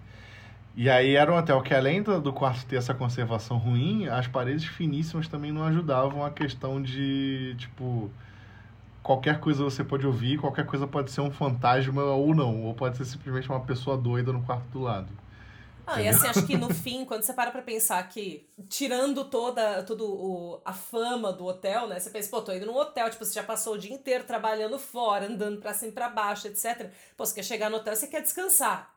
E 0.76 0.88
aí 0.88 1.16
era 1.16 1.32
um 1.32 1.36
hotel 1.36 1.60
que, 1.62 1.74
além 1.74 2.02
do, 2.02 2.20
do 2.20 2.32
quarto 2.32 2.64
ter 2.66 2.76
essa 2.76 2.94
conservação 2.94 3.58
ruim, 3.58 4.06
as 4.06 4.26
paredes 4.26 4.64
finíssimas 4.64 5.28
também 5.28 5.52
não 5.52 5.64
ajudavam 5.64 6.24
a 6.24 6.30
questão 6.30 6.80
de, 6.80 7.54
tipo, 7.58 8.10
qualquer 9.02 9.40
coisa 9.40 9.64
você 9.64 9.82
pode 9.82 10.06
ouvir, 10.06 10.38
qualquer 10.38 10.64
coisa 10.64 10.86
pode 10.86 11.10
ser 11.10 11.20
um 11.20 11.30
fantasma 11.30 12.02
ou 12.02 12.34
não, 12.34 12.62
ou 12.64 12.74
pode 12.74 12.96
ser 12.96 13.04
simplesmente 13.04 13.48
uma 13.48 13.60
pessoa 13.60 13.96
doida 13.96 14.32
no 14.32 14.42
quarto 14.42 14.66
do 14.68 14.80
lado. 14.80 15.08
Ah, 15.86 16.00
e 16.00 16.08
assim, 16.08 16.28
acho 16.28 16.46
que 16.46 16.56
no 16.56 16.70
fim, 16.72 17.04
quando 17.04 17.24
você 17.24 17.32
para 17.32 17.50
pra 17.50 17.62
pensar 17.62 18.00
que, 18.08 18.48
tirando 18.68 19.24
toda 19.24 19.82
tudo 19.82 20.06
o, 20.06 20.60
a 20.64 20.72
fama 20.72 21.32
do 21.32 21.46
hotel, 21.46 21.88
né? 21.88 21.98
Você 21.98 22.10
pensa, 22.10 22.30
pô, 22.30 22.40
tô 22.40 22.52
indo 22.52 22.64
num 22.66 22.76
hotel, 22.76 23.10
tipo, 23.10 23.24
você 23.24 23.34
já 23.34 23.42
passou 23.42 23.74
o 23.74 23.78
dia 23.78 23.92
inteiro 23.92 24.22
trabalhando 24.24 24.78
fora, 24.78 25.26
andando 25.26 25.60
pra 25.60 25.74
cima 25.74 25.90
e 25.90 25.94
pra 25.94 26.08
baixo, 26.08 26.46
etc. 26.46 26.90
Pô, 27.16 27.26
você 27.26 27.34
quer 27.34 27.42
chegar 27.42 27.68
no 27.68 27.78
hotel, 27.78 27.96
você 27.96 28.06
quer 28.06 28.22
descansar. 28.22 28.94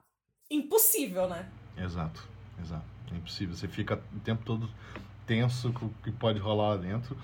Impossível, 0.52 1.28
né? 1.28 1.50
Exato, 1.78 2.28
exato. 2.62 2.86
É 3.12 3.16
impossível. 3.16 3.56
Você 3.56 3.68
fica 3.68 4.02
o 4.16 4.20
tempo 4.20 4.44
todo 4.46 4.70
tenso 5.26 5.72
com 5.74 5.88
o 5.88 5.94
que 6.04 6.12
pode 6.12 6.40
rolar 6.40 6.70
lá 6.70 6.78
dentro. 6.78 7.18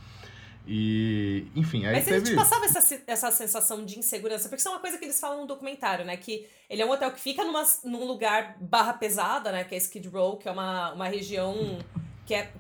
E, 0.68 1.48
enfim, 1.56 1.86
aí 1.86 1.96
Mas 1.96 2.08
ele 2.08 2.22
teve... 2.22 2.30
te 2.32 2.36
passava 2.36 2.66
essa, 2.66 3.02
essa 3.08 3.32
sensação 3.32 3.84
de 3.84 3.98
insegurança, 3.98 4.48
porque 4.48 4.60
isso 4.60 4.68
é 4.68 4.72
uma 4.72 4.80
coisa 4.80 5.00
que 5.00 5.06
eles 5.06 5.20
falam 5.20 5.42
no 5.42 5.48
documentário, 5.48 6.06
né? 6.06 6.16
Que 6.16 6.48
ele 6.70 6.82
é 6.82 6.86
um 6.86 6.92
hotel 6.92 7.12
que 7.12 7.20
fica 7.20 7.44
numa, 7.44 7.64
num 7.84 8.06
lugar 8.06 8.56
barra 8.60 8.94
pesada, 8.94 9.52
né? 9.52 9.64
Que 9.64 9.74
é 9.74 9.78
Skid 9.80 10.08
Row, 10.10 10.38
que 10.38 10.48
é 10.48 10.52
uma, 10.52 10.94
uma 10.94 11.08
região 11.08 11.80
que 12.26 12.36
é 12.36 12.52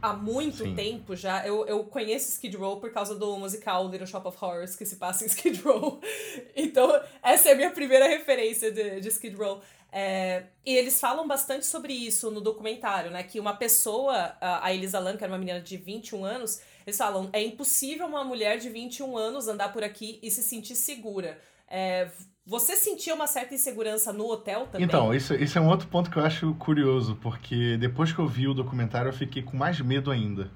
há 0.00 0.12
muito 0.12 0.58
Sim. 0.58 0.74
tempo 0.74 1.16
já. 1.16 1.44
Eu, 1.46 1.66
eu 1.66 1.82
conheço 1.84 2.28
Skid 2.30 2.56
Row 2.56 2.78
por 2.78 2.92
causa 2.92 3.14
do 3.14 3.36
musical 3.36 3.88
Little 3.88 4.06
Shop 4.06 4.26
of 4.28 4.38
Horrors, 4.40 4.76
que 4.76 4.86
se 4.86 4.96
passa 4.96 5.24
em 5.24 5.26
Skid 5.26 5.60
Row. 5.62 6.00
Então, 6.54 7.00
essa 7.22 7.48
é 7.48 7.52
a 7.52 7.56
minha 7.56 7.70
primeira 7.70 8.06
referência 8.06 8.70
de, 8.70 9.00
de 9.00 9.08
Skid 9.08 9.34
Row. 9.34 9.60
É, 9.92 10.44
e 10.64 10.76
eles 10.76 11.00
falam 11.00 11.26
bastante 11.26 11.66
sobre 11.66 11.92
isso 11.92 12.30
no 12.30 12.40
documentário, 12.40 13.10
né? 13.10 13.22
Que 13.22 13.40
uma 13.40 13.54
pessoa, 13.54 14.36
a 14.40 14.72
Elisa 14.72 14.98
Lam, 14.98 15.16
que 15.16 15.24
era 15.24 15.32
uma 15.32 15.38
menina 15.38 15.60
de 15.60 15.76
21 15.76 16.24
anos, 16.24 16.60
eles 16.86 16.96
falam: 16.96 17.28
é 17.32 17.42
impossível 17.42 18.06
uma 18.06 18.24
mulher 18.24 18.58
de 18.58 18.68
21 18.68 19.16
anos 19.16 19.48
andar 19.48 19.72
por 19.72 19.82
aqui 19.82 20.18
e 20.22 20.30
se 20.30 20.42
sentir 20.42 20.76
segura. 20.76 21.38
É, 21.68 22.08
você 22.46 22.74
sentia 22.74 23.14
uma 23.14 23.26
certa 23.26 23.54
insegurança 23.54 24.12
no 24.12 24.26
hotel 24.26 24.66
também? 24.66 24.84
Então, 24.84 25.14
isso, 25.14 25.34
isso 25.34 25.56
é 25.58 25.60
um 25.60 25.68
outro 25.68 25.86
ponto 25.88 26.10
que 26.10 26.16
eu 26.16 26.24
acho 26.24 26.54
curioso, 26.54 27.16
porque 27.22 27.76
depois 27.76 28.12
que 28.12 28.18
eu 28.18 28.26
vi 28.26 28.48
o 28.48 28.54
documentário 28.54 29.08
eu 29.08 29.12
fiquei 29.12 29.42
com 29.42 29.56
mais 29.56 29.80
medo 29.80 30.10
ainda 30.10 30.50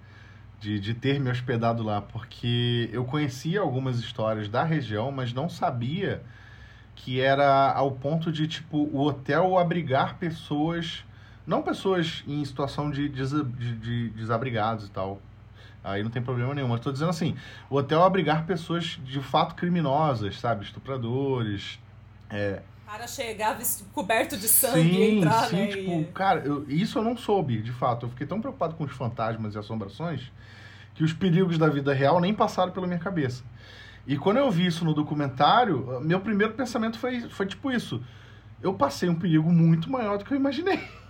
de, 0.64 0.81
de 0.81 0.94
ter 0.94 1.20
me 1.20 1.31
hospedado 1.31 1.83
lá, 1.83 2.01
porque 2.01 2.88
eu 2.92 3.05
conhecia 3.05 3.61
algumas 3.61 3.99
histórias 3.99 4.49
da 4.49 4.64
região, 4.64 5.12
mas 5.12 5.33
não 5.33 5.49
sabia 5.49 6.23
que 6.96 7.20
era 7.20 7.72
ao 7.72 7.92
ponto 7.92 8.30
de, 8.33 8.46
tipo, 8.46 8.78
o 8.92 9.00
hotel 9.00 9.59
abrigar 9.59 10.16
pessoas, 10.18 11.04
não 11.46 11.62
pessoas 11.62 12.22
em 12.26 12.44
situação 12.44 12.90
de, 12.90 13.09
de, 13.09 13.42
de 13.76 14.11
desabrigados 14.11 14.87
e 14.87 14.90
tal. 14.90 15.20
Aí 15.83 16.02
não 16.02 16.11
tem 16.11 16.22
problema 16.22 16.54
nenhum, 16.54 16.68
mas 16.68 16.80
tô 16.80 16.90
dizendo 16.90 17.11
assim, 17.11 17.37
o 17.68 17.76
hotel 17.76 18.02
abrigar 18.02 18.46
pessoas 18.46 18.98
de 19.04 19.20
fato 19.20 19.54
criminosas, 19.54 20.40
sabe? 20.40 20.64
Estupradores, 20.64 21.78
é, 22.30 22.62
O 22.83 22.87
cara 22.87 23.07
chegava 23.07 23.59
vesti- 23.59 23.85
coberto 23.92 24.37
de 24.37 24.48
sangue 24.48 24.96
e 24.96 25.02
Sim, 25.11 25.18
entrar, 25.18 25.48
sim, 25.48 25.57
né? 25.57 25.66
tipo, 25.66 25.90
e- 25.90 26.04
cara, 26.14 26.40
eu- 26.40 26.64
isso 26.68 26.98
eu 26.98 27.02
não 27.02 27.16
soube, 27.16 27.61
de 27.61 27.72
fato. 27.72 28.07
Eu 28.07 28.11
fiquei 28.11 28.26
tão 28.26 28.40
preocupado 28.40 28.74
com 28.76 28.85
os 28.85 28.92
fantasmas 28.92 29.54
e 29.54 29.59
assombrações 29.59 30.33
que 30.94 31.02
os 31.04 31.12
perigos 31.12 31.59
da 31.59 31.68
vida 31.68 31.92
real 31.92 32.20
nem 32.20 32.33
passaram 32.33 32.72
pela 32.72 32.87
minha 32.87 32.98
cabeça. 32.98 33.42
E 34.06 34.18
quando 34.18 34.36
eu 34.38 34.50
vi 34.50 34.66
isso 34.66 34.84
no 34.84 34.94
documentário, 34.94 36.00
meu 36.02 36.20
primeiro 36.20 36.54
pensamento 36.54 36.98
foi, 36.98 37.22
foi 37.30 37.46
tipo 37.46 37.70
isso. 37.70 38.02
Eu 38.62 38.74
passei 38.74 39.08
um 39.08 39.14
perigo 39.14 39.50
muito 39.50 39.90
maior 39.90 40.18
do 40.18 40.24
que 40.24 40.32
eu 40.32 40.36
imaginei. 40.36 40.80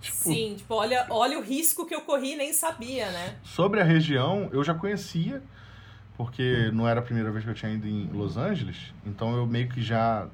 Tipo, 0.00 0.16
Sim, 0.16 0.54
tipo, 0.56 0.74
olha, 0.74 1.06
olha 1.10 1.38
o 1.38 1.42
risco 1.42 1.84
que 1.84 1.94
eu 1.94 2.00
corri 2.00 2.32
e 2.32 2.36
nem 2.36 2.54
sabia, 2.54 3.10
né? 3.10 3.36
Sobre 3.42 3.82
a 3.82 3.84
região, 3.84 4.48
eu 4.50 4.64
já 4.64 4.72
conhecia, 4.72 5.42
porque 6.16 6.70
não 6.72 6.88
era 6.88 7.00
a 7.00 7.02
primeira 7.02 7.30
vez 7.30 7.44
que 7.44 7.50
eu 7.50 7.54
tinha 7.54 7.70
ido 7.70 7.86
em 7.86 8.06
Los 8.06 8.38
Angeles, 8.38 8.94
então 9.04 9.36
eu 9.36 9.46
meio 9.46 9.68
que 9.68 9.82
já 9.82 10.26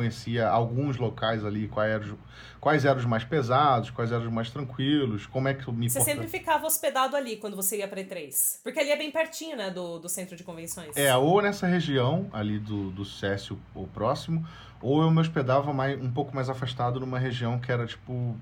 conhecia 0.00 0.48
alguns 0.48 0.96
locais 0.96 1.44
ali, 1.44 1.68
quais 1.68 1.92
eram, 1.92 2.04
os- 2.06 2.18
quais 2.60 2.84
eram 2.84 2.98
os 2.98 3.04
mais 3.04 3.22
pesados, 3.22 3.90
quais 3.90 4.10
eram 4.10 4.24
os 4.26 4.32
mais 4.32 4.50
tranquilos, 4.50 5.26
como 5.26 5.46
é 5.48 5.54
que 5.54 5.68
eu 5.68 5.74
me 5.74 5.88
Você 5.90 6.00
sempre 6.00 6.26
ficava 6.26 6.66
hospedado 6.66 7.14
ali 7.14 7.36
quando 7.36 7.54
você 7.54 7.78
ia 7.78 7.88
pra 7.88 8.00
E3. 8.00 8.60
Porque 8.62 8.80
ali 8.80 8.90
é 8.90 8.96
bem 8.96 9.10
pertinho, 9.10 9.56
né, 9.56 9.70
do, 9.70 9.98
do 9.98 10.08
centro 10.08 10.36
de 10.36 10.42
convenções. 10.42 10.96
É, 10.96 11.14
ou 11.16 11.42
nessa 11.42 11.66
região 11.66 12.28
ali 12.32 12.58
do, 12.58 12.90
do 12.90 13.04
Cécio 13.04 13.58
ou 13.74 13.86
próximo, 13.86 14.46
ou 14.80 15.02
eu 15.02 15.10
me 15.10 15.20
hospedava 15.20 15.72
mais, 15.72 16.00
um 16.02 16.10
pouco 16.10 16.34
mais 16.34 16.48
afastado 16.48 16.98
numa 16.98 17.18
região 17.18 17.58
que 17.58 17.70
era 17.70 17.86
tipo. 17.86 18.36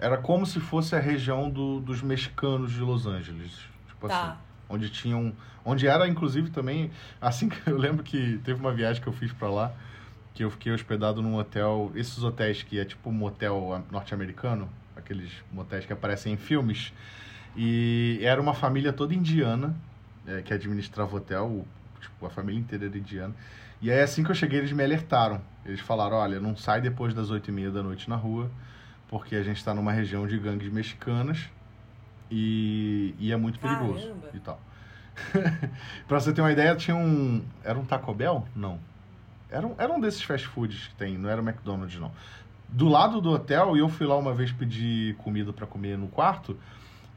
Era 0.00 0.16
como 0.18 0.46
se 0.46 0.60
fosse 0.60 0.94
a 0.94 1.00
região 1.00 1.48
do, 1.50 1.80
dos 1.80 2.02
mexicanos 2.02 2.72
de 2.72 2.80
Los 2.80 3.06
Angeles. 3.06 3.52
Tipo 3.88 4.06
assim. 4.06 4.14
Tá. 4.16 4.36
onde 4.68 4.90
tinham 4.90 5.32
onde 5.64 5.86
era 5.86 6.06
inclusive 6.06 6.50
também 6.50 6.90
assim 7.20 7.48
que 7.48 7.68
eu 7.68 7.76
lembro 7.76 8.02
que 8.04 8.38
teve 8.44 8.58
uma 8.60 8.72
viagem 8.72 9.02
que 9.02 9.08
eu 9.08 9.12
fiz 9.12 9.32
pra 9.32 9.50
lá 9.50 9.72
que 10.38 10.44
eu 10.44 10.50
fiquei 10.52 10.70
hospedado 10.70 11.20
num 11.20 11.34
hotel 11.34 11.90
esses 11.96 12.22
hotéis 12.22 12.62
que 12.62 12.78
é 12.78 12.84
tipo 12.84 13.10
um 13.10 13.12
motel 13.12 13.84
norte-americano 13.90 14.68
aqueles 14.94 15.32
motéis 15.52 15.84
que 15.84 15.92
aparecem 15.92 16.32
em 16.32 16.36
filmes 16.36 16.92
e 17.56 18.20
era 18.22 18.40
uma 18.40 18.54
família 18.54 18.92
toda 18.92 19.12
indiana 19.12 19.74
é, 20.28 20.40
que 20.40 20.54
administrava 20.54 21.12
o 21.12 21.16
hotel 21.16 21.66
tipo 22.00 22.24
a 22.24 22.30
família 22.30 22.60
inteira 22.60 22.86
era 22.86 22.96
indiana 22.96 23.34
e 23.82 23.90
aí 23.90 24.00
assim 24.00 24.22
que 24.22 24.30
eu 24.30 24.34
cheguei 24.36 24.60
eles 24.60 24.70
me 24.70 24.84
alertaram 24.84 25.40
eles 25.66 25.80
falaram 25.80 26.18
olha 26.18 26.38
não 26.38 26.56
sai 26.56 26.80
depois 26.80 27.12
das 27.12 27.30
oito 27.30 27.48
e 27.48 27.52
meia 27.52 27.72
da 27.72 27.82
noite 27.82 28.08
na 28.08 28.14
rua 28.14 28.48
porque 29.08 29.34
a 29.34 29.42
gente 29.42 29.56
está 29.56 29.74
numa 29.74 29.90
região 29.90 30.24
de 30.24 30.38
gangues 30.38 30.72
mexicanas 30.72 31.48
e, 32.30 33.12
e 33.18 33.32
é 33.32 33.36
muito 33.36 33.58
perigoso 33.58 34.02
Caramba. 34.02 34.30
e 34.34 34.38
tal. 34.38 34.60
pra 36.06 36.20
você 36.20 36.32
ter 36.32 36.42
uma 36.42 36.52
ideia, 36.52 36.76
tinha 36.76 36.96
um. 36.96 37.42
Era 37.64 37.76
um 37.76 37.84
Taco 37.84 38.14
Bell? 38.14 38.46
Não. 38.54 38.78
Era 39.50 39.66
um, 39.66 39.74
era 39.78 39.92
um 39.92 40.00
desses 40.00 40.22
fast 40.22 40.46
foods 40.46 40.88
que 40.88 40.94
tem, 40.94 41.16
não 41.16 41.28
era 41.30 41.40
o 41.40 41.44
McDonald's, 41.48 41.98
não. 41.98 42.12
Do 42.68 42.88
lado 42.88 43.20
do 43.20 43.30
hotel, 43.30 43.76
e 43.76 43.80
eu 43.80 43.88
fui 43.88 44.06
lá 44.06 44.16
uma 44.16 44.34
vez 44.34 44.52
pedir 44.52 45.14
comida 45.16 45.52
para 45.52 45.66
comer 45.66 45.96
no 45.96 46.08
quarto, 46.08 46.56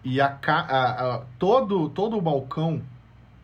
e 0.03 0.19
a, 0.21 0.37
a- 0.47 1.15
a- 1.15 1.21
todo, 1.37 1.89
todo 1.89 2.17
o 2.17 2.21
balcão 2.21 2.81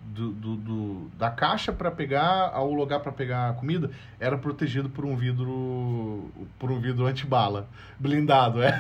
do, 0.05 0.31
do- 0.31 0.55
do- 0.55 1.11
da 1.17 1.29
caixa 1.29 1.73
para 1.73 1.91
pegar 1.91 2.49
ao 2.53 2.73
lugar 2.73 3.01
para 3.01 3.11
pegar 3.11 3.49
a 3.49 3.53
comida 3.53 3.91
era 4.19 4.37
protegido 4.37 4.89
por 4.89 5.03
um 5.05 5.17
vidro 5.17 6.31
por 6.57 6.71
um 6.71 6.79
vidro 6.79 7.05
antibala 7.05 7.67
blindado 7.99 8.63
é 8.63 8.71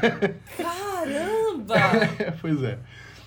Caramba! 0.55 1.75
pois 2.41 2.63
é. 2.63 2.79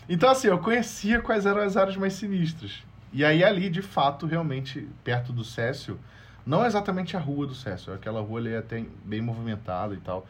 Então, 0.09 0.31
assim, 0.31 0.49
eu 0.49 0.59
conhecia 0.59 1.21
quais 1.21 1.45
eram 1.47 1.61
as 1.63 1.77
áreas 1.77 1.97
mais 1.97 2.15
sinistras. 2.15 2.83
E 3.13 3.25
aí, 3.25 3.45
ali, 3.45 3.69
de 3.69 3.83
fato, 3.83 4.27
realmente, 4.27 4.89
perto 5.05 5.33
do 5.33 5.45
Cécio, 5.45 5.99
não 6.47 6.65
exatamente 6.65 7.17
a 7.17 7.21
rua 7.21 7.47
do 7.47 7.55
Cécio, 7.55 7.93
aquela 7.93 8.21
rua 8.21 8.41
ali 8.41 8.51
é 8.53 8.59
até 8.59 8.85
bem 9.05 9.21
movimentada 9.21 9.95
e 9.95 9.99
tal, 9.99 10.27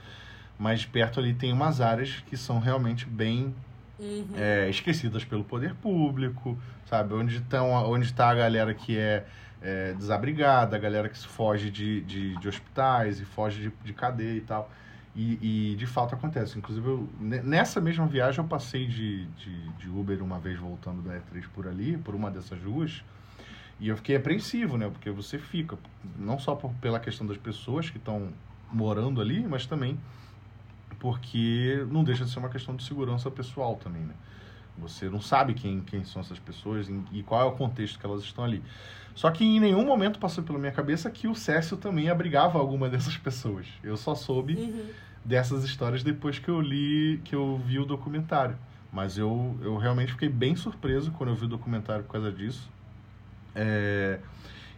mas 0.58 0.84
perto 0.84 1.20
ali 1.20 1.32
tem 1.34 1.52
umas 1.52 1.80
áreas 1.80 2.22
que 2.26 2.36
são 2.36 2.58
realmente 2.58 3.06
bem 3.06 3.54
Uhum. 3.98 4.28
é, 4.34 4.70
esquecidas 4.70 5.24
pelo 5.26 5.44
poder 5.44 5.74
público, 5.74 6.56
sabe? 6.86 7.12
Onde, 7.12 7.38
tão, 7.42 7.70
onde 7.70 8.06
está 8.06 8.30
a 8.30 8.34
galera 8.34 8.72
que 8.72 8.96
é, 8.96 9.26
é, 9.60 9.92
desabrigada, 9.92 10.74
a 10.74 10.78
galera 10.78 11.06
que 11.06 11.18
se 11.18 11.26
foge 11.26 11.70
de, 11.70 12.00
de, 12.02 12.34
de 12.38 12.48
hospitais 12.48 13.20
e 13.20 13.26
foge 13.26 13.60
de, 13.60 13.72
de 13.84 13.92
cadeia 13.92 14.38
e 14.38 14.40
tal. 14.40 14.70
E, 15.14 15.72
e, 15.72 15.76
de 15.76 15.86
fato 15.86 16.14
acontece. 16.14 16.56
Inclusive, 16.56 16.86
eu- 16.86 17.08
ne- 17.20 17.42
nessa 17.42 17.78
mesma 17.78 18.06
viagem 18.06 18.42
eu 18.42 18.48
passei 18.48 18.86
de, 18.86 19.26
de, 19.26 19.68
de 19.72 19.88
Uber 19.90 20.22
uma 20.22 20.38
vez 20.38 20.58
voltando 20.58 21.02
da 21.02 21.16
E3 21.16 21.44
por 21.54 21.68
ali, 21.68 21.98
por 21.98 22.14
uma 22.14 22.30
dessas 22.30 22.58
ruas. 22.62 23.04
E 23.80 23.88
eu 23.88 23.96
fiquei 23.96 24.16
apreensivo, 24.16 24.76
né? 24.76 24.88
Porque 24.90 25.10
você 25.10 25.38
fica, 25.38 25.78
não 26.18 26.38
só 26.38 26.54
por- 26.54 26.72
pela 26.74 27.00
questão 27.00 27.26
das 27.26 27.38
pessoas 27.38 27.88
que 27.88 27.96
estão 27.96 28.28
morando 28.70 29.20
ali, 29.20 29.42
mas 29.46 29.66
também 29.66 29.98
porque 30.98 31.84
não 31.90 32.04
deixa 32.04 32.24
de 32.24 32.30
ser 32.30 32.38
uma 32.38 32.48
questão 32.50 32.76
de 32.76 32.84
segurança 32.84 33.30
pessoal 33.30 33.76
também, 33.76 34.02
né? 34.02 34.14
Você 34.78 35.08
não 35.10 35.20
sabe 35.20 35.54
quem, 35.54 35.80
quem 35.80 36.04
são 36.04 36.20
essas 36.20 36.38
pessoas 36.38 36.88
e, 37.12 37.22
qual 37.22 37.40
é 37.42 37.44
o 37.44 37.52
contexto 37.52 37.98
que 37.98 38.06
elas 38.06 38.22
estão 38.22 38.44
ali. 38.44 38.62
Só 39.14 39.30
que 39.30 39.44
em 39.44 39.60
nenhum 39.60 39.84
momento 39.84 40.18
passou 40.18 40.42
pela 40.44 40.58
minha 40.58 40.72
cabeça 40.72 41.10
que 41.10 41.26
o 41.26 41.34
Cécio 41.34 41.76
também 41.76 42.08
abrigava 42.08 42.58
alguma 42.58 42.88
dessas 42.88 43.16
pessoas. 43.16 43.66
Eu 43.82 43.96
só 43.96 44.14
soube 44.14 44.54
Uhum. 44.54 44.88
dessas 45.24 45.64
histórias 45.64 46.02
depois 46.02 46.38
que 46.38 46.48
eu 46.48 46.60
li, 46.60 47.20
que 47.24 47.34
eu 47.34 47.58
vi 47.66 47.78
o 47.78 47.84
documentário. 47.84 48.56
Mas 48.92 49.18
eu, 49.18 49.56
eu 49.62 49.76
realmente 49.76 50.12
fiquei 50.12 50.28
bem 50.28 50.56
surpreso 50.56 51.10
quando 51.12 51.30
eu 51.30 51.36
vi 51.36 51.44
o 51.44 51.48
documentário 51.48 52.04
por 52.04 52.12
causa 52.12 52.32
disso. 52.32 52.68
É, 53.54 54.18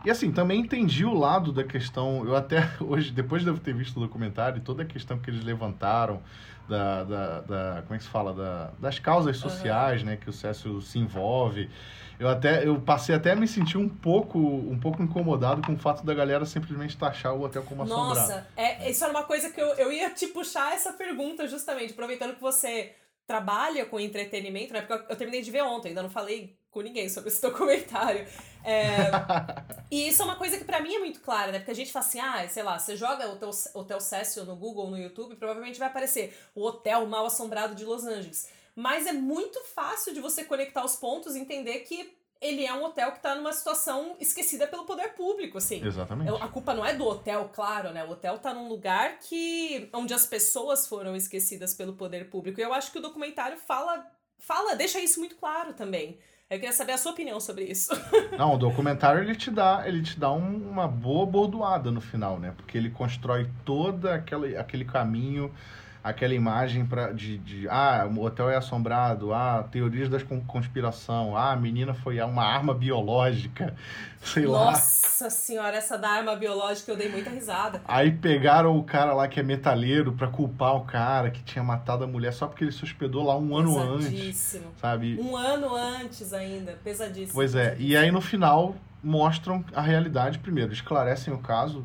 E 0.04 0.10
assim, 0.10 0.32
também 0.32 0.60
entendi 0.60 1.04
o 1.04 1.14
lado 1.14 1.52
da 1.52 1.64
questão. 1.64 2.24
Eu 2.24 2.34
até 2.36 2.68
hoje, 2.80 3.10
depois 3.10 3.42
de 3.42 3.48
eu 3.48 3.58
ter 3.58 3.74
visto 3.74 3.96
o 3.96 4.00
documentário, 4.00 4.60
toda 4.60 4.82
a 4.82 4.86
questão 4.86 5.18
que 5.18 5.30
eles 5.30 5.44
levantaram 5.44 6.22
da. 6.68 7.04
da, 7.04 7.40
da 7.40 7.82
como 7.82 7.94
é 7.94 7.98
que 7.98 8.04
se 8.04 8.10
fala? 8.10 8.32
Da, 8.32 8.70
das 8.78 8.98
causas 8.98 9.36
sociais, 9.36 10.00
uhum. 10.00 10.08
né? 10.08 10.16
Que 10.16 10.28
o 10.28 10.32
Cécio 10.32 10.80
se 10.80 10.98
envolve. 10.98 11.70
Eu 12.18 12.28
até 12.28 12.64
eu 12.64 12.80
passei 12.80 13.14
até 13.14 13.32
a 13.32 13.36
me 13.36 13.48
sentir 13.48 13.78
um 13.78 13.88
pouco 13.88 14.38
um 14.38 14.78
pouco 14.78 15.02
incomodado 15.02 15.60
com 15.62 15.74
o 15.74 15.76
fato 15.76 16.04
da 16.04 16.14
galera 16.14 16.44
simplesmente 16.46 16.96
taxar 16.96 17.34
o 17.34 17.42
hotel 17.42 17.64
como 17.64 17.82
assombrado. 17.82 18.14
Nossa, 18.14 18.46
é, 18.56 18.88
isso 18.88 19.02
era 19.02 19.12
uma 19.12 19.24
coisa 19.24 19.50
que 19.50 19.60
eu, 19.60 19.66
eu 19.74 19.92
ia 19.92 20.08
te 20.10 20.28
puxar 20.28 20.72
essa 20.72 20.92
pergunta 20.92 21.48
justamente, 21.48 21.92
aproveitando 21.92 22.34
que 22.34 22.40
você 22.40 22.92
trabalha 23.26 23.86
com 23.86 24.00
entretenimento, 24.00 24.72
né? 24.72 24.82
Porque 24.82 25.12
eu, 25.12 25.16
terminei 25.16 25.42
de 25.42 25.50
ver 25.50 25.62
ontem, 25.62 25.88
ainda 25.88 26.02
não 26.02 26.10
falei 26.10 26.58
com 26.70 26.80
ninguém 26.80 27.08
sobre 27.08 27.28
esse 27.30 27.40
documentário. 27.42 28.26
É, 28.64 29.10
e 29.90 30.08
isso 30.08 30.22
é 30.22 30.24
uma 30.24 30.36
coisa 30.36 30.58
que 30.58 30.64
para 30.64 30.80
mim 30.80 30.94
é 30.94 30.98
muito 30.98 31.20
clara, 31.20 31.52
né? 31.52 31.58
Porque 31.58 31.70
a 31.70 31.74
gente 31.74 31.92
fala 31.92 32.04
assim, 32.04 32.20
ah, 32.20 32.48
sei 32.48 32.62
lá, 32.62 32.78
você 32.78 32.96
joga 32.96 33.28
o 33.28 33.36
teu 33.36 33.50
Hotel 33.74 34.00
Cecil 34.00 34.44
no 34.44 34.56
Google, 34.56 34.90
no 34.90 34.98
YouTube, 34.98 35.36
provavelmente 35.36 35.78
vai 35.78 35.88
aparecer 35.88 36.36
o 36.54 36.64
Hotel 36.64 37.06
Mal 37.06 37.26
Assombrado 37.26 37.74
de 37.74 37.84
Los 37.84 38.04
Angeles. 38.04 38.48
Mas 38.74 39.06
é 39.06 39.12
muito 39.12 39.62
fácil 39.74 40.14
de 40.14 40.20
você 40.20 40.44
conectar 40.44 40.84
os 40.84 40.96
pontos 40.96 41.36
e 41.36 41.40
entender 41.40 41.80
que 41.80 42.16
ele 42.43 42.66
é 42.66 42.74
um 42.74 42.84
hotel 42.84 43.12
que 43.12 43.18
está 43.18 43.36
numa 43.36 43.53
situação 43.53 44.16
esquecida 44.18 44.66
pelo 44.66 44.84
poder 44.84 45.14
público, 45.14 45.59
assim. 45.59 45.82
Exatamente. 45.82 46.28
A 46.43 46.49
culpa 46.49 46.74
não 46.74 46.84
é 46.84 46.93
do 46.93 47.07
hotel, 47.07 47.49
claro, 47.55 47.93
né? 47.93 48.05
O 48.05 48.11
hotel 48.11 48.34
está 48.34 48.53
num 48.53 48.68
lugar 48.68 49.18
que 49.20 49.88
onde 49.93 50.12
as 50.12 50.26
pessoas 50.26 50.86
foram 50.88 51.14
esquecidas 51.14 51.72
pelo 51.72 51.93
poder 51.93 52.28
público. 52.28 52.61
E 52.61 52.64
eu 52.64 52.74
acho 52.74 52.90
que 52.90 52.99
o 52.99 53.03
documentário 53.03 53.57
fala, 53.57 54.05
fala, 54.38 54.74
deixa 54.74 54.99
isso 54.99 55.20
muito 55.20 55.36
claro 55.36 55.72
também. 55.72 56.18
Eu 56.51 56.59
queria 56.59 56.72
saber 56.72 56.93
a 56.93 56.99
sua 56.99 57.12
opinião 57.12 57.40
sobre 57.40 57.64
isso. 57.64 57.93
Não, 58.36 58.55
o 58.55 58.59
documentário 58.59 59.22
ele 59.22 59.36
te 59.36 59.51
dá, 59.51 59.84
ele 59.86 60.03
te 60.03 60.18
dá 60.18 60.30
um, 60.32 60.68
uma 60.68 60.86
boa 60.86 61.24
bordoada 61.24 61.90
no 61.90 62.01
final, 62.01 62.38
né? 62.38 62.53
Porque 62.57 62.76
ele 62.76 62.90
constrói 62.90 63.49
todo 63.64 64.07
aquele, 64.07 64.57
aquele 64.57 64.84
caminho 64.84 65.55
aquela 66.03 66.34
imagem 66.34 66.84
pra, 66.84 67.12
de, 67.12 67.38
de 67.38 67.68
ah, 67.68 68.09
o 68.12 68.22
hotel 68.22 68.50
é 68.50 68.57
assombrado, 68.57 69.32
ah, 69.32 69.66
teorias 69.70 70.09
da 70.09 70.18
conspiração, 70.46 71.36
ah, 71.36 71.53
a 71.53 71.57
menina 71.57 71.94
foi 71.94 72.20
uma 72.20 72.44
arma 72.44 72.74
biológica, 72.74 73.74
sei 74.22 74.44
Nossa 74.44 74.59
lá. 74.59 74.70
Nossa 74.72 75.30
senhora, 75.30 75.76
essa 75.76 75.96
da 75.96 76.09
arma 76.09 76.34
biológica 76.34 76.90
eu 76.90 76.96
dei 76.96 77.09
muita 77.09 77.30
risada. 77.30 77.80
Aí 77.86 78.11
pegaram 78.11 78.76
o 78.76 78.82
cara 78.82 79.12
lá 79.12 79.28
que 79.28 79.38
é 79.38 79.42
metaleiro 79.42 80.12
pra 80.12 80.26
culpar 80.26 80.74
o 80.74 80.84
cara 80.84 81.30
que 81.30 81.42
tinha 81.42 81.62
matado 81.62 82.05
a 82.05 82.07
mulher 82.07 82.32
só 82.32 82.46
porque 82.46 82.64
ele 82.64 82.72
se 82.72 82.82
hospedou 82.82 83.24
lá 83.24 83.36
um 83.36 83.57
ano 83.57 83.78
antes. 83.78 84.61
Sabe? 84.80 85.18
Um 85.20 85.36
ano 85.36 85.74
antes 85.74 86.32
ainda, 86.32 86.72
pesadíssimo. 86.82 87.34
Pois 87.34 87.55
é, 87.55 87.76
e 87.78 87.96
aí 87.96 88.11
no 88.11 88.20
final 88.20 88.74
mostram 89.03 89.64
a 89.74 89.80
realidade 89.80 90.38
primeiro, 90.38 90.72
esclarecem 90.72 91.32
o 91.34 91.38
caso, 91.38 91.84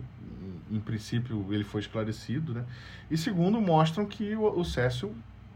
em 0.71 0.79
princípio 0.79 1.45
ele 1.51 1.63
foi 1.63 1.81
esclarecido, 1.81 2.53
né? 2.53 2.65
E 3.09 3.17
segundo, 3.17 3.59
mostram 3.61 4.05
que 4.05 4.35
o, 4.35 4.59
o 4.59 4.65
Cécio, 4.65 5.15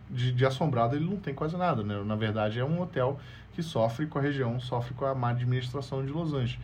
de, 0.10 0.32
de, 0.32 0.46
assombrado, 0.46 0.96
ele 0.96 1.06
não 1.06 1.18
tem 1.18 1.34
quase 1.34 1.58
nada, 1.58 1.84
né? 1.84 2.02
Na 2.04 2.16
verdade, 2.16 2.60
é 2.60 2.66
um 2.66 2.82
hotel 2.82 3.20
que 3.54 3.62
sofre 3.62 4.08
com 4.08 4.20
a 4.20 4.22
região, 4.22 4.60
sofre 4.60 4.94
com 4.94 5.06
a 5.06 5.14
má 5.14 5.30
administração 5.30 6.06
de 6.06 6.12
Los 6.12 6.34
Angeles. 6.34 6.60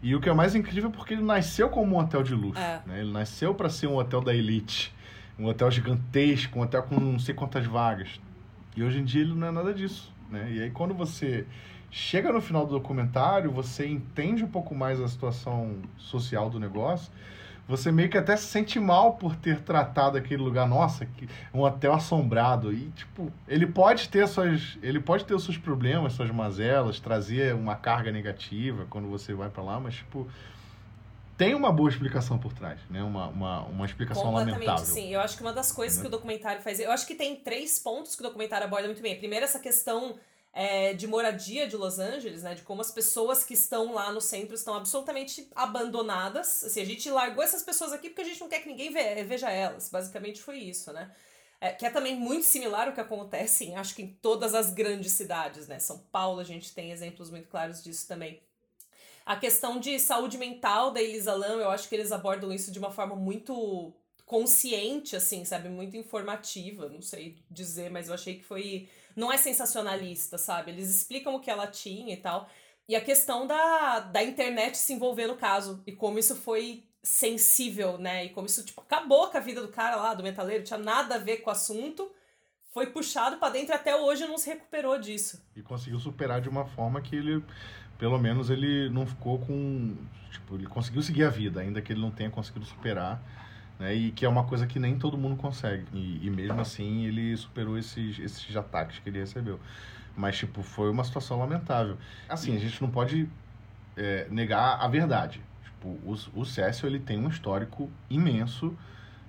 E 0.00 0.14
o 0.14 0.20
que 0.20 0.28
é 0.28 0.32
mais 0.32 0.54
incrível 0.54 0.90
é 0.90 0.92
porque 0.92 1.14
ele 1.14 1.22
nasceu 1.22 1.68
como 1.68 1.96
um 1.96 1.98
hotel 1.98 2.22
de 2.22 2.34
luxo, 2.34 2.60
é. 2.60 2.82
né? 2.86 3.00
Ele 3.00 3.12
nasceu 3.12 3.54
para 3.54 3.68
ser 3.68 3.88
um 3.88 3.96
hotel 3.96 4.20
da 4.20 4.34
elite, 4.34 4.94
um 5.38 5.46
hotel 5.46 5.70
gigantesco, 5.70 6.58
um 6.58 6.62
hotel 6.62 6.84
com 6.84 7.00
não 7.00 7.18
sei 7.18 7.34
quantas 7.34 7.66
vagas. 7.66 8.20
E 8.76 8.82
hoje 8.82 9.00
em 9.00 9.04
dia 9.04 9.22
ele 9.22 9.34
não 9.34 9.48
é 9.48 9.50
nada 9.50 9.74
disso, 9.74 10.12
né? 10.30 10.52
E 10.52 10.62
aí 10.62 10.70
quando 10.70 10.94
você 10.94 11.44
chega 11.90 12.32
no 12.32 12.40
final 12.40 12.64
do 12.64 12.72
documentário, 12.72 13.50
você 13.50 13.88
entende 13.88 14.44
um 14.44 14.48
pouco 14.48 14.74
mais 14.74 15.00
a 15.00 15.08
situação 15.08 15.78
social 15.96 16.48
do 16.48 16.60
negócio 16.60 17.10
você 17.68 17.92
meio 17.92 18.08
que 18.08 18.16
até 18.16 18.34
se 18.34 18.46
sente 18.46 18.80
mal 18.80 19.12
por 19.16 19.36
ter 19.36 19.60
tratado 19.60 20.16
aquele 20.16 20.42
lugar, 20.42 20.66
nossa, 20.66 21.04
que 21.04 21.28
um 21.52 21.60
hotel 21.60 21.92
assombrado. 21.92 22.72
E, 22.72 22.88
tipo, 22.92 23.30
ele 23.46 23.66
pode 23.66 24.08
ter 24.08 24.26
suas. 24.26 24.78
Ele 24.82 24.98
pode 24.98 25.26
ter 25.26 25.34
os 25.34 25.44
seus 25.44 25.58
problemas, 25.58 26.14
suas 26.14 26.30
mazelas, 26.30 26.98
trazer 26.98 27.54
uma 27.54 27.76
carga 27.76 28.10
negativa 28.10 28.86
quando 28.88 29.06
você 29.08 29.34
vai 29.34 29.50
para 29.50 29.62
lá, 29.62 29.78
mas, 29.78 29.96
tipo. 29.96 30.26
Tem 31.36 31.54
uma 31.54 31.70
boa 31.70 31.88
explicação 31.88 32.36
por 32.36 32.52
trás, 32.52 32.80
né? 32.90 33.00
Uma, 33.00 33.28
uma, 33.28 33.60
uma 33.66 33.86
explicação 33.86 34.32
lamentável. 34.32 34.84
sim. 34.84 35.14
Eu 35.14 35.20
acho 35.20 35.36
que 35.36 35.42
uma 35.44 35.52
das 35.52 35.70
coisas 35.70 35.96
né? 35.96 36.02
que 36.02 36.08
o 36.08 36.10
documentário 36.10 36.60
faz. 36.62 36.80
Eu 36.80 36.90
acho 36.90 37.06
que 37.06 37.14
tem 37.14 37.36
três 37.36 37.78
pontos 37.78 38.16
que 38.16 38.22
o 38.22 38.24
documentário 38.24 38.66
aborda 38.66 38.88
muito 38.88 39.00
bem. 39.00 39.16
Primeiro, 39.16 39.44
essa 39.44 39.60
questão 39.60 40.16
é, 40.58 40.92
de 40.92 41.06
moradia 41.06 41.68
de 41.68 41.76
Los 41.76 42.00
Angeles, 42.00 42.42
né? 42.42 42.52
De 42.52 42.62
como 42.62 42.80
as 42.80 42.90
pessoas 42.90 43.44
que 43.44 43.54
estão 43.54 43.94
lá 43.94 44.10
no 44.10 44.20
centro 44.20 44.56
estão 44.56 44.74
absolutamente 44.74 45.48
abandonadas. 45.54 46.64
Assim, 46.64 46.80
a 46.80 46.84
gente 46.84 47.08
largou 47.08 47.44
essas 47.44 47.62
pessoas 47.62 47.92
aqui 47.92 48.08
porque 48.08 48.22
a 48.22 48.24
gente 48.24 48.40
não 48.40 48.48
quer 48.48 48.62
que 48.62 48.68
ninguém 48.68 48.92
veja 48.92 49.48
elas. 49.48 49.88
Basicamente 49.88 50.42
foi 50.42 50.58
isso, 50.58 50.92
né? 50.92 51.14
É, 51.60 51.70
que 51.70 51.86
é 51.86 51.90
também 51.90 52.16
muito 52.16 52.44
similar 52.44 52.88
ao 52.88 52.92
que 52.92 53.00
acontece, 53.00 53.66
em, 53.66 53.76
acho 53.76 53.94
que 53.94 54.02
em 54.02 54.08
todas 54.20 54.52
as 54.52 54.72
grandes 54.72 55.12
cidades, 55.12 55.68
né? 55.68 55.78
São 55.78 55.98
Paulo, 56.10 56.40
a 56.40 56.44
gente 56.44 56.74
tem 56.74 56.90
exemplos 56.90 57.30
muito 57.30 57.48
claros 57.48 57.80
disso 57.80 58.08
também. 58.08 58.42
A 59.24 59.36
questão 59.36 59.78
de 59.78 59.96
saúde 60.00 60.38
mental 60.38 60.90
da 60.90 61.00
Elisa 61.00 61.34
Lam, 61.34 61.60
eu 61.60 61.70
acho 61.70 61.88
que 61.88 61.94
eles 61.94 62.10
abordam 62.10 62.52
isso 62.52 62.72
de 62.72 62.80
uma 62.80 62.90
forma 62.90 63.14
muito 63.14 63.94
consciente, 64.26 65.14
assim, 65.14 65.44
sabe? 65.44 65.68
Muito 65.68 65.96
informativa, 65.96 66.88
não 66.88 67.00
sei 67.00 67.36
dizer, 67.48 67.90
mas 67.90 68.08
eu 68.08 68.14
achei 68.14 68.36
que 68.36 68.44
foi 68.44 68.88
não 69.18 69.32
é 69.32 69.36
sensacionalista, 69.36 70.38
sabe? 70.38 70.70
Eles 70.70 70.88
explicam 70.88 71.34
o 71.34 71.40
que 71.40 71.50
ela 71.50 71.66
tinha 71.66 72.14
e 72.14 72.16
tal. 72.16 72.48
E 72.88 72.94
a 72.94 73.00
questão 73.00 73.46
da, 73.46 73.98
da 73.98 74.22
internet 74.22 74.78
se 74.78 74.92
envolver 74.92 75.26
no 75.26 75.36
caso 75.36 75.82
e 75.86 75.92
como 75.92 76.18
isso 76.18 76.36
foi 76.36 76.84
sensível, 77.02 77.98
né? 77.98 78.26
E 78.26 78.28
como 78.30 78.46
isso, 78.46 78.64
tipo, 78.64 78.80
acabou 78.80 79.28
com 79.28 79.36
a 79.36 79.40
vida 79.40 79.60
do 79.60 79.68
cara 79.68 79.96
lá, 79.96 80.14
do 80.14 80.22
metaleiro, 80.22 80.64
tinha 80.64 80.78
nada 80.78 81.16
a 81.16 81.18
ver 81.18 81.38
com 81.38 81.50
o 81.50 81.52
assunto. 81.52 82.08
Foi 82.72 82.86
puxado 82.86 83.38
para 83.38 83.52
dentro 83.52 83.74
até 83.74 83.96
hoje 83.96 84.26
não 84.26 84.38
se 84.38 84.48
recuperou 84.48 84.98
disso. 84.98 85.42
E 85.56 85.62
conseguiu 85.62 85.98
superar 85.98 86.40
de 86.40 86.48
uma 86.48 86.64
forma 86.64 87.00
que 87.00 87.16
ele, 87.16 87.42
pelo 87.98 88.18
menos, 88.18 88.50
ele 88.50 88.88
não 88.88 89.04
ficou 89.04 89.38
com. 89.40 89.96
Tipo, 90.30 90.54
ele 90.54 90.66
conseguiu 90.66 91.02
seguir 91.02 91.24
a 91.24 91.30
vida, 91.30 91.60
ainda 91.60 91.82
que 91.82 91.92
ele 91.92 92.00
não 92.00 92.10
tenha 92.10 92.30
conseguido 92.30 92.64
superar 92.64 93.20
né? 93.78 93.94
E 93.94 94.10
que 94.10 94.24
é 94.24 94.28
uma 94.28 94.44
coisa 94.44 94.66
que 94.66 94.78
nem 94.78 94.98
todo 94.98 95.16
mundo 95.16 95.36
consegue. 95.36 95.84
E, 95.92 96.26
e 96.26 96.30
mesmo 96.30 96.60
assim 96.60 97.04
ele 97.04 97.36
superou 97.36 97.78
esses, 97.78 98.18
esses 98.18 98.56
ataques 98.56 98.98
que 98.98 99.08
ele 99.08 99.20
recebeu. 99.20 99.60
Mas, 100.16 100.36
tipo, 100.36 100.62
foi 100.62 100.90
uma 100.90 101.04
situação 101.04 101.38
lamentável. 101.38 101.96
Assim, 102.28 102.56
a 102.56 102.58
gente 102.58 102.82
não 102.82 102.90
pode 102.90 103.28
é, 103.96 104.26
negar 104.30 104.78
a 104.80 104.88
verdade. 104.88 105.40
Tipo, 105.62 105.88
o, 105.88 106.16
o 106.34 106.44
Cécio, 106.44 106.86
ele 106.86 106.98
tem 106.98 107.18
um 107.18 107.28
histórico 107.28 107.88
imenso 108.10 108.76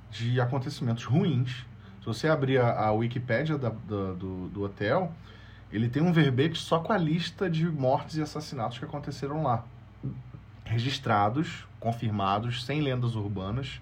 de 0.09 0.41
acontecimentos 0.41 1.03
ruins. 1.03 1.65
Se 1.99 2.05
você 2.05 2.27
abrir 2.27 2.57
a, 2.57 2.87
a 2.87 2.91
Wikipédia 2.91 3.55
da, 3.55 3.69
da, 3.69 4.13
do, 4.13 4.49
do 4.49 4.63
hotel, 4.63 5.13
ele 5.71 5.87
tem 5.89 6.01
um 6.01 6.11
verbete 6.11 6.57
só 6.57 6.79
com 6.79 6.91
a 6.91 6.97
lista 6.97 7.47
de 7.47 7.69
mortes 7.69 8.17
e 8.17 8.21
assassinatos 8.23 8.79
que 8.79 8.85
aconteceram 8.85 9.43
lá. 9.43 9.63
Registrados, 10.65 11.67
confirmados, 11.79 12.65
sem 12.65 12.81
lendas 12.81 13.13
urbanas 13.13 13.79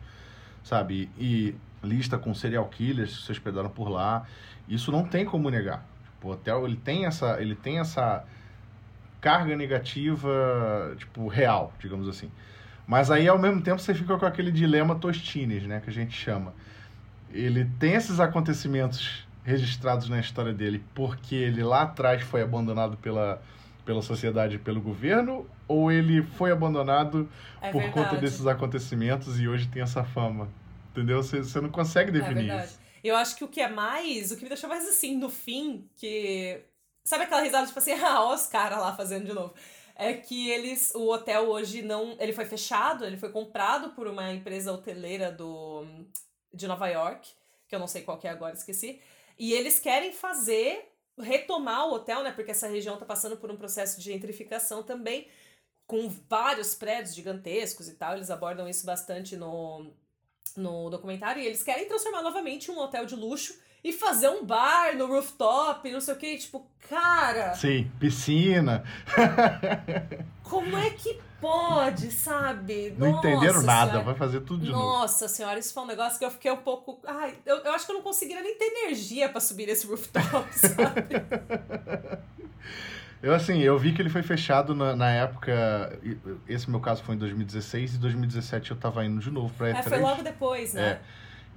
sabe? 0.68 1.10
E 1.18 1.56
lista 1.82 2.18
com 2.18 2.34
serial 2.34 2.66
killers 2.66 3.18
que 3.18 3.24
se 3.24 3.32
hospedaram 3.32 3.70
por 3.70 3.88
lá. 3.88 4.26
Isso 4.68 4.92
não 4.92 5.06
tem 5.06 5.24
como 5.24 5.50
negar. 5.50 5.86
Tipo, 6.04 6.28
o 6.28 6.32
hotel 6.32 6.66
ele 6.66 6.76
tem 6.76 7.06
essa, 7.06 7.42
ele 7.42 7.56
tem 7.56 7.80
essa 7.80 8.26
carga 9.22 9.56
negativa, 9.56 10.94
tipo, 10.98 11.28
real, 11.28 11.74
digamos 11.80 12.08
assim. 12.08 12.30
Mas 12.86 13.10
aí, 13.10 13.28
ao 13.28 13.40
mesmo 13.40 13.62
tempo, 13.62 13.80
você 13.80 13.94
fica 13.94 14.18
com 14.18 14.26
aquele 14.26 14.52
dilema 14.52 14.96
Tostines, 14.96 15.64
né? 15.64 15.80
Que 15.80 15.90
a 15.90 15.94
gente 15.94 16.14
chama. 16.14 16.54
Ele 17.32 17.66
tem 17.80 17.94
esses 17.94 18.20
acontecimentos 18.20 19.26
registrados 19.44 20.10
na 20.10 20.20
história 20.20 20.54
dele 20.54 20.84
porque 20.94 21.34
ele 21.36 21.64
lá 21.64 21.84
atrás 21.84 22.22
foi 22.22 22.42
abandonado 22.42 22.98
pela, 22.98 23.42
pela 23.88 24.02
sociedade 24.02 24.56
e 24.56 24.60
pelo 24.60 24.82
governo 24.82 25.50
ou 25.66 25.90
ele 25.90 26.22
foi 26.22 26.52
abandonado 26.52 27.28
é 27.62 27.72
por 27.72 27.82
verdade. 27.82 27.94
conta 27.94 28.22
desses 28.22 28.46
acontecimentos 28.46 29.40
e 29.40 29.48
hoje 29.48 29.70
tem 29.70 29.82
essa 29.82 30.04
fama. 30.04 30.52
Entendeu? 30.92 31.24
Você, 31.24 31.38
você 31.38 31.62
não 31.62 31.70
consegue 31.70 32.10
é 32.10 32.20
definir 32.20 32.52
é 32.52 32.66
isso. 32.66 32.78
Eu 33.02 33.16
acho 33.16 33.38
que 33.38 33.46
o 33.46 33.48
que 33.48 33.62
é 33.62 33.70
mais, 33.70 34.32
o 34.32 34.36
que 34.36 34.44
me 34.44 34.50
deixou 34.50 34.70
mais 34.70 34.86
assim 34.86 35.16
no 35.16 35.30
fim, 35.30 35.90
que. 35.96 36.60
Sabe 37.06 37.24
aquela 37.24 37.42
risada, 37.42 37.66
tipo 37.66 37.80
assim, 37.80 37.94
ah, 38.04 38.26
ó 38.26 38.34
os 38.34 38.48
caras 38.48 38.80
lá 38.80 38.94
fazendo 38.94 39.26
de 39.26 39.34
novo. 39.34 39.54
É 39.96 40.14
que 40.14 40.50
eles. 40.50 40.94
O 40.94 41.10
hotel 41.10 41.48
hoje 41.48 41.82
não. 41.82 42.18
Ele 42.20 42.34
foi 42.34 42.46
fechado, 42.46 43.06
ele 43.06 43.16
foi 43.16 43.30
comprado 43.30 43.92
por 43.92 44.08
uma 44.08 44.34
empresa 44.34 44.74
hoteleira 44.74 45.32
do, 45.32 45.86
de 46.54 46.68
Nova 46.68 46.88
York, 46.90 47.30
que 47.70 47.76
eu 47.76 47.80
não 47.80 47.88
sei 47.88 48.02
qual 48.02 48.18
que 48.18 48.28
é 48.28 48.32
agora, 48.32 48.54
esqueci. 48.54 49.00
E 49.40 49.54
eles 49.54 49.80
querem 49.80 50.12
fazer 50.12 50.97
retomar 51.18 51.88
o 51.88 51.94
hotel, 51.94 52.24
né? 52.24 52.32
Porque 52.32 52.52
essa 52.52 52.68
região 52.68 52.94
está 52.94 53.06
passando 53.06 53.38
por 53.38 53.52
um 53.52 53.58
processo 53.58 54.00
de 54.00 54.06
gentrificação 54.06 54.84
também 54.84 55.28
com 55.86 56.10
vários 56.30 56.76
prédios 56.76 57.16
gigantescos 57.16 57.88
e 57.88 57.94
tal. 57.94 58.16
Eles 58.16 58.30
abordam 58.30 58.68
isso 58.68 58.86
bastante 58.86 59.36
no, 59.36 59.92
no 60.56 60.90
documentário. 60.90 61.42
E 61.42 61.46
eles 61.46 61.64
querem 61.64 61.88
transformar 61.88 62.22
novamente 62.22 62.70
um 62.70 62.78
hotel 62.78 63.06
de 63.06 63.16
luxo 63.16 63.58
e 63.84 63.94
fazer 63.94 64.28
um 64.28 64.44
bar 64.44 64.98
no 64.98 65.08
rooftop, 65.08 65.90
não 65.90 66.02
sei 66.02 66.14
o 66.14 66.18
que. 66.18 66.38
Tipo, 66.38 66.70
cara. 66.90 67.56
Sim, 67.56 67.90
piscina. 68.00 68.84
como 70.44 70.78
é 70.78 70.90
que 70.90 71.20
pode, 71.42 72.12
sabe? 72.12 72.94
Não 72.98 73.12
Nossa 73.12 73.28
entenderam 73.28 73.62
nada, 73.64 73.92
senhora. 73.92 74.06
vai 74.06 74.16
fazer 74.16 74.42
tudo 74.42 74.66
de 74.66 74.72
novo. 74.72 74.84
Nossa 74.84 75.28
senhora, 75.28 75.60
isso 75.60 75.74
foi 75.74 75.84
um 75.84 75.88
negócio 75.88 76.18
que 76.20 76.26
eu 76.26 76.32
fiquei 76.32 76.52
um 76.52 76.58
pouco. 76.58 77.00
Ai, 77.06 77.34
eu, 77.46 77.58
eu 77.58 77.72
acho 77.74 77.86
que 77.86 77.92
eu 77.92 77.96
não 77.96 78.02
conseguiria 78.04 78.42
nem 78.44 78.56
ter 78.58 78.66
energia 78.66 79.30
pra 79.30 79.40
subir 79.42 79.70
esse 79.70 79.86
rooftop, 79.88 80.48
sabe? 80.58 81.06
Eu, 83.22 83.34
assim, 83.34 83.60
eu 83.62 83.78
vi 83.80 83.94
que 83.94 84.02
ele 84.02 84.10
foi 84.10 84.22
fechado 84.22 84.76
na, 84.76 84.96
na 84.96 85.10
época. 85.10 86.00
Esse 86.48 86.70
meu 86.70 86.80
caso 86.80 87.04
foi 87.04 87.16
em 87.16 87.18
2016 87.18 87.96
e 87.96 87.98
2017 87.98 88.72
eu 88.72 88.78
tava 88.78 89.04
indo 89.06 89.20
de 89.20 89.32
novo 89.32 89.52
pra 89.58 89.72
E3. 89.72 89.78
É, 89.80 89.84
foi 89.84 90.00
logo 90.00 90.22
depois, 90.22 90.74
né? 90.74 90.84
É. 90.90 91.00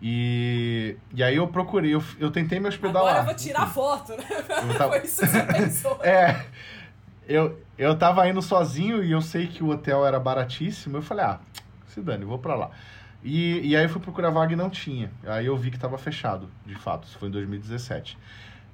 E, 0.03 0.97
e 1.14 1.22
aí 1.22 1.37
eu 1.37 1.47
procurei, 1.49 1.95
eu, 1.95 2.03
eu 2.18 2.31
tentei 2.31 2.59
me 2.59 2.66
hospedar 2.68 2.97
Agora 3.03 3.12
lá. 3.16 3.20
eu 3.20 3.24
vou 3.26 3.35
tirar 3.35 3.66
foto, 3.66 4.12
né? 4.16 4.24
Tava- 4.78 4.89
Foi 4.99 5.05
isso 5.05 5.20
que 5.20 5.26
você 5.28 5.43
pensou. 5.43 5.99
É. 6.03 6.47
Eu, 7.31 7.62
eu 7.78 7.97
tava 7.97 8.28
indo 8.28 8.43
sozinho 8.43 9.05
e 9.05 9.12
eu 9.12 9.20
sei 9.20 9.47
que 9.47 9.62
o 9.62 9.68
hotel 9.68 10.05
era 10.05 10.18
baratíssimo. 10.18 10.97
Eu 10.97 11.03
falei, 11.03 11.24
ah, 11.24 11.39
se 11.87 12.01
dane, 12.01 12.24
vou 12.24 12.41
pra 12.41 12.57
lá. 12.57 12.72
E, 13.22 13.68
e 13.68 13.76
aí 13.76 13.85
eu 13.85 13.89
fui 13.89 14.01
procurar 14.01 14.31
vaga 14.31 14.53
e 14.53 14.57
não 14.57 14.68
tinha. 14.68 15.12
Aí 15.24 15.47
eu 15.47 15.57
vi 15.57 15.70
que 15.70 15.78
tava 15.78 15.97
fechado, 15.97 16.51
de 16.66 16.74
fato. 16.74 17.07
Isso 17.07 17.16
foi 17.18 17.28
em 17.28 17.31
2017. 17.31 18.18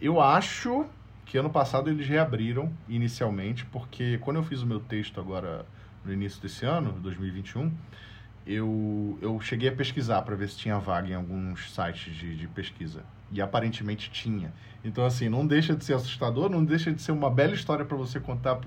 Eu 0.01 0.23
acho 0.23 0.87
que 1.27 1.37
ano 1.37 1.51
passado 1.51 1.91
eles 1.91 2.09
reabriram 2.09 2.73
inicialmente, 2.89 3.67
porque 3.67 4.17
quando 4.23 4.39
eu 4.39 4.43
fiz 4.43 4.63
o 4.63 4.67
meu 4.67 4.81
texto 4.81 5.21
agora 5.21 5.67
no 6.03 6.11
início 6.11 6.41
desse 6.41 6.65
ano, 6.65 6.93
2021, 6.93 7.71
eu, 8.47 9.19
eu 9.21 9.39
cheguei 9.39 9.69
a 9.69 9.73
pesquisar 9.73 10.23
para 10.23 10.35
ver 10.35 10.49
se 10.49 10.57
tinha 10.57 10.79
vaga 10.79 11.11
em 11.11 11.15
alguns 11.15 11.75
sites 11.75 12.15
de, 12.15 12.35
de 12.35 12.49
pesquisa. 12.49 13.05
E 13.33 13.41
aparentemente 13.41 14.11
tinha. 14.11 14.53
Então, 14.85 15.05
assim, 15.05 15.29
não 15.29 15.45
deixa 15.45 15.75
de 15.75 15.85
ser 15.85 15.95
assustador, 15.95 16.49
não 16.49 16.65
deixa 16.65 16.93
de 16.93 17.03
ser 17.03 17.11
uma 17.11 17.29
bela 17.29 17.55
história 17.55 17.85
para 17.85 17.97
você 17.97 18.21
contar 18.21 18.61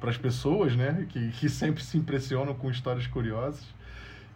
para 0.00 0.10
as 0.10 0.16
pessoas, 0.16 0.76
né? 0.76 1.06
Que, 1.08 1.30
que 1.32 1.48
sempre 1.48 1.82
se 1.82 1.98
impressionam 1.98 2.54
com 2.54 2.70
histórias 2.70 3.06
curiosas. 3.08 3.64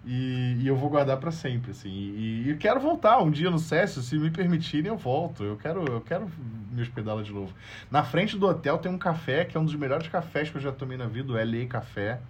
E, 0.05 0.57
e 0.61 0.67
eu 0.67 0.75
vou 0.75 0.89
guardar 0.89 1.19
para 1.19 1.31
sempre, 1.31 1.71
assim. 1.71 1.89
E, 1.89 2.51
e 2.51 2.57
quero 2.57 2.81
voltar 2.81 3.19
um 3.19 3.31
dia 3.31 3.51
no 3.51 3.59
Cécio, 3.59 4.01
se 4.03 4.19
me 4.19 4.31
permitirem, 4.31 4.89
eu 4.89 4.97
volto. 4.97 5.45
Eu 5.45 5.57
quero, 5.57 5.85
eu 5.85 6.01
quero 6.01 6.31
me 6.73 6.83
hospedar 6.83 7.15
lá 7.15 7.23
de 7.23 7.33
novo. 7.33 7.53
Na 7.91 8.03
frente 8.03 8.37
do 8.37 8.47
hotel 8.47 8.79
tem 8.79 8.91
um 8.91 8.99
café, 8.99 9.45
que 9.45 9.57
é 9.57 9.61
um 9.61 9.65
dos 9.65 9.75
melhores 9.75 10.09
cafés 10.09 10.51
que 10.51 10.57
eu 10.57 10.61
já 10.61 10.73
tomei 10.73 10.97
na 10.97 11.07
vida, 11.07 11.33
o 11.33 11.37
LA 11.37 11.67
Café, 11.69 12.21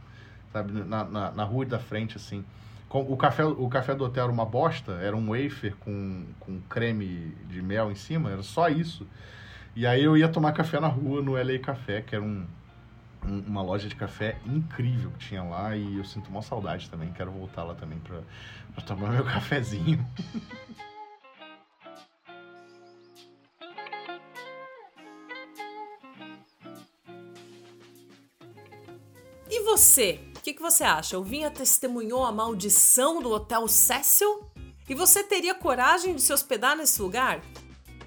sabe? 0.52 0.72
Na, 0.72 1.04
na, 1.04 1.30
na 1.30 1.44
rua 1.44 1.64
da 1.64 1.78
frente, 1.78 2.16
assim. 2.16 2.44
O 2.91 3.16
café, 3.18 3.45
o 3.45 3.68
café 3.68 3.95
do 3.95 4.05
hotel 4.05 4.24
era 4.24 4.32
uma 4.32 4.47
bosta, 4.47 4.93
era 4.93 5.14
um 5.14 5.28
wafer 5.28 5.74
com, 5.76 6.24
com 6.41 6.59
creme 6.70 7.34
de 7.49 7.61
mel 7.61 7.91
em 7.91 7.95
cima, 7.95 8.30
era 8.30 8.43
só 8.43 8.68
isso. 8.68 9.07
E 9.76 9.86
aí 9.86 10.03
eu 10.03 10.16
ia 10.16 10.28
tomar 10.28 10.53
café 10.53 10.80
na 10.80 10.89
rua, 10.89 11.20
no 11.22 11.36
LA 11.36 11.59
Café, 11.59 12.01
que 12.01 12.14
era 12.14 12.24
um, 12.24 12.47
um- 13.24 13.41
uma 13.47 13.61
loja 13.62 13.89
de 13.89 13.95
café 13.95 14.36
incrível 14.47 15.11
que 15.18 15.28
tinha 15.28 15.43
lá, 15.43 15.76
e 15.76 15.99
eu 15.99 16.05
sinto 16.05 16.28
uma 16.30 16.41
saudade 16.43 16.89
também, 16.89 17.12
quero 17.12 17.30
voltar 17.30 17.62
lá 17.64 17.74
também 17.74 17.99
pra 18.01 18.22
tomar 18.86 19.11
meu 19.12 19.24
cafezinho. 19.26 20.05
E 29.51 29.61
você? 29.62 30.20
O 30.39 30.41
que, 30.41 30.55
que 30.55 30.62
você 30.62 30.84
acha? 30.84 31.18
O 31.18 31.22
Vinha 31.22 31.51
testemunhou 31.51 32.24
a 32.24 32.30
maldição 32.30 33.20
do 33.20 33.30
Hotel 33.30 33.66
Cecil? 33.66 34.49
E 34.89 34.95
você 34.95 35.22
teria 35.22 35.53
coragem 35.53 36.14
de 36.14 36.22
se 36.22 36.32
hospedar 36.32 36.76
nesse 36.76 37.03
lugar? 37.03 37.43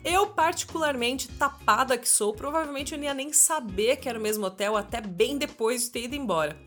Eu, 0.04 0.28
particularmente 0.28 1.28
tapada 1.28 1.98
que 1.98 2.08
sou, 2.08 2.34
provavelmente 2.34 2.94
eu 2.94 2.98
não 2.98 3.06
ia 3.06 3.14
nem 3.14 3.34
saber 3.34 3.98
que 3.98 4.08
era 4.08 4.18
o 4.18 4.22
mesmo 4.22 4.46
hotel 4.46 4.78
até 4.78 5.02
bem 5.02 5.38
depois 5.38 5.84
de 5.84 5.90
ter 5.92 6.06
ido 6.06 6.16
embora. 6.16 6.58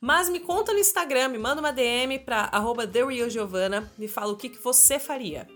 Mas 0.00 0.28
me 0.28 0.40
conta 0.40 0.72
no 0.72 0.80
Instagram, 0.80 1.28
me 1.28 1.38
manda 1.38 1.60
uma 1.60 1.72
DM 1.72 2.18
pra 2.18 2.48
arroba 2.52 2.86
TheRealGiovanna, 2.86 3.90
me 3.96 4.08
fala 4.08 4.32
o 4.32 4.36
que, 4.36 4.48
que 4.48 4.62
você 4.62 4.98
faria. 4.98 5.46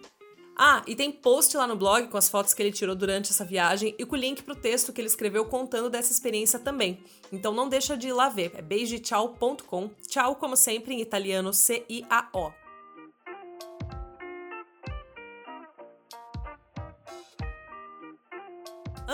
Ah, 0.57 0.83
e 0.87 0.97
tem 0.97 1.13
post 1.13 1.55
lá 1.55 1.67
no 1.67 1.77
blog 1.77 2.09
com 2.09 2.17
as 2.17 2.31
fotos 2.31 2.55
que 2.55 2.63
ele 2.63 2.73
tirou 2.73 2.97
durante 2.97 3.31
essa 3.31 3.45
viagem 3.45 3.95
e 3.99 4.07
com 4.07 4.17
o 4.17 4.19
link 4.19 4.43
pro 4.43 4.57
texto 4.57 4.91
que 4.91 5.01
ele 5.01 5.09
escreveu 5.09 5.45
contando 5.45 5.91
dessa 5.91 6.13
experiência 6.13 6.59
também. 6.59 6.99
Então 7.31 7.53
não 7.53 7.69
deixa 7.69 7.95
de 7.97 8.09
ir 8.09 8.13
lá 8.13 8.31
ver, 8.31 8.53
é 8.55 8.63
beijeciao.com. 8.63 9.91
Tchau, 10.09 10.37
como 10.37 10.57
sempre, 10.57 10.95
em 10.95 11.03
italiano 11.03 11.53
C-I-A-O. 11.53 12.66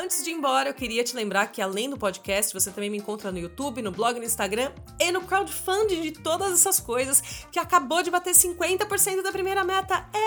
Antes 0.02 0.24
de 0.24 0.30
ir 0.30 0.32
embora, 0.32 0.68
eu 0.68 0.74
queria 0.74 1.04
te 1.04 1.14
lembrar 1.14 1.46
que 1.46 1.62
além 1.62 1.88
do 1.88 1.96
podcast, 1.96 2.52
você 2.52 2.72
também 2.72 2.90
me 2.90 2.98
encontra 2.98 3.30
no 3.30 3.38
YouTube, 3.38 3.80
no 3.80 3.92
blog, 3.92 4.18
no 4.18 4.24
Instagram 4.24 4.72
e 4.98 5.12
no 5.12 5.20
crowdfunding 5.20 6.02
de 6.02 6.10
todas 6.10 6.52
essas 6.52 6.80
coisas 6.80 7.46
que 7.52 7.58
acabou 7.60 8.02
de 8.02 8.10
bater 8.10 8.34
50% 8.34 9.22
da 9.22 9.30
primeira 9.30 9.62
meta. 9.62 10.04
É! 10.12 10.26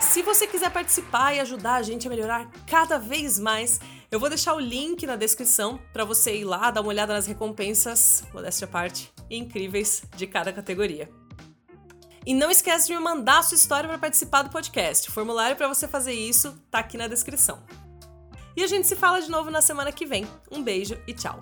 Se 0.00 0.22
você 0.22 0.46
quiser 0.46 0.70
participar 0.70 1.34
e 1.34 1.40
ajudar 1.40 1.74
a 1.74 1.82
gente 1.82 2.06
a 2.06 2.10
melhorar 2.10 2.48
cada 2.64 2.96
vez 2.96 3.40
mais, 3.40 3.80
eu 4.08 4.20
vou 4.20 4.28
deixar 4.28 4.54
o 4.54 4.60
link 4.60 5.04
na 5.04 5.16
descrição 5.16 5.80
para 5.92 6.04
você 6.04 6.36
ir 6.36 6.44
lá 6.44 6.70
dar 6.70 6.80
uma 6.80 6.90
olhada 6.90 7.12
nas 7.12 7.26
recompensas, 7.26 8.22
modéstia 8.32 8.66
à 8.66 8.68
parte, 8.68 9.12
incríveis 9.28 10.04
de 10.16 10.28
cada 10.28 10.52
categoria. 10.52 11.10
E 12.26 12.34
não 12.34 12.50
esquece 12.50 12.88
de 12.88 12.94
me 12.94 12.98
mandar 12.98 13.38
a 13.38 13.42
sua 13.42 13.54
história 13.54 13.88
para 13.88 13.98
participar 13.98 14.42
do 14.42 14.50
podcast. 14.50 15.08
O 15.08 15.12
formulário 15.12 15.56
para 15.56 15.68
você 15.68 15.86
fazer 15.86 16.12
isso 16.12 16.60
tá 16.70 16.80
aqui 16.80 16.98
na 16.98 17.06
descrição. 17.06 17.62
E 18.56 18.64
a 18.64 18.66
gente 18.66 18.88
se 18.88 18.96
fala 18.96 19.20
de 19.20 19.30
novo 19.30 19.50
na 19.50 19.62
semana 19.62 19.92
que 19.92 20.04
vem. 20.04 20.26
Um 20.50 20.62
beijo 20.62 20.98
e 21.06 21.14
tchau. 21.14 21.38